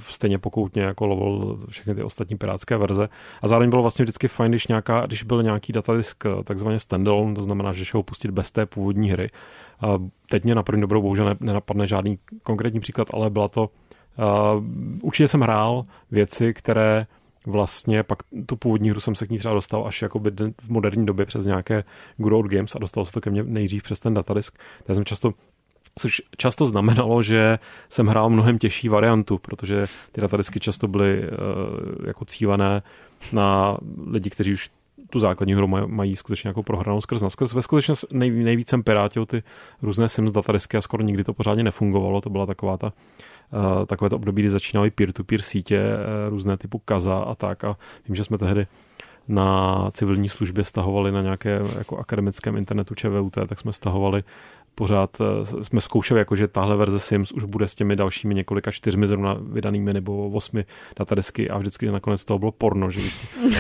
stejně 0.10 0.40
pokoutně 0.40 0.82
jako 0.82 1.08
lovil 1.08 1.60
všechny 1.70 1.96
ty 1.96 2.04
ostatní 2.04 2.38
pirátské 2.38 2.78
verze. 2.78 3.10
A 3.42 3.48
zároveň 3.48 3.70
bylo 3.70 3.82
vlastně 3.82 4.04
vždycky 4.04 4.28
fajn, 4.28 4.52
když, 4.52 4.68
nějaká, 4.68 5.06
když 5.06 5.24
byl 5.24 5.44
nějaký 5.44 5.74
datadisk 5.74 6.26
eh, 6.26 6.44
takzvaně 6.44 6.80
standalone, 6.80 7.36
to 7.36 7.44
znamená, 7.44 7.74
že 7.74 7.86
šel 7.86 8.04
pustit 8.04 8.32
bez 8.32 8.52
té 8.52 8.66
původní 8.66 9.12
hry. 9.12 9.28
Teď 10.30 10.44
mě 10.44 10.56
na 10.56 10.64
první 10.64 10.82
dobrou 10.82 11.02
bohužel 11.02 11.26
ne- 11.26 11.36
nenapadne 11.40 11.88
žádný 11.88 12.20
konkrétní 12.44 12.80
příklad, 12.80 13.08
ale 13.14 13.30
byla 13.30 13.48
to 13.48 13.70
Uh, 14.18 14.64
určitě 15.02 15.28
jsem 15.28 15.42
hrál 15.42 15.84
věci, 16.12 16.54
které 16.54 17.06
vlastně 17.48 18.04
pak 18.04 18.20
tu 18.46 18.56
původní 18.56 18.90
hru 18.90 19.00
jsem 19.00 19.16
se 19.16 19.28
k 19.28 19.30
ní 19.30 19.38
třeba 19.38 19.54
dostal 19.54 19.88
až 19.88 20.02
jakoby 20.02 20.32
v 20.62 20.70
moderní 20.70 21.06
době 21.06 21.26
přes 21.26 21.46
nějaké 21.46 21.84
Good 22.18 22.34
Old 22.34 22.48
Games 22.48 22.76
a 22.76 22.80
dostal 22.80 23.06
se 23.06 23.12
to 23.12 23.22
ke 23.22 23.30
mně 23.30 23.44
nejdřív 23.44 23.84
přes 23.84 24.00
ten 24.00 24.14
datadisk. 24.14 24.60
Já 24.88 24.96
jsem 24.96 25.06
často 25.06 25.34
což 26.00 26.22
často 26.38 26.66
znamenalo, 26.66 27.24
že 27.24 27.60
jsem 27.90 28.08
hrál 28.08 28.30
mnohem 28.30 28.58
těžší 28.58 28.90
variantu, 28.90 29.38
protože 29.38 29.88
ty 30.12 30.22
datadisky 30.22 30.60
často 30.60 30.88
byly 30.88 31.22
uh, 31.22 31.28
jako 32.08 32.26
cílené 32.26 32.82
na 33.34 33.78
lidi, 34.08 34.30
kteří 34.30 34.54
už 34.54 34.70
tu 35.10 35.20
základní 35.20 35.54
hru 35.54 35.68
mají, 35.68 35.86
mají 35.88 36.16
skutečně 36.16 36.48
jako 36.48 36.64
prohranou 36.64 37.02
skrz 37.02 37.22
na 37.22 37.30
skrz. 37.30 37.54
Ve 37.54 37.62
skutečnosti 37.62 38.08
nej, 38.12 38.32
nejvíc 38.32 38.70
jsem 38.70 38.84
pirátil 38.84 39.26
ty 39.26 39.44
různé 39.82 40.10
Sims 40.10 40.32
datadisky 40.32 40.78
a 40.78 40.82
skoro 40.82 41.04
nikdy 41.04 41.24
to 41.24 41.34
pořádně 41.34 41.64
nefungovalo. 41.64 42.22
To 42.22 42.30
byla 42.30 42.46
taková 42.46 42.78
ta 42.78 42.88
Uh, 42.88 43.31
takové 43.86 44.10
to 44.10 44.16
období, 44.16 44.42
kdy 44.42 44.50
začínaly 44.50 44.92
peer-to-peer 44.92 45.42
sítě, 45.42 45.82
uh, 45.82 46.30
různé 46.30 46.58
typu 46.58 46.80
Kaza 46.80 47.18
a 47.18 47.36
tak. 47.36 47.64
A 47.64 47.78
vím, 48.08 48.16
že 48.16 48.24
jsme 48.24 48.38
tehdy 48.38 48.68
na 49.28 49.92
civilní 49.92 50.30
službě 50.30 50.64
stahovali 50.64 51.12
na 51.12 51.22
nějaké 51.22 51.62
jako 51.78 51.98
akademickém 51.98 52.58
internetu 52.58 52.96
ČVUT, 52.96 53.34
tak 53.48 53.60
jsme 53.60 53.74
stahovali 53.74 54.24
pořád, 54.76 55.18
uh, 55.20 55.62
jsme 55.62 55.82
zkoušeli, 55.82 56.20
jako, 56.20 56.36
že 56.36 56.48
tahle 56.48 56.78
verze 56.78 57.00
Sims 57.00 57.32
už 57.32 57.44
bude 57.44 57.68
s 57.68 57.76
těmi 57.76 57.96
dalšími 57.96 58.36
několika 58.36 58.72
čtyřmi 58.72 59.08
zrovna 59.08 59.38
vydanými 59.42 59.94
nebo 59.94 60.30
osmi 60.30 60.66
datadesky 61.00 61.50
a 61.50 61.58
vždycky 61.58 61.92
nakonec 61.92 62.26
toho 62.26 62.40
bylo 62.40 62.52
porno, 62.52 62.92
že 62.92 63.02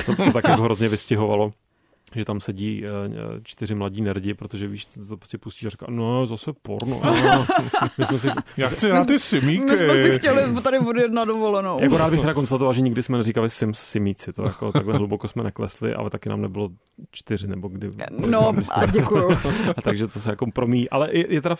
to, 0.05 0.15
to 0.15 0.31
tak 0.31 0.47
jako 0.47 0.61
hrozně 0.61 0.89
vystihovalo 0.89 1.53
že 2.15 2.25
tam 2.25 2.39
sedí 2.39 2.83
uh, 2.83 2.89
čtyři 3.43 3.75
mladí 3.75 4.01
nerdi, 4.01 4.33
protože 4.33 4.67
víš, 4.67 4.87
co 4.87 5.07
to 5.07 5.17
prostě 5.17 5.37
pustíš 5.37 5.65
a 5.65 5.69
říká, 5.69 5.85
no 5.89 6.25
zase 6.25 6.51
porno. 6.61 7.01
No. 7.21 7.45
My 7.97 8.05
jsme 8.05 8.19
si, 8.19 8.27
Já 8.57 8.67
chci 8.67 8.89
na 8.89 9.05
ty 9.05 9.19
simíky. 9.19 9.65
My 9.65 9.77
jsme 9.77 10.03
si 10.03 10.19
chtěli 10.19 10.61
tady 10.61 10.79
odjet 10.79 11.11
na 11.11 11.25
dovolenou. 11.25 11.79
jako 11.81 11.97
rád 11.97 12.09
bych 12.09 12.21
teda 12.21 12.33
konstatoval, 12.33 12.73
že 12.73 12.81
nikdy 12.81 13.03
jsme 13.03 13.17
neříkali 13.17 13.49
sim, 13.49 13.73
simíci, 13.73 14.33
to 14.33 14.43
jako 14.43 14.71
takhle 14.71 14.97
hluboko 14.97 15.27
jsme 15.27 15.43
neklesli, 15.43 15.93
ale 15.93 16.09
taky 16.09 16.29
nám 16.29 16.41
nebylo 16.41 16.69
čtyři 17.11 17.47
nebo 17.47 17.67
kdy. 17.67 17.91
No 18.27 18.53
a 18.71 18.85
děkuju. 18.85 19.31
a 19.77 19.81
takže 19.81 20.07
to 20.07 20.19
se 20.19 20.29
jako 20.29 20.51
promí, 20.51 20.89
ale 20.89 21.09
je, 21.11 21.33
je 21.33 21.41
teda 21.41 21.55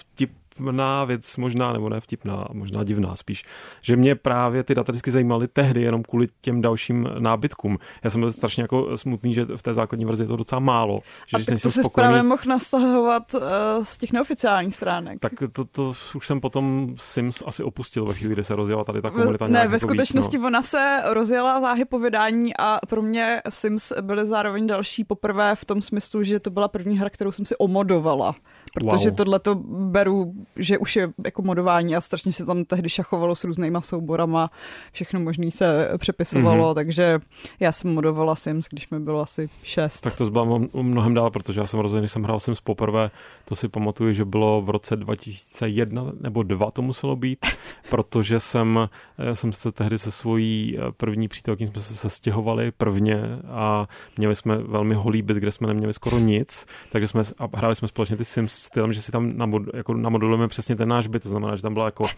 vtipná 0.62 1.06
věc 1.06 1.38
možná, 1.38 1.74
nebo 1.74 1.89
ne 1.89 2.00
vtipná, 2.00 2.47
možná 2.54 2.84
divná 2.84 3.15
spíš, 3.15 3.43
že 3.82 3.95
mě 3.95 4.15
právě 4.15 4.63
ty 4.63 4.76
datadisky 4.76 5.12
zajímaly 5.12 5.47
tehdy 5.47 5.82
jenom 5.82 6.04
kvůli 6.04 6.28
těm 6.41 6.62
dalším 6.62 7.10
nábytkům. 7.19 7.78
Já 8.04 8.10
jsem 8.10 8.21
byl 8.21 8.32
strašně 8.32 8.63
jako 8.63 8.97
smutný, 8.97 9.34
že 9.34 9.45
v 9.56 9.63
té 9.63 9.74
základní 9.74 10.06
verzi 10.06 10.24
je 10.24 10.28
to 10.28 10.36
docela 10.36 10.60
málo. 10.60 11.00
Že 11.28 11.36
A 11.36 11.38
když 11.38 11.45
tak 11.45 11.62
to 11.62 11.71
jsi 11.71 11.80
spokojený, 11.80 12.12
právě 12.12 12.24
mohl 12.24 12.41
nastahovat 12.47 13.34
uh, 13.34 13.41
z 13.84 13.97
těch 13.97 14.12
neoficiálních 14.12 14.76
stránek. 14.76 15.19
tak 15.19 15.34
to, 15.54 15.65
to 15.65 15.93
už 16.15 16.28
jsem 16.28 16.41
potom 16.41 16.95
Sims 16.97 17.43
asi 17.45 17.63
opustil 17.63 18.06
ve 18.06 18.13
chvíli, 18.13 18.34
kdy 18.34 18.43
se 18.43 18.56
rozjela 18.56 18.84
tady 18.84 19.02
ta 19.02 19.10
komunita. 19.10 19.47
ne, 19.47 19.67
ve 19.67 19.76
jako 19.76 19.80
skutečnosti 19.80 20.38
víc, 20.38 20.41
no. 20.41 20.47
ona 20.47 20.62
se 20.62 21.02
rozjela 21.06 21.62
záhy 21.62 21.86
po 21.86 22.00
vydání 22.00 22.58
a 22.60 22.80
pro 22.88 23.02
mě 23.02 23.41
Sims 23.50 23.93
byly 24.02 24.26
zároveň 24.26 24.67
další 24.67 25.04
poprvé 25.04 25.56
v 25.56 25.65
tom 25.65 25.82
smyslu, 25.82 26.24
že 26.24 26.39
to 26.39 26.50
byla 26.50 26.67
první 26.67 27.00
hra, 27.00 27.10
kterou 27.10 27.32
jsem 27.32 27.45
si 27.45 27.56
omodovala. 27.56 28.36
Protože 28.74 29.10
Wow. 29.10 29.16
tohle 29.18 29.40
to 29.40 29.56
beru, 29.66 30.34
že 30.56 30.78
už 30.78 30.96
je 30.96 31.10
jako 31.26 31.42
modování 31.42 31.96
a 31.96 32.02
strašně 32.02 32.34
se 32.34 32.46
tam 32.46 32.64
tehdy 32.66 32.90
šachovalo 32.90 33.36
s 33.36 33.44
různýma 33.44 33.82
souborama, 33.82 34.52
všechno 34.92 35.20
možný 35.20 35.52
se 35.52 35.90
přepisovalo, 35.98 36.56
Mhm. 36.58 36.66
mm-hmm. 36.72 36.76
takže 36.76 37.20
já 37.60 37.72
jsem 37.72 37.94
modovala 37.94 38.36
Sims, 38.36 38.68
když 38.72 38.90
mi 38.90 39.00
bylo 39.00 39.22
asi 39.22 39.50
šest. 39.64 40.02
Tak 40.02 40.16
to 40.16 40.26
zbyla 40.26 40.60
mnohem 40.74 41.14
dál, 41.14 41.30
protože 41.32 41.62
já 41.62 41.68
jsem 41.68 41.80
rozhodně, 41.80 42.08
jsem 42.08 42.24
hrál 42.24 42.40
Sims 42.40 42.62
poprvé, 42.62 43.12
to 43.46 43.56
si 43.56 43.68
pamatuju, 43.68 44.14
že 44.14 44.26
bylo 44.26 44.62
v 44.62 44.70
roce 44.70 44.96
2001 44.96 46.12
nebo 46.22 46.44
2 46.44 46.72
to 46.72 46.82
muselo 46.82 47.16
být, 47.16 47.46
protože 47.90 48.40
jsem, 48.40 48.90
já 49.18 49.36
jsem 49.36 49.54
se 49.54 49.72
tehdy 49.72 49.98
se 49.98 50.12
svojí 50.12 50.78
eh, 50.78 50.82
první 50.98 51.28
přítelkyní 51.28 51.72
jsme 51.72 51.82
se 51.82 51.96
sestěhovali 51.96 52.72
prvně 52.72 53.22
a 53.48 53.88
měli 54.18 54.36
jsme 54.36 54.58
velmi 54.58 54.96
holý 54.96 55.22
byt, 55.22 55.38
kde 55.38 55.52
jsme 55.52 55.68
neměli 55.68 55.94
skoro 55.94 56.20
nic, 56.20 56.66
takže 56.92 57.08
jsme 57.08 57.24
a 57.40 57.58
hráli 57.58 57.76
jsme 57.76 57.88
společně 57.88 58.18
ty 58.18 58.26
Sims 58.26 58.61
stylem, 58.62 58.93
že 58.93 59.02
si 59.02 59.12
tam 59.12 59.38
namod, 59.38 59.63
jako 59.74 59.93
namodulujeme 59.93 60.47
přesně 60.47 60.76
ten 60.76 60.89
náš 60.89 61.07
byt, 61.07 61.24
to 61.24 61.30
znamená, 61.30 61.55
že 61.55 61.62
tam 61.62 61.74
byla 61.74 61.86
jako... 61.86 62.03
Uh, 62.03 62.09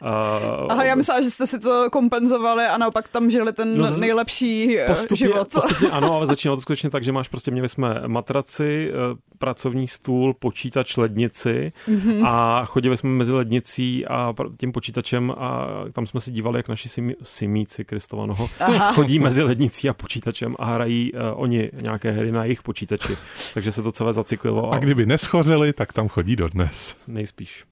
Aha, 0.68 0.84
já 0.84 0.94
myslela, 0.94 1.22
že 1.22 1.30
jste 1.30 1.46
si 1.46 1.58
to 1.58 1.90
kompenzovali 1.90 2.64
a 2.64 2.78
naopak 2.78 3.08
tam 3.08 3.30
žili 3.30 3.52
ten 3.52 3.78
no, 3.78 3.90
nejlepší 3.90 4.78
postupně, 4.86 5.16
život. 5.16 5.48
Postupně 5.52 5.88
ano, 5.92 6.12
ale 6.12 6.26
začínalo 6.26 6.56
to 6.56 6.60
skutečně 6.60 6.90
tak, 6.90 7.04
že 7.04 7.12
máš 7.12 7.28
prostě, 7.28 7.50
měli 7.50 7.68
jsme 7.68 8.02
matraci, 8.06 8.92
pracovní 9.38 9.88
stůl, 9.88 10.34
počítač, 10.34 10.96
lednici 10.96 11.72
mm-hmm. 11.88 12.26
a 12.26 12.64
chodili 12.64 12.96
jsme 12.96 13.10
mezi 13.10 13.32
lednicí 13.32 14.06
a 14.06 14.34
tím 14.60 14.72
počítačem 14.72 15.30
a 15.38 15.66
tam 15.92 16.06
jsme 16.06 16.20
se 16.20 16.30
dívali, 16.30 16.58
jak 16.58 16.68
naši 16.68 16.88
simíci 17.22 17.84
Kristovanoho 17.84 18.48
chodí 18.94 19.18
mezi 19.18 19.42
lednicí 19.42 19.88
a 19.88 19.92
počítačem 19.92 20.56
a 20.58 20.64
hrají 20.64 21.12
uh, 21.12 21.20
oni 21.34 21.70
nějaké 21.82 22.10
hry 22.10 22.32
na 22.32 22.44
jejich 22.44 22.62
počítači. 22.62 23.16
Takže 23.54 23.72
se 23.72 23.82
to 23.82 23.92
celé 23.92 24.12
zacyklilo. 24.12 24.72
A 24.72 24.78
kdyby 24.78 25.06
neschořili, 25.06 25.72
tak 25.72 25.87
tam 25.92 26.08
chodí 26.08 26.36
dodnes. 26.36 26.96
Nejspíš. 27.06 27.64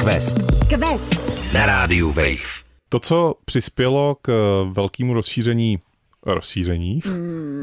Quest. 0.00 0.36
Quest. 0.68 1.52
Na 1.54 1.66
rádiu 1.66 2.12
Wave. 2.12 2.64
To, 2.88 2.98
co 2.98 3.34
přispělo 3.44 4.16
k 4.22 4.30
velkému 4.72 5.14
rozšíření 5.14 5.78
rozšíření, 6.26 7.00
mm. 7.06 7.60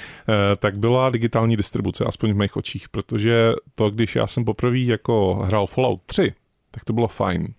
tak 0.58 0.78
byla 0.78 1.10
digitální 1.10 1.56
distribuce, 1.56 2.04
aspoň 2.04 2.32
v 2.32 2.36
mých 2.36 2.56
očích, 2.56 2.88
protože 2.88 3.52
to, 3.74 3.90
když 3.90 4.16
já 4.16 4.26
jsem 4.26 4.44
poprvé 4.44 4.78
jako 4.78 5.34
hrál 5.34 5.66
Fallout 5.66 6.00
3, 6.06 6.32
tak 6.70 6.84
to 6.84 6.92
bylo 6.92 7.08
fajn. 7.08 7.54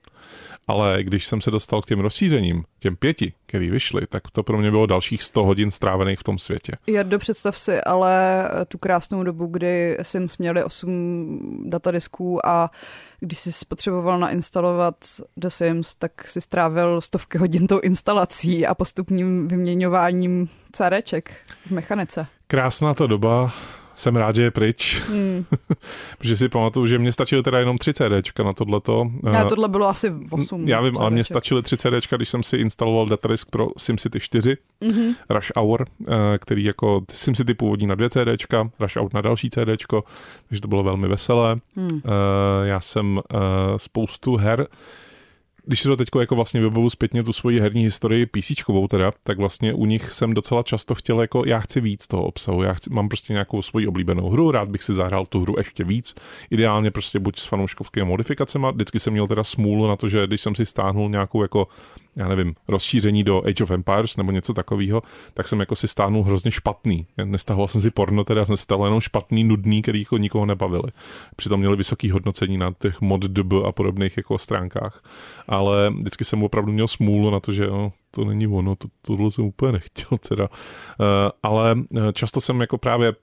Ale 0.68 1.04
když 1.04 1.26
jsem 1.26 1.42
se 1.42 1.52
dostal 1.52 1.82
k 1.82 1.86
těm 1.86 2.00
rozšířením, 2.00 2.64
těm 2.80 2.96
pěti, 2.96 3.34
který 3.46 3.70
vyšly, 3.70 4.08
tak 4.08 4.24
to 4.32 4.44
pro 4.44 4.58
mě 4.58 4.72
bylo 4.72 4.86
dalších 4.86 5.24
100 5.24 5.44
hodin 5.44 5.72
strávených 5.72 6.20
v 6.20 6.24
tom 6.24 6.40
světě. 6.40 6.72
Jardo, 6.88 7.20
představ 7.20 7.58
si 7.58 7.82
ale 7.82 8.44
tu 8.68 8.78
krásnou 8.78 9.24
dobu, 9.24 9.46
kdy 9.46 9.98
jsem 10.02 10.28
měli 10.40 10.64
8 10.64 11.64
datadisků 11.70 12.46
a 12.46 12.72
když 13.20 13.40
jsi 13.40 13.52
potřeboval 13.68 14.20
nainstalovat 14.20 14.96
The 15.38 15.48
Sims, 15.48 15.96
tak 15.96 16.28
si 16.28 16.42
strávil 16.42 17.02
stovky 17.02 17.38
hodin 17.38 17.68
tou 17.68 17.80
instalací 17.80 18.68
a 18.68 18.76
postupným 18.76 19.48
vyměňováním 19.48 20.50
CDček 20.72 21.32
v 21.66 21.72
mechanice. 21.72 22.28
Krásná 22.48 22.94
to 22.94 23.08
doba, 23.08 23.52
jsem 23.98 24.16
rád, 24.16 24.36
že 24.36 24.42
je 24.42 24.52
pryč, 24.52 25.02
hmm. 25.10 25.46
protože 26.18 26.38
si 26.38 26.50
pamatuju, 26.50 26.88
že 26.88 27.00
mě 27.00 27.12
stačily 27.12 27.44
teda 27.44 27.60
jenom 27.60 27.78
3 27.78 27.94
CDčka 27.94 28.44
na 28.44 28.54
tohleto. 28.54 29.12
Ne, 29.24 29.46
tohle 29.46 29.70
bylo 29.70 29.88
asi 29.88 30.14
8 30.30 30.68
Já 30.68 30.82
vím, 30.82 30.92
CDček. 30.92 31.02
ale 31.02 31.12
mě 31.12 31.24
stačily 31.24 31.64
3 31.64 31.78
CDčka, 31.78 32.16
když 32.16 32.30
jsem 32.30 32.44
si 32.44 32.58
instaloval 32.58 33.06
datadisk 33.06 33.50
pro 33.50 33.68
SimCity 33.78 34.20
4, 34.20 34.58
mm-hmm. 34.82 35.16
Rush 35.30 35.52
Hour, 35.56 35.86
eh, 36.08 36.14
který 36.38 36.64
jako 36.64 37.02
SimCity 37.12 37.54
původní 37.54 37.88
na 37.88 37.96
dvě 37.96 38.10
CDčka, 38.10 38.70
Rush 38.80 38.96
Hour 38.96 39.10
na 39.14 39.22
další 39.22 39.50
CDčko, 39.50 40.04
takže 40.50 40.62
to 40.62 40.68
bylo 40.68 40.84
velmi 40.84 41.08
veselé. 41.08 41.56
Hmm. 41.76 42.02
Eh, 42.06 42.68
já 42.68 42.80
jsem 42.80 43.20
eh, 43.20 43.38
spoustu 43.78 44.36
her 44.36 44.68
když 45.68 45.82
si 45.82 45.88
to 45.88 45.98
teď 45.98 46.10
jako 46.20 46.36
vlastně 46.36 46.62
vybavu 46.62 46.90
zpětně 46.90 47.24
tu 47.24 47.34
svoji 47.34 47.60
herní 47.60 47.84
historii 47.84 48.26
PC 48.26 48.52
teda, 48.90 49.12
tak 49.24 49.38
vlastně 49.38 49.74
u 49.74 49.86
nich 49.86 50.12
jsem 50.12 50.34
docela 50.34 50.64
často 50.64 50.96
chtěl 50.96 51.22
jako 51.22 51.44
já 51.46 51.60
chci 51.60 51.82
víc 51.82 52.08
toho 52.08 52.24
obsahu, 52.24 52.64
já 52.64 52.74
chci, 52.74 52.90
mám 52.90 53.10
prostě 53.10 53.34
nějakou 53.34 53.62
svoji 53.62 53.88
oblíbenou 53.88 54.30
hru, 54.30 54.52
rád 54.52 54.70
bych 54.70 54.84
si 54.84 54.94
zahrál 54.94 55.26
tu 55.26 55.42
hru 55.42 55.54
ještě 55.58 55.84
víc, 55.84 56.16
ideálně 56.50 56.92
prostě 56.92 57.20
buď 57.20 57.40
s 57.40 57.46
fanouškovskými 57.46 58.06
modifikacemi, 58.06 58.68
vždycky 58.74 59.00
jsem 59.00 59.14
měl 59.14 59.28
teda 59.28 59.44
smůlu 59.44 59.88
na 59.88 59.96
to, 59.96 60.08
že 60.08 60.28
když 60.28 60.42
jsem 60.42 60.56
si 60.56 60.66
stáhnul 60.66 61.10
nějakou 61.10 61.42
jako 61.42 61.68
já 62.18 62.28
nevím, 62.28 62.56
rozšíření 62.68 63.24
do 63.24 63.46
Age 63.46 63.64
of 63.64 63.72
Empires 63.72 64.18
nebo 64.18 64.32
něco 64.32 64.54
takového, 64.54 65.02
tak 65.34 65.48
jsem 65.48 65.60
jako 65.60 65.76
si 65.76 65.88
stáhnul 65.88 66.24
hrozně 66.24 66.52
špatný. 66.52 67.08
Nestahoval 67.24 67.68
jsem 67.68 67.82
si 67.82 67.92
porno, 67.92 68.24
teda 68.24 68.46
jsem 68.46 68.58
stál 68.58 68.84
jenom 68.84 69.02
špatný, 69.02 69.44
nudný, 69.44 69.82
který 69.82 70.00
jako 70.00 70.18
nikoho 70.18 70.46
nebavili. 70.46 70.92
Přitom 71.36 71.60
měli 71.60 71.76
vysoké 71.76 72.14
hodnocení 72.14 72.58
na 72.58 72.74
těch 72.80 73.02
mod 73.02 73.22
DB 73.22 73.54
a 73.68 73.72
podobných 73.72 74.18
jako 74.18 74.38
stránkách. 74.38 75.04
Ale 75.48 75.90
vždycky 75.90 76.26
jsem 76.26 76.44
opravdu 76.44 76.72
měl 76.72 76.88
smůlu 76.88 77.30
na 77.30 77.40
to, 77.40 77.52
že 77.52 77.68
no, 77.68 77.94
to 78.12 78.26
není 78.26 78.48
ono, 78.48 78.76
to, 78.76 78.88
tohle 79.02 79.32
jsem 79.32 79.46
úplně 79.46 79.72
nechtěl 79.72 80.18
teda. 80.30 80.44
Uh, 80.44 81.06
ale 81.44 81.76
eh, 81.98 82.14
často 82.14 82.42
jsem 82.42 82.62
jako 82.62 82.78
právě 82.78 83.14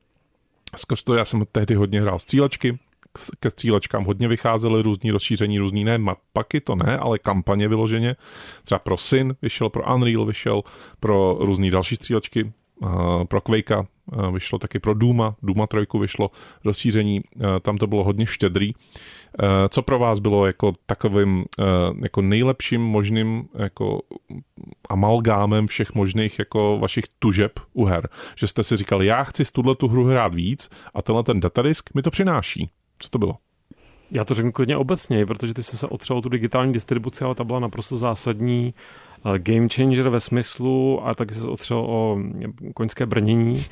Zkož 0.76 1.04
to, 1.04 1.14
já 1.14 1.24
jsem 1.24 1.42
tehdy 1.52 1.74
hodně 1.74 2.00
hrál 2.00 2.18
střílečky, 2.18 2.78
ke 3.40 3.50
střílečkám 3.50 4.04
hodně 4.04 4.28
vycházely 4.28 4.82
různý 4.82 5.10
rozšíření, 5.10 5.58
různý 5.58 5.84
ne 5.84 5.98
mapaky, 5.98 6.60
to 6.60 6.74
ne, 6.74 6.98
ale 6.98 7.18
kampaně 7.18 7.68
vyloženě. 7.68 8.16
Třeba 8.64 8.78
pro 8.78 8.96
Syn 8.96 9.36
vyšel, 9.42 9.70
pro 9.70 9.94
Unreal 9.94 10.24
vyšel, 10.24 10.62
pro 11.00 11.36
různé 11.40 11.70
další 11.70 11.96
střílečky, 11.96 12.52
pro 13.28 13.40
Quakea 13.40 13.84
vyšlo 14.32 14.58
taky 14.58 14.78
pro 14.78 14.94
Duma, 14.94 15.36
Duma 15.42 15.66
3 15.66 15.78
vyšlo 16.00 16.30
rozšíření, 16.64 17.20
tam 17.62 17.78
to 17.78 17.86
bylo 17.86 18.04
hodně 18.04 18.26
štědrý. 18.26 18.72
Co 19.68 19.82
pro 19.82 19.98
vás 19.98 20.18
bylo 20.18 20.46
jako 20.46 20.72
takovým 20.86 21.44
jako 22.02 22.22
nejlepším 22.22 22.82
možným 22.82 23.48
jako 23.54 24.00
amalgámem 24.90 25.66
všech 25.66 25.94
možných 25.94 26.38
jako 26.38 26.78
vašich 26.78 27.04
tužeb 27.18 27.52
u 27.72 27.84
her? 27.84 28.08
Že 28.36 28.48
jste 28.48 28.62
si 28.62 28.76
říkali, 28.76 29.06
já 29.06 29.24
chci 29.24 29.44
tuhle 29.52 29.74
tu 29.74 29.88
hru 29.88 30.04
hrát 30.04 30.34
víc 30.34 30.70
a 30.94 31.02
tenhle 31.02 31.22
ten 31.22 31.40
datadisk 31.40 31.90
mi 31.94 32.02
to 32.02 32.10
přináší. 32.10 32.70
Co 32.98 33.08
to 33.08 33.18
bylo? 33.18 33.36
Já 34.10 34.24
to 34.24 34.34
řeknu 34.34 34.52
klidně 34.52 34.76
obecně, 34.76 35.26
protože 35.26 35.54
ty 35.54 35.62
jsi 35.62 35.76
se 35.76 35.86
otřel 35.86 36.22
tu 36.22 36.28
digitální 36.28 36.72
distribuci, 36.72 37.24
ale 37.24 37.34
ta 37.34 37.44
byla 37.44 37.60
naprosto 37.60 37.96
zásadní 37.96 38.74
eh, 39.24 39.38
game 39.38 39.68
changer 39.74 40.08
ve 40.08 40.20
smyslu, 40.20 41.06
a 41.06 41.14
taky 41.14 41.34
se 41.34 41.50
otřel 41.50 41.78
o 41.78 42.18
koňské 42.74 43.06
brnění, 43.06 43.64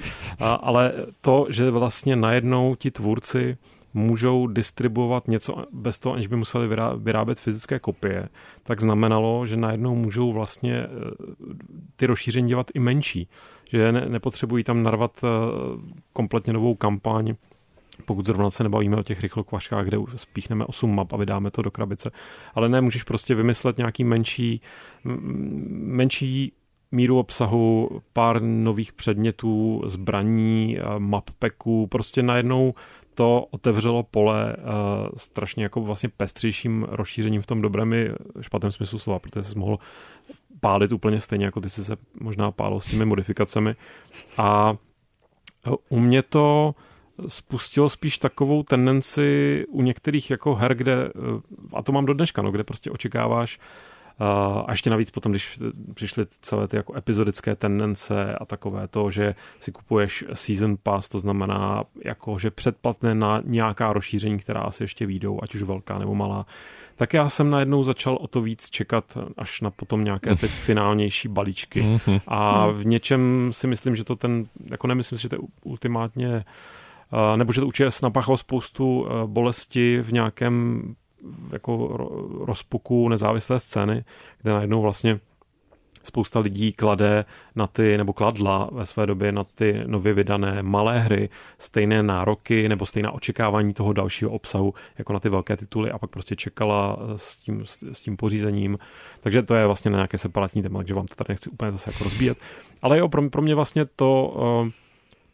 ale 0.60 0.92
to, 1.20 1.46
že 1.50 1.70
vlastně 1.70 2.16
najednou 2.16 2.74
ti 2.74 2.90
tvůrci 2.90 3.56
můžou 3.94 4.46
distribuovat 4.46 5.28
něco 5.28 5.64
bez 5.72 5.98
toho, 5.98 6.14
aniž 6.14 6.26
by 6.26 6.36
museli 6.36 6.76
vyrábět 6.96 7.40
fyzické 7.40 7.78
kopie, 7.78 8.28
tak 8.62 8.80
znamenalo, 8.80 9.46
že 9.46 9.56
najednou 9.56 9.94
můžou 9.94 10.32
vlastně 10.32 10.74
eh, 10.74 10.88
ty 11.96 12.06
rozšíření 12.06 12.48
dělat 12.48 12.70
i 12.74 12.78
menší. 12.78 13.28
Že 13.70 13.92
nepotřebují 13.92 14.64
tam 14.64 14.82
narvat 14.82 15.24
eh, 15.24 15.28
kompletně 16.12 16.52
novou 16.52 16.74
kampaň, 16.74 17.34
pokud 18.04 18.26
zrovna 18.26 18.50
se 18.50 18.62
nebavíme 18.62 18.96
o 18.96 19.02
těch 19.02 19.20
rychlokvaškách, 19.20 19.84
kde 19.84 19.98
spíchneme 20.16 20.64
8 20.64 20.94
map 20.94 21.12
a 21.12 21.16
vydáme 21.16 21.50
to 21.50 21.62
do 21.62 21.70
krabice. 21.70 22.10
Ale 22.54 22.68
ne, 22.68 22.80
můžeš 22.80 23.02
prostě 23.02 23.34
vymyslet 23.34 23.78
nějaký 23.78 24.04
menší, 24.04 24.60
menší 25.70 26.52
míru 26.92 27.18
obsahu, 27.18 27.90
pár 28.12 28.42
nových 28.42 28.92
předmětů, 28.92 29.82
zbraní, 29.86 30.78
map 30.98 31.30
packů, 31.38 31.86
prostě 31.86 32.22
najednou 32.22 32.74
to 33.14 33.46
otevřelo 33.50 34.02
pole 34.02 34.56
uh, 34.56 34.62
strašně 35.16 35.62
jako 35.62 35.80
vlastně 35.80 36.08
pestřejším 36.08 36.86
rozšířením 36.88 37.42
v 37.42 37.46
tom 37.46 37.62
dobrém 37.62 37.92
i 37.92 38.10
špatném 38.40 38.72
smyslu 38.72 38.98
slova, 38.98 39.18
protože 39.18 39.42
jsi 39.42 39.58
mohl 39.58 39.78
pálit 40.60 40.92
úplně 40.92 41.20
stejně, 41.20 41.44
jako 41.44 41.60
ty 41.60 41.70
jsi 41.70 41.84
se 41.84 41.96
možná 42.20 42.50
pálil 42.50 42.80
s 42.80 42.90
těmi 42.90 43.04
modifikacemi. 43.04 43.76
A 44.36 44.76
u 45.88 46.00
mě 46.00 46.22
to 46.22 46.74
uh, 46.76 46.82
spustilo 47.28 47.88
spíš 47.88 48.18
takovou 48.18 48.62
tendenci 48.62 49.64
u 49.68 49.82
některých 49.82 50.30
jako 50.30 50.54
her, 50.54 50.74
kde, 50.74 50.92
eh, 50.92 51.10
a 51.72 51.82
to 51.82 51.92
mám 51.92 52.06
do 52.06 52.14
dneška, 52.14 52.42
no, 52.42 52.50
kde 52.50 52.64
prostě 52.64 52.90
očekáváš 52.90 53.58
a 54.66 54.70
ještě 54.70 54.90
navíc 54.90 55.10
potom, 55.10 55.32
když 55.32 55.58
přišly 55.94 56.26
celé 56.28 56.68
ty 56.68 56.76
jako 56.76 56.96
epizodické 56.96 57.56
tendence 57.56 58.34
a 58.34 58.44
takové 58.44 58.88
to, 58.88 59.10
že 59.10 59.34
si 59.60 59.72
kupuješ 59.72 60.24
season 60.32 60.76
pass, 60.82 61.08
to 61.08 61.18
znamená 61.18 61.84
jako, 62.04 62.38
že 62.38 62.50
předplatné 62.50 63.14
na 63.14 63.42
nějaká 63.44 63.92
rozšíření, 63.92 64.38
která 64.38 64.60
asi 64.60 64.84
ještě 64.84 65.06
výjdou, 65.06 65.38
ať 65.42 65.54
už 65.54 65.62
velká 65.62 65.98
nebo 65.98 66.14
malá, 66.14 66.46
tak 66.96 67.14
já 67.14 67.28
jsem 67.28 67.50
najednou 67.50 67.84
začal 67.84 68.18
o 68.20 68.26
to 68.26 68.40
víc 68.40 68.70
čekat 68.70 69.18
až 69.36 69.60
na 69.60 69.70
potom 69.70 70.04
nějaké 70.04 70.36
ty 70.36 70.48
finálnější 70.48 71.28
balíčky. 71.28 71.82
Mhm. 71.82 72.18
A 72.28 72.66
v 72.66 72.84
něčem 72.84 73.50
si 73.52 73.66
myslím, 73.66 73.96
že 73.96 74.04
to 74.04 74.16
ten, 74.16 74.46
jako 74.70 74.86
nemyslím 74.86 75.18
si, 75.18 75.22
že 75.22 75.28
to 75.28 75.34
je 75.34 75.40
ultimátně 75.64 76.44
nebo 77.36 77.52
že 77.52 77.60
to 77.60 77.66
určitě 77.66 77.90
napáchalo 78.02 78.36
spoustu 78.36 79.06
e, 79.06 79.26
bolesti 79.26 80.00
v 80.00 80.12
nějakém 80.12 80.82
jako 81.52 81.96
rozpuku 82.44 83.08
nezávislé 83.08 83.60
scény, 83.60 84.04
kde 84.42 84.52
najednou 84.52 84.82
vlastně 84.82 85.20
spousta 86.02 86.40
lidí 86.40 86.72
klade 86.72 87.24
na 87.56 87.66
ty, 87.66 87.98
nebo 87.98 88.12
kladla 88.12 88.68
ve 88.72 88.86
své 88.86 89.06
době 89.06 89.32
na 89.32 89.44
ty 89.44 89.82
nově 89.86 90.14
vydané 90.14 90.62
malé 90.62 91.00
hry 91.00 91.28
stejné 91.58 92.02
nároky 92.02 92.68
nebo 92.68 92.86
stejná 92.86 93.10
očekávání 93.10 93.74
toho 93.74 93.92
dalšího 93.92 94.30
obsahu 94.30 94.74
jako 94.98 95.12
na 95.12 95.20
ty 95.20 95.28
velké 95.28 95.56
tituly 95.56 95.90
a 95.90 95.98
pak 95.98 96.10
prostě 96.10 96.36
čekala 96.36 96.98
s 97.16 97.36
tím, 97.36 97.62
s 97.92 98.00
tím 98.02 98.16
pořízením. 98.16 98.78
Takže 99.20 99.42
to 99.42 99.54
je 99.54 99.66
vlastně 99.66 99.90
na 99.90 99.96
nějaké 99.96 100.18
separátní 100.18 100.62
téma, 100.62 100.78
takže 100.78 100.94
vám 100.94 101.06
to 101.06 101.14
tady 101.14 101.32
nechci 101.32 101.50
úplně 101.50 101.72
zase 101.72 101.90
jako 101.90 102.04
rozbíjet. 102.04 102.38
Ale 102.82 102.98
jo, 102.98 103.08
pro, 103.08 103.30
pro 103.30 103.42
mě 103.42 103.54
vlastně 103.54 103.84
to 103.84 104.34
uh, 104.64 104.68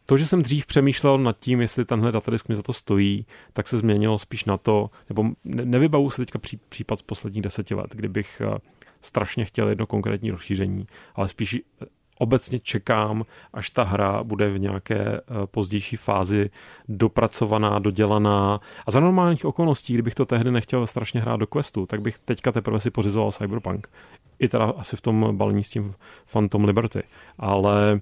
to, 0.09 0.17
že 0.17 0.25
jsem 0.25 0.41
dřív 0.41 0.65
přemýšlel 0.65 1.17
nad 1.17 1.39
tím, 1.39 1.61
jestli 1.61 1.85
tenhle 1.85 2.11
datadisk 2.11 2.49
mi 2.49 2.55
za 2.55 2.61
to 2.61 2.73
stojí, 2.73 3.25
tak 3.53 3.67
se 3.67 3.77
změnilo 3.77 4.17
spíš 4.17 4.45
na 4.45 4.57
to, 4.57 4.89
nebo 5.09 5.25
nevybavu 5.43 6.09
se 6.09 6.21
teďka 6.21 6.39
pří, 6.39 6.59
případ 6.69 6.99
z 6.99 7.01
posledních 7.01 7.43
deseti 7.43 7.75
let, 7.75 7.91
kdybych 7.95 8.41
eh, 8.45 8.57
strašně 9.01 9.45
chtěl 9.45 9.69
jedno 9.69 9.87
konkrétní 9.87 10.31
rozšíření, 10.31 10.87
ale 11.15 11.27
spíš 11.27 11.53
eh, 11.55 11.85
obecně 12.17 12.59
čekám, 12.59 13.25
až 13.53 13.69
ta 13.69 13.83
hra 13.83 14.23
bude 14.23 14.49
v 14.49 14.59
nějaké 14.59 15.01
eh, 15.01 15.21
pozdější 15.45 15.95
fázi 15.95 16.49
dopracovaná, 16.87 17.79
dodělaná. 17.79 18.59
A 18.85 18.91
za 18.91 18.99
normálních 18.99 19.45
okolností, 19.45 19.93
kdybych 19.93 20.15
to 20.15 20.25
tehdy 20.25 20.51
nechtěl 20.51 20.87
strašně 20.87 21.21
hrát 21.21 21.39
do 21.39 21.47
questu, 21.47 21.85
tak 21.85 22.01
bych 22.01 22.19
teďka 22.19 22.51
teprve 22.51 22.79
si 22.79 22.91
pořizoval 22.91 23.31
Cyberpunk. 23.31 23.87
I 24.39 24.47
teda 24.47 24.65
asi 24.65 24.95
v 24.95 25.01
tom 25.01 25.37
balení 25.37 25.63
s 25.63 25.69
tím 25.69 25.93
Phantom 26.31 26.65
Liberty. 26.65 27.03
Ale 27.39 28.01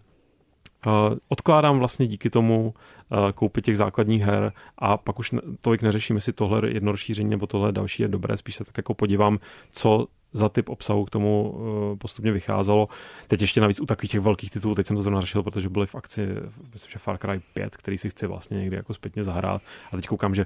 odkládám 1.28 1.80
vlastně 1.80 2.08
díky 2.08 2.30
tomu 2.30 2.74
uh, 3.10 3.32
koupit 3.32 3.66
těch 3.66 3.78
základních 3.78 4.22
her 4.22 4.54
a 4.78 4.98
pak 4.98 5.20
už 5.20 5.36
tolik 5.62 5.82
neřeším, 5.82 6.16
jestli 6.16 6.34
tohle 6.34 6.62
jedno 6.70 6.92
rozšíření 6.92 7.30
nebo 7.30 7.48
tohle 7.48 7.72
další 7.72 8.04
je 8.04 8.08
dobré, 8.08 8.38
spíš 8.38 8.56
se 8.56 8.66
tak 8.66 8.78
jako 8.78 8.94
podívám, 8.94 9.40
co 9.72 10.08
za 10.34 10.50
typ 10.50 10.70
obsahu 10.70 11.06
k 11.06 11.10
tomu 11.10 11.50
uh, 11.50 11.98
postupně 11.98 12.32
vycházelo. 12.32 12.88
Teď 13.28 13.42
ještě 13.42 13.62
navíc 13.62 13.80
u 13.80 13.86
takových 13.86 14.12
těch 14.12 14.22
velkých 14.22 14.52
titulů, 14.52 14.76
teď 14.76 14.88
jsem 14.88 14.96
to 14.96 15.02
zrovna 15.02 15.22
řešil, 15.22 15.44
protože 15.44 15.70
byly 15.70 15.86
v 15.86 15.96
akci, 15.96 16.28
myslím, 16.74 16.92
že 16.92 17.00
Far 17.00 17.18
Cry 17.18 17.42
5, 17.54 17.78
který 17.78 17.98
si 17.98 18.10
chci 18.10 18.28
vlastně 18.28 18.60
někdy 18.60 18.76
jako 18.76 18.94
zpětně 18.94 19.24
zahrát 19.24 19.62
a 19.92 19.96
teď 19.96 20.08
koukám, 20.08 20.36
že 20.36 20.46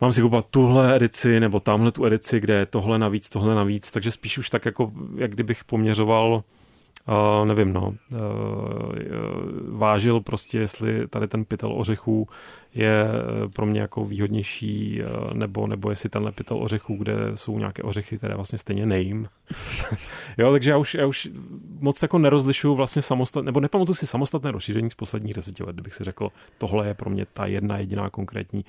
mám 0.00 0.12
si 0.12 0.20
koupit 0.20 0.44
tuhle 0.50 0.96
edici 0.96 1.40
nebo 1.40 1.60
tamhle 1.60 1.92
tu 1.92 2.06
edici, 2.06 2.40
kde 2.40 2.54
je 2.54 2.66
tohle 2.66 2.98
navíc, 2.98 3.28
tohle 3.28 3.54
navíc, 3.54 3.90
takže 3.90 4.10
spíš 4.10 4.38
už 4.38 4.50
tak 4.50 4.64
jako, 4.64 4.92
jak 5.16 5.30
kdybych 5.30 5.64
poměřoval 5.64 6.42
Uh, 7.08 7.46
nevím, 7.46 7.72
no, 7.72 7.94
uh, 8.12 8.18
vážil 9.78 10.20
prostě, 10.20 10.58
jestli 10.58 11.08
tady 11.08 11.28
ten 11.28 11.44
pytel 11.44 11.72
ořechů 11.72 12.28
je 12.74 13.06
pro 13.54 13.66
mě 13.66 13.80
jako 13.80 14.04
výhodnější, 14.04 15.02
uh, 15.02 15.34
nebo, 15.34 15.66
nebo 15.66 15.90
jestli 15.90 16.08
tenhle 16.08 16.32
pytel 16.32 16.62
ořechů, 16.62 16.96
kde 16.96 17.14
jsou 17.34 17.58
nějaké 17.58 17.82
ořechy, 17.82 18.18
které 18.18 18.34
vlastně 18.34 18.58
stejně 18.58 18.86
nejím. 18.86 19.28
jo, 20.38 20.52
takže 20.52 20.70
já 20.70 20.76
už, 20.76 20.94
já 20.94 21.06
už 21.06 21.30
moc 21.80 22.02
jako 22.02 22.18
nerozlišuju 22.18 22.74
vlastně 22.74 23.02
samostatné, 23.02 23.46
nebo 23.46 23.60
nepamatuju 23.60 23.94
si 23.94 24.06
samostatné 24.06 24.50
rozšíření 24.50 24.90
z 24.90 24.94
posledních 24.94 25.34
deseti 25.34 25.64
let, 25.64 25.72
kdybych 25.72 25.94
si 25.94 26.04
řekl, 26.04 26.28
tohle 26.58 26.86
je 26.86 26.94
pro 26.94 27.10
mě 27.10 27.26
ta 27.32 27.46
jedna 27.46 27.78
jediná 27.78 28.10
konkrétní 28.10 28.64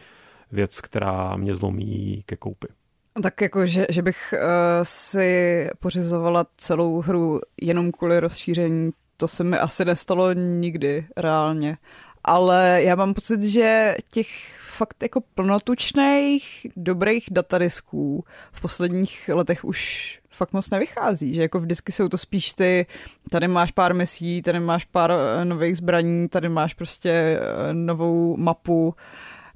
věc, 0.52 0.82
která 0.82 1.36
mě 1.36 1.56
zlomí 1.56 2.24
ke 2.26 2.36
koupi. 2.36 2.68
Tak 3.22 3.42
jako, 3.42 3.66
že, 3.66 3.86
že 3.90 4.02
bych 4.02 4.34
uh, 4.34 4.40
si 4.84 5.70
pořizovala 5.80 6.46
celou 6.58 7.02
hru 7.02 7.42
jenom 7.62 7.92
kvůli 7.92 8.20
rozšíření, 8.20 8.92
to 9.18 9.28
se 9.28 9.44
mi 9.44 9.58
asi 9.58 9.86
nestalo 9.86 10.34
nikdy 10.34 11.08
reálně. 11.18 11.78
Ale 12.24 12.80
já 12.84 12.96
mám 12.96 13.14
pocit, 13.14 13.42
že 13.42 13.96
těch 14.12 14.28
fakt 14.74 15.04
jako 15.04 15.22
plnotučných, 15.22 16.68
dobrých 16.76 17.26
datadisků 17.32 18.26
v 18.52 18.62
posledních 18.62 19.30
letech 19.34 19.66
už 19.66 20.20
fakt 20.34 20.54
moc 20.54 20.70
nevychází, 20.70 21.36
že 21.36 21.42
jako 21.42 21.60
vždycky 21.60 21.92
jsou 21.92 22.10
to 22.10 22.18
spíš 22.18 22.54
ty, 22.54 22.86
tady 23.30 23.48
máš 23.48 23.72
pár 23.72 23.94
misí, 23.94 24.42
tady 24.42 24.60
máš 24.60 24.86
pár 24.86 25.12
eh, 25.12 25.46
nových 25.46 25.78
zbraní, 25.78 26.30
tady 26.30 26.50
máš 26.50 26.74
prostě 26.74 27.10
eh, 27.10 27.74
novou 27.74 28.38
mapu, 28.38 28.96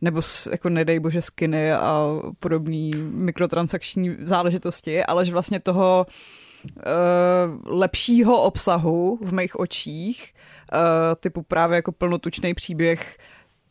nebo 0.02 0.22
jako 0.52 0.70
nedej 0.70 1.00
bože 1.00 1.22
skiny 1.22 1.74
a 1.74 2.08
podobné 2.40 2.90
mikrotransakční 2.98 4.16
záležitosti, 4.22 5.04
ale 5.04 5.26
že 5.26 5.32
vlastně 5.32 5.60
toho 5.60 6.06
uh, 6.06 6.82
lepšího 7.66 8.44
obsahu 8.44 9.20
v 9.22 9.34
mých 9.34 9.60
očích, 9.60 10.34
uh, 10.74 10.80
typu 11.20 11.42
právě 11.42 11.76
jako 11.76 11.92
plnotučný 11.92 12.54
příběh, 12.54 13.18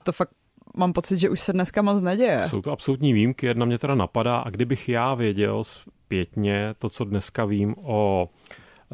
to 0.03 0.12
fakt 0.12 0.31
mám 0.77 0.93
pocit, 0.93 1.18
že 1.18 1.31
už 1.31 1.41
se 1.41 1.53
dneska 1.53 1.83
moc 1.83 2.03
neděje. 2.03 2.43
Jsou 2.43 2.62
to 2.62 2.72
absolutní 2.72 3.12
výjimky, 3.12 3.47
jedna 3.47 3.66
mě 3.66 3.79
teda 3.79 3.95
napadá 3.95 4.37
a 4.39 4.51
kdybych 4.51 4.89
já 4.89 5.14
věděl 5.14 5.64
zpětně 5.64 6.74
to, 6.79 6.89
co 6.89 7.05
dneska 7.05 7.45
vím 7.45 7.74
o 7.83 8.29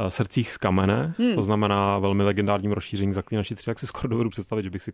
srdcích 0.09 0.53
z 0.53 0.59
kamene, 0.59 1.15
hmm. 1.19 1.35
to 1.35 1.43
znamená 1.43 1.99
velmi 1.99 2.23
legendárním 2.23 2.73
rozšíření 2.73 3.13
Zaklínači 3.13 3.55
3, 3.55 3.71
jak 3.71 3.79
si 3.79 3.87
skoro 3.87 4.09
dovedu 4.09 4.31
představit, 4.31 4.63
že 4.63 4.71
bych 4.71 4.83
si 4.83 4.93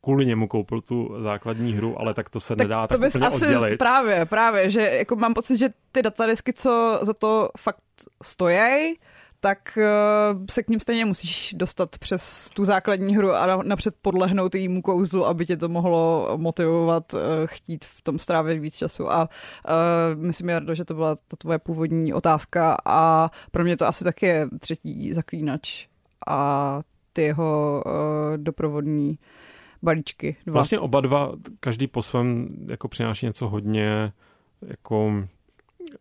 kvůli 0.00 0.26
němu 0.26 0.48
koupil 0.48 0.80
tu 0.80 1.16
základní 1.20 1.72
hru, 1.72 2.00
ale 2.00 2.14
tak 2.14 2.30
to 2.30 2.40
se 2.40 2.56
tak 2.56 2.68
nedá 2.68 2.86
to 2.86 2.94
tak 2.94 3.00
bys 3.00 3.14
úplně 3.14 3.28
asi 3.28 3.46
oddělit. 3.46 3.78
Právě, 3.78 4.26
právě, 4.26 4.70
že 4.70 4.80
jako 4.80 5.16
mám 5.16 5.34
pocit, 5.34 5.56
že 5.56 5.68
ty 5.92 6.02
datadisky, 6.02 6.52
co 6.52 6.98
za 7.02 7.14
to 7.14 7.48
fakt 7.58 7.82
stojí, 8.22 8.96
tak 9.40 9.78
uh, 9.78 10.44
se 10.50 10.62
k 10.62 10.68
ním 10.68 10.80
stejně 10.80 11.04
musíš 11.04 11.54
dostat 11.56 11.98
přes 11.98 12.50
tu 12.54 12.64
základní 12.64 13.16
hru 13.16 13.32
a 13.32 13.62
napřed 13.62 13.94
podlehnout 14.02 14.54
jejímu 14.54 14.82
kouzlu, 14.82 15.26
aby 15.26 15.46
tě 15.46 15.56
to 15.56 15.68
mohlo 15.68 16.28
motivovat, 16.36 17.14
uh, 17.14 17.20
chtít 17.46 17.84
v 17.84 18.02
tom 18.02 18.18
strávit 18.18 18.58
víc 18.58 18.76
času. 18.76 19.12
A 19.12 19.22
uh, 19.22 20.22
myslím, 20.24 20.48
Jardo, 20.48 20.74
že 20.74 20.84
to 20.84 20.94
byla 20.94 21.14
ta 21.14 21.36
tvoje 21.38 21.58
původní 21.58 22.14
otázka 22.14 22.76
a 22.84 23.30
pro 23.50 23.64
mě 23.64 23.76
to 23.76 23.86
asi 23.86 24.04
taky 24.04 24.26
je 24.26 24.48
třetí 24.60 25.12
zaklínač 25.12 25.86
a 26.26 26.80
ty 27.12 27.22
jeho 27.22 27.82
uh, 27.86 27.92
doprovodní 28.36 29.18
balíčky. 29.82 30.36
Dva. 30.46 30.52
Vlastně 30.52 30.78
oba 30.78 31.00
dva, 31.00 31.32
každý 31.60 31.86
po 31.86 32.02
svém 32.02 32.48
jako 32.70 32.88
přináší 32.88 33.26
něco 33.26 33.48
hodně 33.48 34.12
jako 34.62 35.12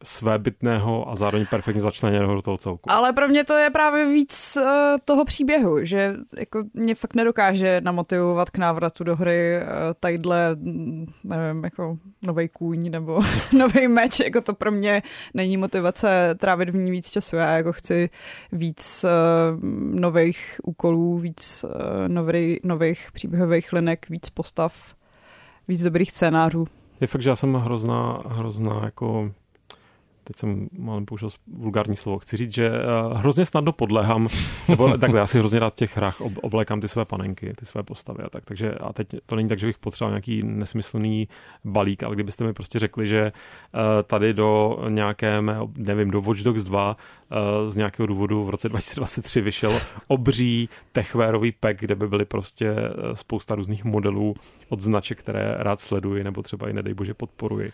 svébytného 0.04 1.10
a 1.12 1.16
zároveň 1.16 1.46
perfektně 1.50 1.82
začleněného 1.82 2.36
do 2.36 2.42
toho 2.42 2.58
celku. 2.58 2.92
Ale 2.92 3.14
pro 3.14 3.28
mě 3.28 3.44
to 3.44 3.54
je 3.54 3.70
právě 3.70 4.06
víc 4.06 4.58
uh, 4.58 4.64
toho 5.06 5.26
příběhu, 5.26 5.86
že 5.86 6.16
jako 6.38 6.64
mě 6.74 6.96
fakt 6.96 7.16
nedokáže 7.16 7.82
namotivovat 7.82 8.50
k 8.50 8.58
návratu 8.58 9.04
do 9.04 9.16
hry 9.16 9.60
uh, 9.62 9.68
tadyhle, 10.00 10.56
mm, 10.56 11.06
nevím, 11.24 11.64
jako 11.64 11.98
nový 12.22 12.50
kůň 12.50 12.90
nebo 12.92 13.22
nový 13.58 13.88
meč, 13.88 14.20
jako 14.20 14.42
to 14.42 14.54
pro 14.54 14.72
mě 14.72 15.04
není 15.34 15.58
motivace 15.58 16.36
trávit 16.40 16.70
v 16.70 16.76
ní 16.76 16.92
víc 16.92 17.12
času. 17.12 17.36
Já 17.36 17.58
jako 17.58 17.74
chci 17.74 18.10
víc 18.52 19.06
uh, 19.06 19.64
nových 20.00 20.62
úkolů, 20.64 21.18
víc 21.18 21.66
uh, 21.68 21.72
nový, 22.08 22.60
nových 22.64 23.12
příběhových 23.14 23.74
linek, 23.74 24.10
víc 24.10 24.30
postav, 24.30 24.96
víc 25.68 25.84
dobrých 25.84 26.12
scénářů. 26.12 26.68
Je 27.02 27.08
fakt, 27.08 27.22
že 27.22 27.30
já 27.30 27.36
jsem 27.36 27.54
hrozná, 27.54 28.24
hrozná 28.26 28.82
jako 28.84 29.32
teď 30.30 30.38
jsem 30.38 30.68
málem 30.78 31.06
použil 31.06 31.30
vulgární 31.48 31.96
slovo, 31.96 32.20
chci 32.20 32.38
říct, 32.38 32.54
že 32.54 32.70
uh, 32.70 33.18
hrozně 33.18 33.46
snadno 33.46 33.72
podlehám, 33.72 34.28
nebo 34.68 34.98
takhle, 34.98 35.20
já 35.20 35.28
si 35.28 35.40
hrozně 35.40 35.60
rád 35.60 35.70
v 35.70 35.76
těch 35.76 35.98
hrách 35.98 36.22
ob, 36.22 36.34
oblékám 36.42 36.82
ty 36.82 36.88
své 36.88 37.06
panenky, 37.06 37.54
ty 37.58 37.66
své 37.66 37.84
postavy 37.84 38.24
a 38.24 38.30
tak, 38.30 38.46
takže 38.46 38.74
a 38.74 38.94
teď 38.94 39.08
to 39.26 39.36
není 39.36 39.50
tak, 39.50 39.60
že 39.60 39.68
bych 39.68 39.78
potřeboval 39.78 40.12
nějaký 40.12 40.42
nesmyslný 40.44 41.28
balík, 41.66 42.04
ale 42.04 42.16
kdybyste 42.16 42.44
mi 42.44 42.54
prostě 42.54 42.80
řekli, 42.80 43.08
že 43.08 43.32
uh, 43.32 43.80
tady 44.04 44.34
do 44.34 44.80
nějaké, 44.90 45.42
nevím, 45.78 46.12
do 46.12 46.22
Watch 46.22 46.40
Dogs 46.40 46.64
2 46.64 46.98
uh, 47.32 47.70
z 47.70 47.76
nějakého 47.76 48.08
důvodu 48.08 48.46
v 48.46 48.50
roce 48.50 48.70
2023 48.70 49.42
vyšel 49.42 49.80
obří 50.08 50.70
techvérový 50.92 51.52
pack, 51.52 51.80
kde 51.80 51.96
by 51.96 52.08
byly 52.08 52.26
prostě 52.26 52.76
spousta 53.14 53.56
různých 53.56 53.84
modelů 53.86 54.36
od 54.70 54.80
značek, 54.80 55.20
které 55.20 55.56
rád 55.58 55.82
sleduji, 55.82 56.24
nebo 56.24 56.42
třeba 56.42 56.70
i 56.70 56.74
nedej 56.74 56.94
bože 56.94 57.14
podporuji, 57.14 57.72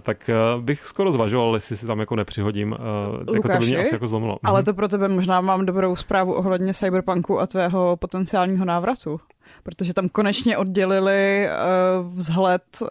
tak 0.00 0.30
bych 0.60 0.84
skoro 0.84 1.12
zvažoval, 1.12 1.54
jestli 1.54 1.76
si 1.76 1.86
tam 1.86 1.93
jako 2.00 2.16
nepřihodím. 2.16 2.72
Uh, 2.72 3.34
jako 3.34 3.48
to 3.48 3.58
by 3.58 3.66
mě 3.66 3.78
asi 3.78 3.94
jako 3.94 4.06
zlomilo. 4.06 4.38
Ale 4.42 4.60
mhm. 4.60 4.64
to 4.64 4.74
pro 4.74 4.88
tebe 4.88 5.08
možná 5.08 5.40
mám 5.40 5.66
dobrou 5.66 5.96
zprávu 5.96 6.32
ohledně 6.32 6.74
Cyberpunku 6.74 7.40
a 7.40 7.46
tvého 7.46 7.96
potenciálního 7.96 8.64
návratu. 8.64 9.20
Protože 9.62 9.94
tam 9.94 10.08
konečně 10.08 10.58
oddělili 10.58 11.48
uh, 11.48 12.18
vzhled 12.18 12.62
uh, 12.80 12.88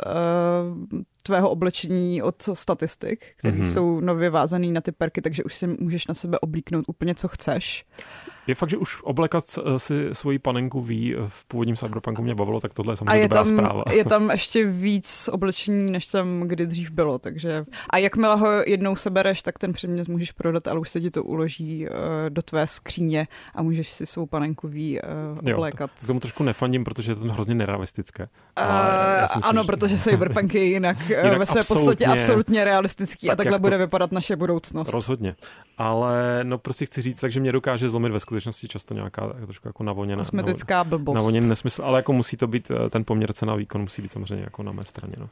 tvého 1.24 1.50
oblečení 1.50 2.22
od 2.22 2.36
statistik, 2.54 3.26
které 3.38 3.58
mm-hmm. 3.58 3.74
jsou 3.74 4.00
nově 4.00 4.30
vázané 4.30 4.68
na 4.68 4.82
ty 4.82 4.92
perky, 4.92 5.22
takže 5.22 5.44
už 5.44 5.56
si 5.56 5.68
můžeš 5.68 6.08
na 6.08 6.14
sebe 6.14 6.40
oblíknout 6.40 6.86
úplně, 6.88 7.16
co 7.16 7.28
chceš. 7.28 7.86
Je 8.48 8.56
fakt, 8.56 8.70
že 8.70 8.78
už 8.78 9.04
oblekat 9.04 9.44
eh, 9.58 9.80
si 9.80 10.10
svoji 10.12 10.40
panenku 10.40 10.82
ví 10.82 11.16
eh, 11.16 11.20
v 11.28 11.46
původním 11.46 11.76
Cyberpunku 11.76 12.22
mě 12.22 12.36
bavilo, 12.36 12.60
tak 12.60 12.74
tohle 12.74 12.94
je 12.94 12.98
samozřejmě 12.98 13.12
a 13.12 13.16
je 13.16 13.28
dobrá 13.28 13.44
tam, 13.44 13.58
zpráva. 13.58 13.84
Je 13.92 14.06
tam 14.06 14.32
ještě 14.32 14.66
víc 14.66 15.30
oblečení, 15.32 15.92
než 15.92 16.06
tam 16.06 16.42
kdy 16.42 16.68
dřív 16.68 16.92
bylo, 16.92 17.20
takže 17.20 17.66
a 17.90 17.98
jakmile 17.98 18.36
ho 18.36 18.48
jednou 18.68 18.96
sebereš, 18.96 19.42
tak 19.42 19.60
ten 19.60 19.74
předmět 19.74 20.08
můžeš 20.08 20.32
prodat, 20.32 20.68
ale 20.68 20.80
už 20.80 20.90
se 20.90 21.02
ti 21.02 21.12
to 21.12 21.24
uloží 21.24 21.88
uh, 21.88 21.96
do 22.30 22.42
tvé 22.42 22.68
skříně 22.68 23.28
a 23.56 23.62
můžeš 23.62 23.90
si 23.90 24.06
svou 24.06 24.26
panenku 24.26 24.68
ví 24.68 25.00
uh, 25.44 25.54
oblékat. 25.54 25.92
Jo, 25.94 26.04
k 26.04 26.08
tomu 26.08 26.20
trošku 26.20 26.44
nefandím, 26.44 26.84
protože 26.84 27.12
je 27.12 27.16
to 27.16 27.34
hrozně 27.34 27.56
nerealistické. 27.56 28.24
Uh, 28.60 28.68
ano, 29.42 29.64
že... 29.64 29.68
protože 29.68 29.98
Cyberpunk 29.98 30.54
je 30.54 30.66
jinak, 30.66 31.10
jinak 31.10 31.38
ve 31.38 31.46
své 31.46 31.60
absolutně, 31.60 31.88
podstatě 31.88 32.06
absolutně 32.06 32.66
realistický 32.66 33.28
tak 33.28 33.34
a 33.34 33.36
takhle 33.36 33.60
bude 33.60 33.78
to... 33.78 33.80
vypadat 33.80 34.12
naše 34.12 34.36
budoucnost. 34.36 34.90
Rozhodně. 34.90 35.36
Ale 35.78 36.40
no 36.44 36.58
prostě 36.58 36.86
chci 36.86 37.02
říct, 37.02 37.20
takže 37.20 37.40
mě 37.40 37.52
dokáže 37.52 37.90
zlomit 37.90 38.12
ve 38.12 38.20
skutečnosti 38.20 38.33
často 38.68 38.94
nějaká 38.94 39.34
trošku 39.46 39.68
jako 39.68 39.84
navoněná. 39.84 40.22
Kosmetická 40.22 40.84
blbost. 40.84 41.16
Navoněný 41.16 41.48
nesmysl, 41.48 41.84
ale 41.84 42.00
jako 42.00 42.14
musí 42.14 42.38
to 42.38 42.48
být, 42.48 42.72
eh, 42.72 42.90
ten 42.90 43.06
poměr 43.06 43.34
cena 43.34 43.56
výkon 43.56 43.82
musí 43.82 44.02
být 44.02 44.12
samozřejmě 44.12 44.44
jako 44.44 44.64
na 44.64 44.72
mé 44.72 44.86
straně. 44.86 45.14
No. 45.20 45.30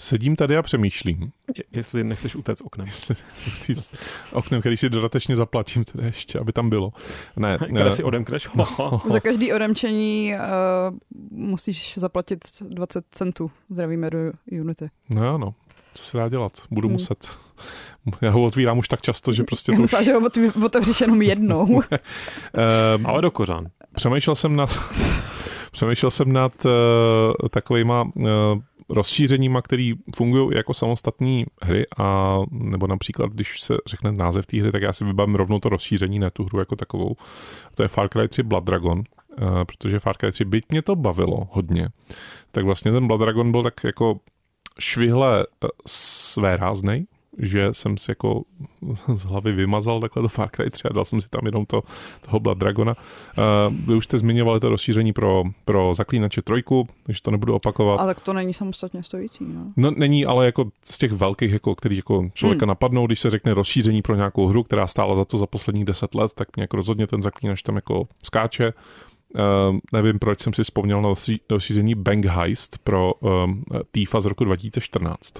Sedím 0.00 0.36
tady 0.36 0.56
a 0.56 0.62
přemýšlím. 0.62 1.32
Je, 1.56 1.64
jestli 1.72 2.04
nechceš 2.04 2.36
utéct 2.36 2.62
oknem. 2.64 2.86
Jestli 2.86 3.14
nechci 3.14 3.72
utéct 3.72 3.96
oknem, 4.32 4.60
který 4.60 4.76
si 4.76 4.88
dodatečně 4.88 5.36
zaplatím 5.36 5.84
teda 5.84 6.06
ještě, 6.06 6.38
aby 6.38 6.52
tam 6.52 6.70
bylo. 6.70 6.92
Ne, 7.36 7.58
které 7.70 7.84
ne. 7.84 7.92
si 7.92 8.02
odemkneš? 8.02 8.48
No. 8.54 8.66
Za 9.10 9.20
každý 9.20 9.52
odemčení 9.52 10.34
uh, 10.34 10.96
musíš 11.30 11.98
zaplatit 11.98 12.38
20 12.60 13.04
centů. 13.10 13.50
Zdravíme 13.70 14.10
do 14.10 14.18
Unity. 14.60 14.90
No 15.10 15.34
ano, 15.34 15.54
co 15.94 16.04
se 16.04 16.16
dá 16.16 16.28
dělat? 16.28 16.52
Budu 16.70 16.88
hmm. 16.88 16.92
muset 16.92 17.38
Já 18.20 18.30
ho 18.30 18.44
otvírám 18.44 18.78
už 18.78 18.88
tak 18.88 19.02
často, 19.02 19.32
že 19.32 19.44
prostě 19.44 19.72
to 19.72 19.76
už... 19.76 19.80
Myslím, 19.80 20.04
že 20.04 20.12
ho 20.12 20.20
otevřeš 20.64 21.00
jenom 21.00 21.22
jednou. 21.22 21.64
um, 21.66 21.82
Ale 23.06 23.22
do 23.22 23.30
kořán. 23.30 23.66
Přemýšlel 23.94 24.36
jsem 24.36 24.56
nad, 24.56 24.78
přemýšlel 25.72 26.10
jsem 26.10 26.32
nad 26.32 26.52
uh, 26.64 26.70
takovýma 27.50 28.02
uh, 28.02 28.24
rozšířeníma, 28.88 29.62
které 29.62 29.92
fungují 30.16 30.56
jako 30.56 30.74
samostatné 30.74 31.44
hry 31.62 31.86
a 31.98 32.38
nebo 32.50 32.86
například, 32.86 33.30
když 33.30 33.60
se 33.60 33.76
řekne 33.86 34.12
název 34.12 34.46
té 34.46 34.60
hry, 34.60 34.72
tak 34.72 34.82
já 34.82 34.92
si 34.92 35.04
vybavím 35.04 35.34
rovnou 35.34 35.58
to 35.58 35.68
rozšíření, 35.68 36.18
ne 36.18 36.30
tu 36.30 36.44
hru 36.44 36.58
jako 36.58 36.76
takovou. 36.76 37.16
To 37.74 37.82
je 37.82 37.88
Far 37.88 38.08
Cry 38.08 38.28
3 38.28 38.42
Blood 38.42 38.64
Dragon, 38.64 38.98
uh, 38.98 39.04
protože 39.64 40.00
Far 40.00 40.16
Cry 40.16 40.32
3, 40.32 40.44
byť 40.44 40.64
mě 40.68 40.82
to 40.82 40.96
bavilo 40.96 41.48
hodně, 41.50 41.88
tak 42.52 42.64
vlastně 42.64 42.92
ten 42.92 43.06
Blood 43.06 43.20
Dragon 43.20 43.50
byl 43.52 43.62
tak 43.62 43.74
jako 43.84 44.20
švihle 44.78 45.46
své 45.86 46.56
ráznej, 46.56 47.06
že 47.38 47.68
jsem 47.74 47.96
si 47.96 48.10
jako 48.10 48.42
z 49.14 49.24
hlavy 49.24 49.52
vymazal 49.52 50.00
takhle 50.00 50.22
do 50.22 50.28
Far 50.28 50.48
Cry 50.50 50.70
3 50.70 50.88
a 50.88 50.92
dal 50.92 51.04
jsem 51.04 51.20
si 51.20 51.28
tam 51.28 51.46
jenom 51.46 51.66
to, 51.66 51.82
toho 52.20 52.40
Blood 52.40 52.58
Dragona. 52.58 52.96
Uh, 52.96 53.74
vy 53.86 53.94
už 53.94 54.04
jste 54.04 54.18
zmiňovali 54.18 54.60
to 54.60 54.68
rozšíření 54.68 55.12
pro, 55.12 55.44
pro 55.64 55.94
Zaklínače 55.94 56.42
trojku, 56.42 56.88
takže 57.02 57.22
to 57.22 57.30
nebudu 57.30 57.54
opakovat. 57.54 58.00
A 58.00 58.06
tak 58.06 58.20
to 58.20 58.32
není 58.32 58.54
samostatně 58.54 59.02
stojící, 59.02 59.44
no. 59.44 59.72
No 59.76 59.90
není, 59.90 60.26
ale 60.26 60.46
jako 60.46 60.70
z 60.84 60.98
těch 60.98 61.12
velkých, 61.12 61.52
jako, 61.52 61.74
který 61.74 61.96
jako 61.96 62.30
člověka 62.34 62.64
hmm. 62.64 62.68
napadnou, 62.68 63.06
když 63.06 63.20
se 63.20 63.30
řekne 63.30 63.54
rozšíření 63.54 64.02
pro 64.02 64.14
nějakou 64.14 64.46
hru, 64.46 64.62
která 64.62 64.86
stála 64.86 65.16
za 65.16 65.24
to 65.24 65.38
za 65.38 65.46
posledních 65.46 65.84
deset 65.84 66.14
let, 66.14 66.32
tak 66.34 66.56
mě 66.56 66.62
jako 66.62 66.76
rozhodně 66.76 67.06
ten 67.06 67.22
Zaklínač 67.22 67.62
tam 67.62 67.76
jako 67.76 68.08
skáče. 68.24 68.72
Uh, 69.34 69.78
nevím, 69.92 70.18
proč 70.18 70.40
jsem 70.40 70.52
si 70.52 70.64
vzpomněl 70.64 71.02
na 71.02 71.08
rozšíření 71.50 71.94
Bang 71.94 72.24
Heist 72.24 72.78
pro 72.78 73.14
um, 73.14 73.64
TIFA 73.92 74.20
z 74.20 74.26
roku 74.26 74.44
2014. 74.44 75.34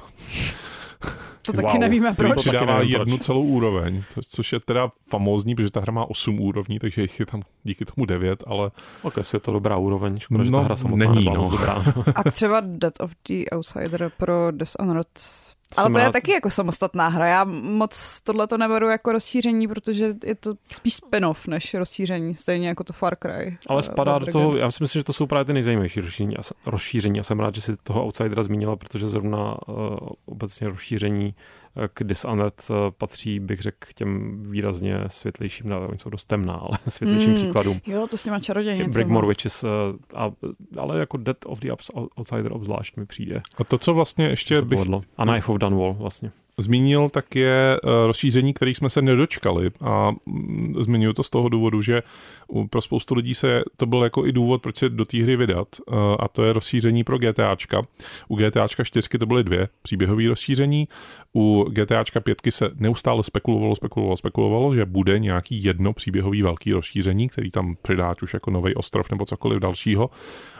To 1.52 1.62
taky 1.62 1.72
wow. 1.72 1.80
nevíme 1.80 2.14
proč. 2.14 2.34
To 2.34 2.40
přidává 2.40 2.82
jednu 2.82 3.18
celou 3.18 3.42
úroveň, 3.42 4.02
což 4.28 4.52
je 4.52 4.60
teda 4.60 4.90
famózní, 5.08 5.54
protože 5.54 5.70
ta 5.70 5.80
hra 5.80 5.92
má 5.92 6.10
8 6.10 6.40
úrovní, 6.40 6.78
takže 6.78 7.02
jich 7.02 7.20
je 7.20 7.26
tam 7.26 7.42
díky 7.64 7.84
tomu 7.84 8.06
9, 8.06 8.44
ale... 8.46 8.70
Ok, 9.02 9.16
je 9.32 9.40
to 9.40 9.52
dobrá 9.52 9.76
úroveň, 9.76 10.18
škoda, 10.18 10.38
no, 10.38 10.44
že 10.44 10.50
ta 10.50 10.60
hra 10.60 10.76
samotná 10.76 11.10
není, 11.10 11.24
no. 11.24 11.50
dobrá. 11.50 11.84
A 12.14 12.30
třeba 12.30 12.60
Death 12.60 13.00
of 13.00 13.10
the 13.28 13.44
Outsider 13.52 14.12
pro 14.16 14.50
Dishonored 14.50 15.08
ale 15.76 15.90
to 15.90 15.98
je 15.98 16.12
taky 16.12 16.32
jako 16.32 16.50
samostatná 16.50 17.08
hra. 17.08 17.26
Já 17.26 17.44
moc 17.62 18.20
tohle 18.20 18.46
to 18.46 18.58
neberu 18.58 18.88
jako 18.88 19.12
rozšíření, 19.12 19.68
protože 19.68 20.14
je 20.24 20.34
to 20.34 20.54
spíš 20.74 20.94
spin-off 20.94 21.46
než 21.46 21.74
rozšíření, 21.74 22.36
stejně 22.36 22.68
jako 22.68 22.84
to 22.84 22.92
Far 22.92 23.16
Cry. 23.22 23.58
Ale 23.66 23.82
spadá 23.82 24.18
do 24.18 24.26
toho, 24.26 24.56
já 24.56 24.70
si 24.70 24.82
myslím, 24.82 25.00
že 25.00 25.04
to 25.04 25.12
jsou 25.12 25.26
právě 25.26 25.44
ty 25.44 25.52
nejzajímavější 25.52 26.00
rozšíření. 26.00 26.36
rozšíření. 26.66 27.16
Já 27.16 27.22
jsem 27.22 27.40
rád, 27.40 27.54
že 27.54 27.60
si 27.60 27.76
toho 27.82 28.04
Outsidera 28.04 28.42
zmínila, 28.42 28.76
protože 28.76 29.08
zrovna 29.08 29.68
uh, 29.68 29.98
obecně 30.26 30.68
rozšíření 30.68 31.34
k 31.92 32.04
Dishonored 32.04 32.62
eh, 32.70 32.74
patří, 32.98 33.40
bych 33.40 33.60
řekl, 33.60 33.88
těm 33.94 34.42
výrazně 34.50 35.00
světlejším, 35.06 35.68
no, 35.68 35.88
oni 35.88 35.98
jsou 35.98 36.10
dost 36.10 36.24
temná, 36.24 36.54
ale 36.54 36.78
světlejším 36.88 37.30
mm, 37.30 37.36
příkladům. 37.36 37.80
Jo, 37.86 38.06
to 38.06 38.16
s 38.16 38.22
těma 38.22 38.40
čarodějnicema. 38.40 38.92
Breakmore 38.92 39.28
Witches, 39.28 39.64
eh, 39.64 39.68
a, 40.14 40.30
ale 40.78 40.98
jako 40.98 41.16
Death 41.16 41.46
of 41.46 41.60
the 41.60 41.68
Outsider 42.16 42.52
obzvlášť 42.52 42.96
mi 42.96 43.06
přijde. 43.06 43.42
A 43.56 43.64
to, 43.64 43.78
co 43.78 43.94
vlastně 43.94 44.28
ještě 44.28 44.62
bych... 44.62 44.80
A 45.16 45.26
Knife 45.26 45.52
of 45.52 45.58
Dunwall 45.58 45.94
vlastně 45.94 46.32
zmínil, 46.58 47.08
tak 47.08 47.36
je 47.36 47.76
eh, 47.76 48.06
rozšíření, 48.06 48.54
kterých 48.54 48.76
jsme 48.76 48.90
se 48.90 49.02
nedočkali. 49.02 49.70
A 49.80 50.12
mm, 50.26 50.74
zmiňuji 50.80 51.12
to 51.12 51.22
z 51.22 51.30
toho 51.30 51.48
důvodu, 51.48 51.82
že 51.82 52.02
pro 52.70 52.80
spoustu 52.80 53.14
lidí 53.14 53.34
se 53.34 53.62
to 53.76 53.86
byl 53.86 54.04
jako 54.04 54.26
i 54.26 54.32
důvod, 54.32 54.62
proč 54.62 54.76
se 54.76 54.88
do 54.88 55.04
té 55.04 55.22
hry 55.22 55.36
vydat. 55.36 55.68
Eh, 55.80 55.94
a 56.18 56.28
to 56.28 56.44
je 56.44 56.52
rozšíření 56.52 57.04
pro 57.04 57.18
GTAčka. 57.18 57.82
U 58.28 58.36
GTAčka 58.36 58.84
4 58.84 59.18
to 59.18 59.26
byly 59.26 59.44
dvě 59.44 59.68
příběhové 59.82 60.28
rozšíření. 60.28 60.88
U 61.36 61.66
GTAčka 61.70 62.20
5 62.20 62.38
se 62.50 62.70
neustále 62.74 63.24
spekulovalo, 63.24 63.76
spekulovalo, 63.76 64.16
spekulovalo, 64.16 64.74
že 64.74 64.84
bude 64.84 65.18
nějaký 65.18 65.64
jedno 65.64 65.92
příběhový 65.92 66.42
velký 66.42 66.72
rozšíření, 66.72 67.28
který 67.28 67.50
tam 67.50 67.76
přidá 67.82 68.14
už 68.22 68.34
jako 68.34 68.50
nový 68.50 68.74
ostrov 68.74 69.10
nebo 69.10 69.24
cokoliv 69.24 69.58
dalšího. 69.58 70.10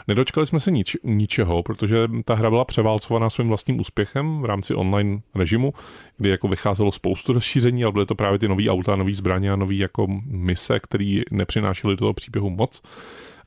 Nedočkali 0.09 0.47
jsme 0.47 0.61
se 0.61 0.71
nič, 0.71 0.97
ničeho, 1.05 1.63
protože 1.63 2.09
ta 2.25 2.35
hra 2.35 2.51
byla 2.51 2.65
převálcovaná 2.65 3.31
svým 3.31 3.49
vlastním 3.49 3.81
úspěchem 3.81 4.39
v 4.39 4.45
rámci 4.45 4.75
online 4.75 5.21
režimu, 5.35 5.73
kdy 6.17 6.31
jako 6.31 6.49
vycházelo 6.49 6.93
spoustu 6.93 7.33
rozšíření, 7.33 7.85
ale 7.85 7.93
byly 7.93 8.07
to 8.07 8.15
právě 8.15 8.39
ty 8.39 8.49
nový 8.49 8.71
auta, 8.71 8.97
nový 8.97 9.15
zbraně 9.15 9.53
a 9.53 9.57
nový 9.57 9.79
jako 9.79 10.07
mise, 10.27 10.81
které 10.81 11.21
nepřinášely 11.31 11.93
do 11.93 11.97
toho 11.97 12.15
příběhu 12.15 12.51
moc. 12.51 12.83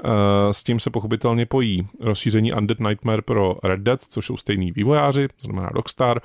Eh, 0.03 0.53
s 0.53 0.63
tím 0.63 0.79
se 0.79 0.89
pochopitelně 0.89 1.45
pojí 1.45 1.87
rozšíření 1.99 2.53
Undead 2.53 2.79
Nightmare 2.79 3.21
pro 3.21 3.55
Red 3.63 3.79
Dead, 3.79 4.03
což 4.03 4.25
jsou 4.25 4.37
stejní 4.37 4.71
vývojáři, 4.71 5.27
znamená 5.43 5.69
Rockstar. 5.69 6.21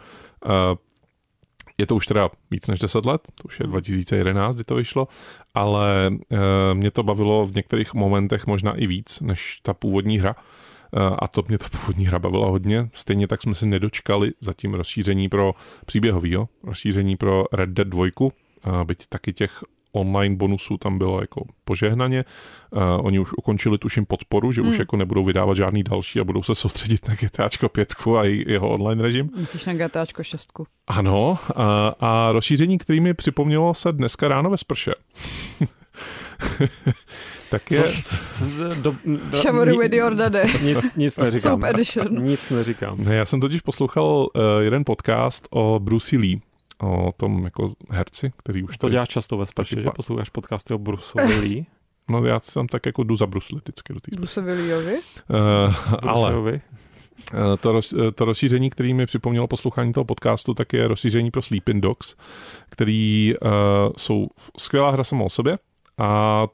Eh, 1.78 1.82
je 1.82 1.86
to 1.86 1.96
už 1.96 2.06
teda 2.06 2.30
víc 2.50 2.66
než 2.66 2.80
10 2.80 3.06
let, 3.06 3.20
to 3.34 3.42
už 3.44 3.60
je 3.60 3.66
2011, 3.66 4.46
hmm. 4.46 4.54
kdy 4.54 4.64
to 4.64 4.74
vyšlo, 4.74 5.08
ale 5.54 6.06
e, 6.06 6.74
mě 6.74 6.90
to 6.90 7.02
bavilo 7.02 7.46
v 7.46 7.54
některých 7.54 7.94
momentech 7.94 8.46
možná 8.46 8.74
i 8.74 8.86
víc 8.86 9.20
než 9.20 9.60
ta 9.62 9.74
původní 9.74 10.18
hra. 10.18 10.36
E, 10.36 11.16
a 11.18 11.28
to 11.28 11.42
mě 11.48 11.58
ta 11.58 11.68
původní 11.68 12.06
hra 12.06 12.18
bavila 12.18 12.48
hodně. 12.48 12.88
Stejně 12.94 13.28
tak 13.28 13.42
jsme 13.42 13.54
se 13.54 13.66
nedočkali 13.66 14.32
zatím 14.40 14.74
rozšíření 14.74 15.28
pro 15.28 15.54
příběhovýho, 15.86 16.48
rozšíření 16.64 17.16
pro 17.16 17.44
Red 17.52 17.70
Dead 17.70 17.88
2, 17.88 18.06
e, 18.06 18.84
byť 18.84 19.06
taky 19.08 19.32
těch 19.32 19.64
online 19.96 20.36
bonusů 20.36 20.76
tam 20.76 20.98
bylo 20.98 21.20
jako 21.20 21.42
požehnaně. 21.64 22.24
Uh, 22.70 22.82
oni 23.06 23.18
už 23.18 23.32
ukončili 23.32 23.78
tuším 23.78 24.06
podporu, 24.06 24.52
že 24.52 24.60
hmm. 24.60 24.70
už 24.70 24.78
jako 24.78 24.96
nebudou 24.96 25.24
vydávat 25.24 25.56
žádný 25.56 25.82
další 25.82 26.20
a 26.20 26.24
budou 26.24 26.42
se 26.42 26.54
soustředit 26.54 27.08
na 27.08 27.14
GTAčko 27.14 27.68
5 27.68 27.94
a 28.18 28.24
jeho 28.24 28.68
online 28.68 29.02
režim. 29.02 29.30
Myslíš 29.36 29.64
na 29.64 29.74
GTAčko 29.74 30.22
6? 30.22 30.48
Ano, 30.86 31.38
a, 31.56 31.94
a 32.00 32.32
rozšíření, 32.32 32.78
který 32.78 33.00
mi 33.00 33.14
připomnělo 33.14 33.74
se 33.74 33.92
dneska 33.92 34.28
ráno 34.28 34.50
ve 34.50 34.56
sprše. 34.56 34.92
tak 37.50 37.70
je... 37.70 37.82
Do, 38.74 38.94
do, 39.30 39.38
Shower 39.38 39.78
with 39.78 39.92
your 39.92 40.14
daddy. 40.14 40.52
Nic, 40.62 40.94
nic 40.94 41.18
neříkám. 41.18 41.62
Nic 42.10 42.50
neříkám. 42.50 43.04
Ne, 43.04 43.14
já 43.16 43.24
jsem 43.24 43.40
totiž 43.40 43.60
poslouchal 43.60 44.06
uh, 44.06 44.42
jeden 44.60 44.84
podcast 44.84 45.48
o 45.50 45.80
Bruce 45.82 46.16
Lee, 46.16 46.40
o 46.82 47.12
tom 47.16 47.44
jako 47.44 47.72
herci, 47.90 48.32
který 48.36 48.62
už... 48.62 48.76
To 48.76 48.88
děláš 48.88 49.08
často 49.08 49.36
ve 49.36 49.46
sprše, 49.46 49.80
že 49.80 49.90
posloucháš 49.90 50.28
podcasty 50.28 50.74
o 50.74 50.80
Lee? 51.40 51.66
No 52.10 52.24
já 52.24 52.38
jsem 52.38 52.68
tak 52.68 52.86
jako 52.86 53.02
jdu 53.02 53.16
za 53.16 53.26
Bruce 53.26 53.56
vždycky 53.56 53.92
do 53.94 54.00
té 54.00 54.16
Bruce 54.16 54.40
Leeovi? 54.40 54.98
Uh, 55.30 55.74
ale 56.02 56.42
eh, 56.52 57.56
to, 57.60 57.72
roz, 57.72 57.94
to 58.14 58.24
rozšíření, 58.24 58.70
který 58.70 58.94
mi 58.94 59.06
připomnělo 59.06 59.46
poslouchání 59.46 59.92
toho 59.92 60.04
podcastu, 60.04 60.54
tak 60.54 60.72
je 60.72 60.88
rozšíření 60.88 61.30
pro 61.30 61.42
Sleeping 61.42 61.82
Dogs, 61.82 62.14
který 62.68 63.34
uh, 63.42 63.48
jsou 63.96 64.28
skvělá 64.58 64.90
hra 64.90 65.04
samo 65.04 65.24
o 65.24 65.30
sobě 65.30 65.58
a 65.98 66.46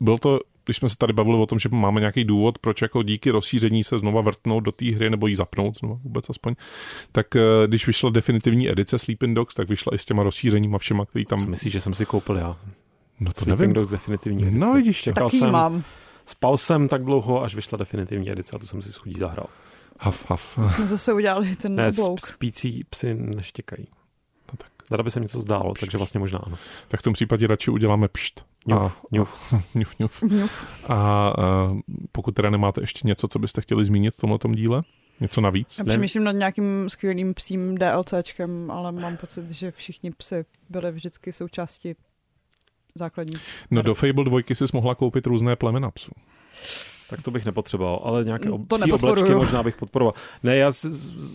byl 0.00 0.18
to 0.18 0.38
když 0.68 0.76
jsme 0.76 0.88
se 0.88 0.96
tady 0.96 1.12
bavili 1.12 1.36
o 1.36 1.46
tom, 1.46 1.58
že 1.58 1.68
máme 1.68 2.00
nějaký 2.00 2.24
důvod, 2.24 2.58
proč 2.58 2.82
jako 2.82 3.02
díky 3.02 3.30
rozšíření 3.30 3.84
se 3.84 3.98
znova 3.98 4.20
vrtnout 4.20 4.64
do 4.64 4.72
té 4.72 4.90
hry 4.90 5.10
nebo 5.10 5.26
ji 5.26 5.36
zapnout 5.36 5.78
znova 5.78 5.98
vůbec 6.02 6.30
aspoň, 6.30 6.54
tak 7.12 7.36
eh, 7.36 7.40
když 7.66 7.86
vyšla 7.86 8.10
definitivní 8.10 8.70
edice 8.70 8.98
Sleeping 8.98 9.36
Dogs, 9.36 9.54
tak 9.54 9.68
vyšla 9.68 9.94
i 9.94 9.98
s 9.98 10.04
těma 10.04 10.22
rozšířeníma 10.22 10.78
všema, 10.78 11.06
který 11.06 11.24
tam... 11.24 11.40
Co 11.40 11.46
myslíš, 11.46 11.72
že 11.72 11.80
jsem 11.80 11.94
si 11.94 12.06
koupil 12.06 12.36
já? 12.36 12.56
No 13.20 13.32
to 13.32 13.40
Sleeping 13.40 13.60
nevím. 13.60 13.72
Dogs 13.72 13.90
definitivní 13.90 14.42
edice. 14.42 14.58
No 14.58 14.72
vidíš. 14.72 15.08
Taky 15.14 15.38
jsem, 15.38 15.52
mám. 15.52 15.82
Spal 16.24 16.56
jsem 16.56 16.88
tak 16.88 17.04
dlouho, 17.04 17.42
až 17.42 17.54
vyšla 17.54 17.78
definitivní 17.78 18.30
edice 18.30 18.56
a 18.56 18.58
tu 18.58 18.66
jsem 18.66 18.82
si 18.82 18.92
schudí 18.92 19.14
zahrál. 19.18 19.46
Haf, 20.00 20.30
haf. 20.30 20.58
Jsme 20.74 20.86
zase 20.86 21.12
udělali 21.12 21.56
ten 21.56 21.74
ne, 21.74 21.90
blouk. 21.96 22.26
spící 22.26 22.84
psy 22.90 23.14
neštěkají. 23.14 23.88
No. 24.90 24.94
Zda 24.96 25.02
by 25.02 25.10
se 25.10 25.20
něco 25.20 25.40
zdálo, 25.40 25.74
pšt. 25.74 25.80
takže 25.80 25.98
vlastně 25.98 26.20
možná 26.20 26.38
ano. 26.38 26.56
Tak 26.88 27.00
v 27.00 27.02
tom 27.02 27.12
případě 27.12 27.46
radši 27.46 27.70
uděláme 27.70 28.08
pšt. 28.08 28.46
Ňuf, 28.66 28.82
a, 28.82 29.00
ňuf. 29.12 29.54
ňuf, 29.74 29.98
ňuf. 29.98 30.22
ňuf. 30.22 30.66
A, 30.86 30.94
a 30.94 31.32
pokud 32.12 32.34
teda 32.34 32.50
nemáte 32.50 32.80
ještě 32.80 33.00
něco, 33.04 33.28
co 33.28 33.38
byste 33.38 33.60
chtěli 33.60 33.84
zmínit 33.84 34.14
v 34.14 34.20
tomhle 34.20 34.38
díle, 34.54 34.82
Něco 35.20 35.40
navíc? 35.40 35.78
Já 35.78 35.84
přemýšlím 35.84 36.24
nad 36.24 36.32
nějakým 36.32 36.88
skvělým 36.88 37.34
psím 37.34 37.78
DLCčkem, 37.78 38.70
ale 38.70 38.92
mám 38.92 39.16
pocit, 39.16 39.50
že 39.50 39.70
všichni 39.70 40.10
psy 40.10 40.44
byly 40.68 40.92
vždycky 40.92 41.32
součástí 41.32 41.94
základní. 42.94 43.40
No 43.70 43.82
do 43.82 43.94
Fable 43.94 44.24
2 44.24 44.40
jsi 44.48 44.64
mohla 44.72 44.94
koupit 44.94 45.26
různé 45.26 45.56
plemena 45.56 45.90
psů. 45.90 46.10
Tak 47.10 47.22
to 47.22 47.30
bych 47.30 47.44
nepotřeboval, 47.44 48.00
ale 48.04 48.24
nějaké 48.24 48.50
ob- 48.50 48.66
to 48.66 48.76
oblečky 48.92 49.34
možná 49.34 49.62
bych 49.62 49.76
podporoval. 49.76 50.14
Ne, 50.42 50.56
já 50.56 50.72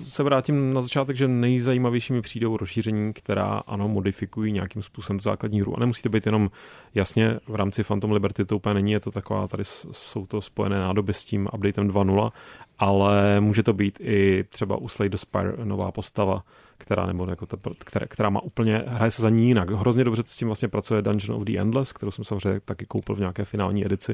se 0.07 0.23
vrátím 0.23 0.73
na 0.73 0.81
začátek, 0.81 1.15
že 1.15 1.27
nejzajímavější 1.27 2.13
mi 2.13 2.21
přijdou 2.21 2.57
rozšíření, 2.57 3.13
která 3.13 3.63
ano, 3.67 3.87
modifikují 3.87 4.51
nějakým 4.51 4.83
způsobem 4.83 5.19
základní 5.19 5.61
hru. 5.61 5.77
A 5.77 5.79
nemusí 5.79 6.01
to 6.01 6.09
být 6.09 6.25
jenom 6.25 6.51
jasně 6.95 7.39
v 7.47 7.55
rámci 7.55 7.83
Phantom 7.83 8.11
Liberty, 8.11 8.45
to 8.45 8.55
úplně 8.55 8.73
není, 8.73 8.91
je 8.91 8.99
to 8.99 9.11
taková, 9.11 9.47
tady 9.47 9.63
jsou 9.91 10.25
to 10.25 10.41
spojené 10.41 10.79
nádoby 10.79 11.13
s 11.13 11.25
tím 11.25 11.47
updatem 11.53 11.89
2.0, 11.89 12.31
ale 12.79 13.41
může 13.41 13.63
to 13.63 13.73
být 13.73 13.97
i 14.01 14.43
třeba 14.49 14.77
u 14.77 14.87
Slay 14.87 15.09
the 15.09 15.17
Spire 15.17 15.53
nová 15.63 15.91
postava, 15.91 16.43
která, 16.77 17.05
nebo 17.05 17.25
jako 17.29 17.45
ta, 17.45 17.57
která, 17.79 18.05
která 18.09 18.29
má 18.29 18.43
úplně, 18.43 18.83
hraje 18.87 19.11
se 19.11 19.21
za 19.21 19.29
ní 19.29 19.47
jinak. 19.47 19.69
Hrozně 19.69 20.03
dobře 20.03 20.23
s 20.25 20.37
tím 20.37 20.47
vlastně 20.47 20.67
pracuje 20.67 21.01
Dungeon 21.01 21.37
of 21.37 21.43
the 21.43 21.59
Endless, 21.59 21.93
kterou 21.93 22.11
jsem 22.11 22.25
samozřejmě 22.25 22.59
taky 22.59 22.85
koupil 22.85 23.15
v 23.15 23.19
nějaké 23.19 23.45
finální 23.45 23.85
edici, 23.85 24.13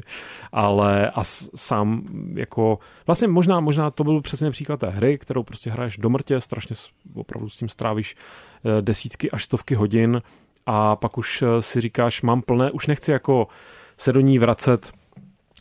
ale 0.52 1.10
a 1.10 1.24
sám 1.54 2.02
jako, 2.34 2.78
vlastně 3.06 3.28
možná, 3.28 3.60
možná 3.60 3.90
to 3.90 4.04
byl 4.04 4.20
přesně 4.20 4.50
příklad 4.50 4.80
té 4.80 4.90
hry, 4.90 5.18
kterou 5.18 5.42
prostě 5.42 5.70
hraješ 5.70 5.96
do 5.96 6.10
mrtě, 6.10 6.40
strašně 6.40 6.76
opravdu 7.14 7.48
s 7.48 7.56
tím 7.56 7.68
strávíš 7.68 8.16
eh, 8.16 8.82
desítky 8.82 9.30
až 9.30 9.44
stovky 9.44 9.74
hodin 9.74 10.22
a 10.66 10.96
pak 10.96 11.18
už 11.18 11.42
eh, 11.42 11.62
si 11.62 11.80
říkáš, 11.80 12.22
mám 12.22 12.42
plné, 12.42 12.70
už 12.70 12.86
nechci 12.86 13.10
jako 13.10 13.48
se 13.96 14.12
do 14.12 14.20
ní 14.20 14.38
vracet 14.38 14.92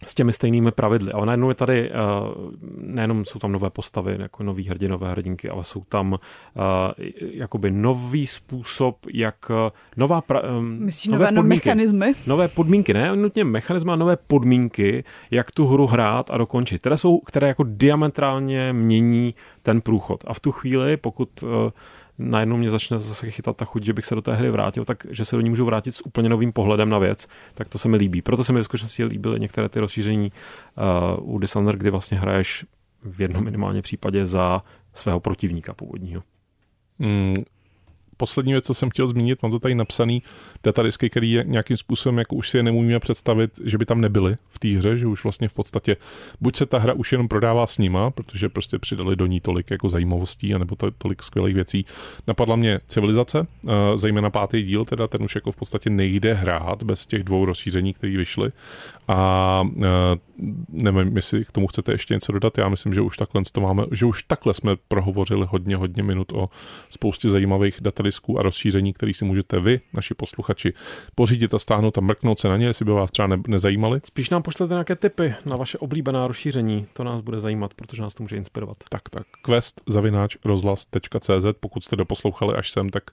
s 0.05 0.15
těmi 0.15 0.31
stejnými 0.31 0.71
pravidly. 0.71 1.11
A 1.11 1.25
najednou 1.25 1.49
je 1.49 1.55
tady, 1.55 1.91
uh, 1.91 2.51
nejenom 2.77 3.25
jsou 3.25 3.39
tam 3.39 3.51
nové 3.51 3.69
postavy, 3.69 4.15
jako 4.19 4.43
nový 4.43 4.67
hrdinové 4.67 5.11
hrdinky, 5.11 5.49
ale 5.49 5.63
jsou 5.63 5.83
tam 5.89 6.11
uh, 6.13 6.19
jakoby 7.19 7.71
nový 7.71 8.27
způsob, 8.27 8.97
jak 9.13 9.49
uh, 9.49 9.55
nová 9.97 10.21
pra, 10.21 10.41
Myslíš 10.61 11.07
nové, 11.07 11.31
nové 11.31 11.41
podmínky, 11.41 11.69
mechanismy? 11.69 12.13
Nové 12.27 12.47
podmínky, 12.47 12.93
ne 12.93 13.15
nutně 13.15 13.43
mechanizmy, 13.43 13.89
ale 13.89 13.99
nové 13.99 14.17
podmínky, 14.17 15.03
jak 15.31 15.51
tu 15.51 15.67
hru 15.67 15.87
hrát 15.87 16.29
a 16.31 16.37
dokončit, 16.37 16.79
které 16.79 16.97
jsou, 16.97 17.19
které 17.19 17.47
jako 17.47 17.63
diametrálně 17.67 18.73
mění 18.73 19.35
ten 19.61 19.81
průchod. 19.81 20.23
A 20.27 20.33
v 20.33 20.39
tu 20.39 20.51
chvíli, 20.51 20.97
pokud 20.97 21.43
najednou 22.19 22.57
mě 22.57 22.69
začne 22.69 22.99
zase 22.99 23.31
chytat 23.31 23.57
ta 23.57 23.65
chuť, 23.65 23.83
že 23.83 23.93
bych 23.93 24.05
se 24.05 24.15
do 24.15 24.21
té 24.21 24.35
hry 24.35 24.51
vrátil, 24.51 24.85
tak 24.85 25.07
že 25.09 25.25
se 25.25 25.35
do 25.35 25.41
ní 25.41 25.49
můžu 25.49 25.65
vrátit 25.65 25.91
s 25.91 26.05
úplně 26.05 26.29
novým 26.29 26.51
pohledem 26.51 26.89
na 26.89 26.97
věc, 26.97 27.27
tak 27.53 27.69
to 27.69 27.77
se 27.77 27.87
mi 27.87 27.97
líbí. 27.97 28.21
Proto 28.21 28.43
se 28.43 28.53
mi 28.53 28.59
v 28.59 28.63
skutečnosti 28.63 29.05
líbily 29.05 29.39
některé 29.39 29.69
ty 29.69 29.79
rozšíření 29.79 30.31
uh, 31.19 31.35
u 31.35 31.39
Dishonored, 31.39 31.79
kdy 31.79 31.89
vlastně 31.89 32.19
hraješ 32.19 32.65
v 33.03 33.21
jednom 33.21 33.43
minimálně 33.43 33.81
případě 33.81 34.25
za 34.25 34.63
svého 34.93 35.19
protivníka 35.19 35.73
původního. 35.73 36.23
Mm, 36.99 37.35
poslední 38.19 38.53
věc, 38.53 38.65
co 38.65 38.73
jsem 38.73 38.89
chtěl 38.89 39.07
zmínit, 39.07 39.43
mám 39.43 39.51
to 39.51 39.59
tady 39.59 39.75
napsaný, 39.75 40.23
datadisky, 40.63 41.09
který 41.09 41.31
je 41.31 41.43
nějakým 41.47 41.77
způsobem, 41.77 42.17
jako 42.17 42.35
už 42.35 42.49
si 42.49 42.57
je 42.57 42.63
nemůžeme 42.63 42.99
představit, 42.99 43.59
že 43.63 43.77
by 43.77 43.85
tam 43.85 44.01
nebyly 44.01 44.35
v 44.49 44.59
té 44.59 44.67
hře, 44.67 44.97
že 44.97 45.07
už 45.07 45.23
vlastně 45.23 45.47
v 45.47 45.53
podstatě 45.53 45.97
buď 46.41 46.55
se 46.55 46.65
ta 46.65 46.79
hra 46.79 46.93
už 46.93 47.11
jenom 47.11 47.27
prodává 47.27 47.67
s 47.67 47.77
nima, 47.77 48.11
protože 48.11 48.49
prostě 48.49 48.79
přidali 48.79 49.15
do 49.15 49.25
ní 49.25 49.39
tolik 49.39 49.71
jako 49.71 49.89
zajímavostí, 49.89 50.53
anebo 50.53 50.75
to, 50.75 50.91
tolik 50.91 51.23
skvělých 51.23 51.55
věcí. 51.55 51.85
Napadla 52.27 52.55
mě 52.55 52.79
civilizace, 52.87 53.39
uh, 53.39 53.71
zejména 53.95 54.29
pátý 54.29 54.63
díl, 54.63 54.85
teda 54.85 55.07
ten 55.07 55.23
už 55.23 55.35
jako 55.35 55.51
v 55.51 55.55
podstatě 55.55 55.89
nejde 55.89 56.33
hrát 56.33 56.83
bez 56.83 57.07
těch 57.07 57.23
dvou 57.23 57.45
rozšíření, 57.45 57.93
které 57.93 58.17
vyšly. 58.17 58.51
A 59.07 59.61
uh, 59.75 59.83
nevím, 60.69 61.15
jestli 61.15 61.45
k 61.45 61.51
tomu 61.51 61.67
chcete 61.67 61.91
ještě 61.91 62.13
něco 62.13 62.31
dodat. 62.31 62.57
Já 62.57 62.69
myslím, 62.69 62.93
že 62.93 63.01
už 63.01 63.17
takhle 63.17 63.41
to 63.51 63.61
máme, 63.61 63.83
že 63.91 64.05
už 64.05 64.23
takhle 64.23 64.53
jsme 64.53 64.75
prohovořili 64.87 65.47
hodně, 65.49 65.75
hodně 65.75 66.03
minut 66.03 66.31
o 66.31 66.49
spoustě 66.89 67.29
zajímavých 67.29 67.81
datadisků 68.09 68.39
a 68.39 68.43
rozšíření, 68.43 68.93
který 68.93 69.13
si 69.13 69.25
můžete 69.25 69.59
vy, 69.59 69.81
naši 69.93 70.13
posluchači, 70.13 70.73
pořídit 71.15 71.53
a 71.53 71.59
stáhnout 71.59 71.97
a 71.97 72.01
mrknout 72.01 72.39
se 72.39 72.49
na 72.49 72.57
ně, 72.57 72.65
jestli 72.65 72.85
by 72.85 72.91
vás 72.91 73.11
třeba 73.11 73.27
ne, 73.27 73.37
nezajímali. 73.47 73.99
Spíš 74.03 74.29
nám 74.29 74.41
pošlete 74.41 74.73
nějaké 74.73 74.95
tipy 74.95 75.35
na 75.45 75.55
vaše 75.55 75.77
oblíbená 75.77 76.27
rozšíření, 76.27 76.87
to 76.93 77.03
nás 77.03 77.21
bude 77.21 77.39
zajímat, 77.39 77.73
protože 77.73 78.01
nás 78.01 78.13
to 78.13 78.23
může 78.23 78.35
inspirovat. 78.37 78.77
Tak, 78.89 79.09
tak. 79.09 79.23
Quest 79.45 79.81
zavináč 79.87 80.37
rozhlas.cz, 80.45 81.45
pokud 81.59 81.83
jste 81.83 81.95
doposlouchali 81.95 82.53
až 82.55 82.71
sem, 82.71 82.89
tak 82.89 83.03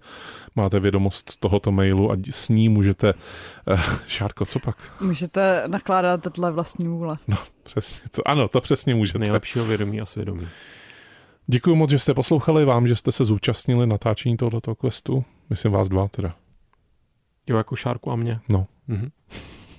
máte 0.57 0.80
vědomost 0.80 1.40
tohoto 1.40 1.72
mailu 1.72 2.12
a 2.12 2.16
s 2.30 2.49
ní 2.49 2.68
můžete, 2.68 3.14
uh, 3.14 3.80
Šárko, 4.07 4.47
co 4.47 4.59
pak? 4.59 4.76
Můžete 5.01 5.62
nakládat 5.66 6.26
dle 6.28 6.53
vlastní 6.53 6.88
vůle. 6.88 7.16
No, 7.28 7.36
přesně 7.62 8.09
to. 8.11 8.28
Ano, 8.28 8.49
to 8.49 8.61
přesně 8.61 8.94
můžete. 8.94 9.18
Nejlepšího 9.18 9.64
vědomí 9.64 10.01
a 10.01 10.05
svědomí. 10.05 10.49
Děkuji 11.47 11.74
moc, 11.74 11.90
že 11.90 11.99
jste 11.99 12.14
poslouchali, 12.14 12.64
vám, 12.64 12.88
že 12.88 12.97
jste 12.97 13.12
se 13.12 13.24
zúčastnili 13.24 13.86
natáčení 13.86 14.36
tohoto 14.36 14.74
questu. 14.74 15.24
Myslím 15.51 15.72
vás 15.72 15.88
dva 15.88 16.09
teda. 16.09 16.36
Jo, 17.47 17.57
jako 17.57 17.76
Šárku 17.76 18.12
a 18.12 18.16
mě. 18.16 18.40
No. 18.53 18.66
Mhm. 18.88 19.11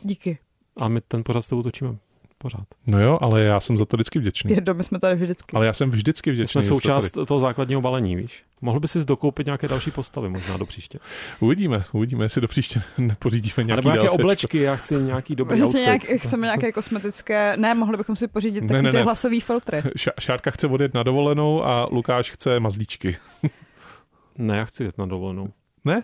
Díky. 0.03 0.37
A 0.77 0.87
my 0.87 1.01
ten 1.01 1.23
pořád 1.23 1.41
s 1.41 1.47
tebou 1.47 1.63
točíme 1.63 1.97
pořád. 2.37 2.63
No 2.87 3.01
jo, 3.01 3.17
ale 3.21 3.41
já 3.41 3.59
jsem 3.59 3.77
za 3.77 3.85
to 3.85 3.97
vždycky 3.97 4.19
vděčný. 4.19 4.55
Jedno, 4.55 4.73
my 4.73 4.83
jsme 4.83 4.99
tady 4.99 5.15
vždycky. 5.15 5.57
Ale 5.57 5.65
já 5.65 5.73
jsem 5.73 5.91
vždycky 5.91 6.31
vděčný. 6.31 6.59
My 6.59 6.63
jsme 6.63 6.75
součást 6.75 7.17
toho 7.27 7.39
základního 7.39 7.81
balení, 7.81 8.15
víš? 8.15 8.43
Mohl 8.61 8.79
by 8.79 8.87
si 8.87 9.05
dokoupit 9.05 9.45
nějaké 9.45 9.67
další 9.67 9.91
postavy 9.91 10.29
možná 10.29 10.57
do 10.57 10.65
příště. 10.65 10.99
Uvidíme, 11.39 11.83
uvidíme, 11.91 12.25
jestli 12.25 12.41
do 12.41 12.47
příště 12.47 12.81
nepořídíme 12.97 13.63
nějaké 13.63 13.75
Nebo 13.75 13.89
nějaké 13.89 14.09
oblečky, 14.09 14.57
já 14.57 14.75
chci 14.75 14.95
nějaký 14.95 15.35
dobrý 15.35 15.63
outfit. 15.63 15.81
Nějak, 15.81 16.01
chceme 16.01 16.47
nějaké 16.47 16.71
kosmetické, 16.71 17.57
ne, 17.57 17.73
mohli 17.75 17.97
bychom 17.97 18.15
si 18.15 18.27
pořídit 18.27 18.61
ne, 18.61 18.67
taky 18.67 18.81
ne, 18.81 18.91
ty 18.91 18.97
ne. 18.97 19.03
hlasový 19.03 19.39
filtry. 19.39 19.83
Šárka 20.19 20.51
chce 20.51 20.67
odjet 20.67 20.93
na 20.93 21.03
dovolenou 21.03 21.65
a 21.65 21.87
Lukáš 21.91 22.31
chce 22.31 22.59
mazlíčky. 22.59 23.17
ne, 24.37 24.57
já 24.57 24.65
chci 24.65 24.83
jet 24.83 24.97
na 24.97 25.05
dovolenou. 25.05 25.49
Ne? 25.85 26.03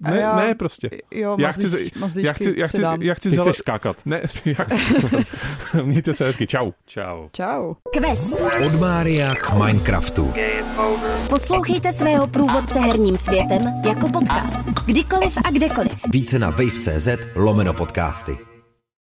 Ne, 0.00 0.20
já, 0.20 0.36
ne, 0.36 0.54
prostě. 0.54 0.90
Jo, 1.10 1.36
já 1.38 1.52
chci, 1.52 1.90
já 2.16 2.32
chci, 2.32 2.54
já 2.56 2.66
chci, 2.66 2.82
já 3.00 3.14
chci, 3.14 3.30
Ty 3.30 3.36
chceš 3.36 3.56
skákat. 3.56 3.96
Ne, 4.06 4.20
já 4.44 4.64
chci, 4.64 4.94
mějte 5.82 6.14
se 6.14 6.24
hezky, 6.24 6.46
čau. 6.46 6.70
Čau. 6.86 7.28
Čau. 7.32 7.74
Quest. 7.92 8.34
Od 8.66 8.80
Mária 8.80 9.34
k 9.34 9.54
Minecraftu. 9.54 10.34
Poslouchejte 11.28 11.92
svého 11.92 12.26
průvodce 12.26 12.80
herním 12.80 13.16
světem 13.16 13.62
jako 13.86 14.08
podcast. 14.08 14.66
Kdykoliv 14.86 15.38
a 15.44 15.50
kdekoliv. 15.50 15.92
Více 16.12 16.38
na 16.38 16.50
wave.cz 16.50 17.08
lomeno 17.34 17.74
podcasty. 17.74 18.53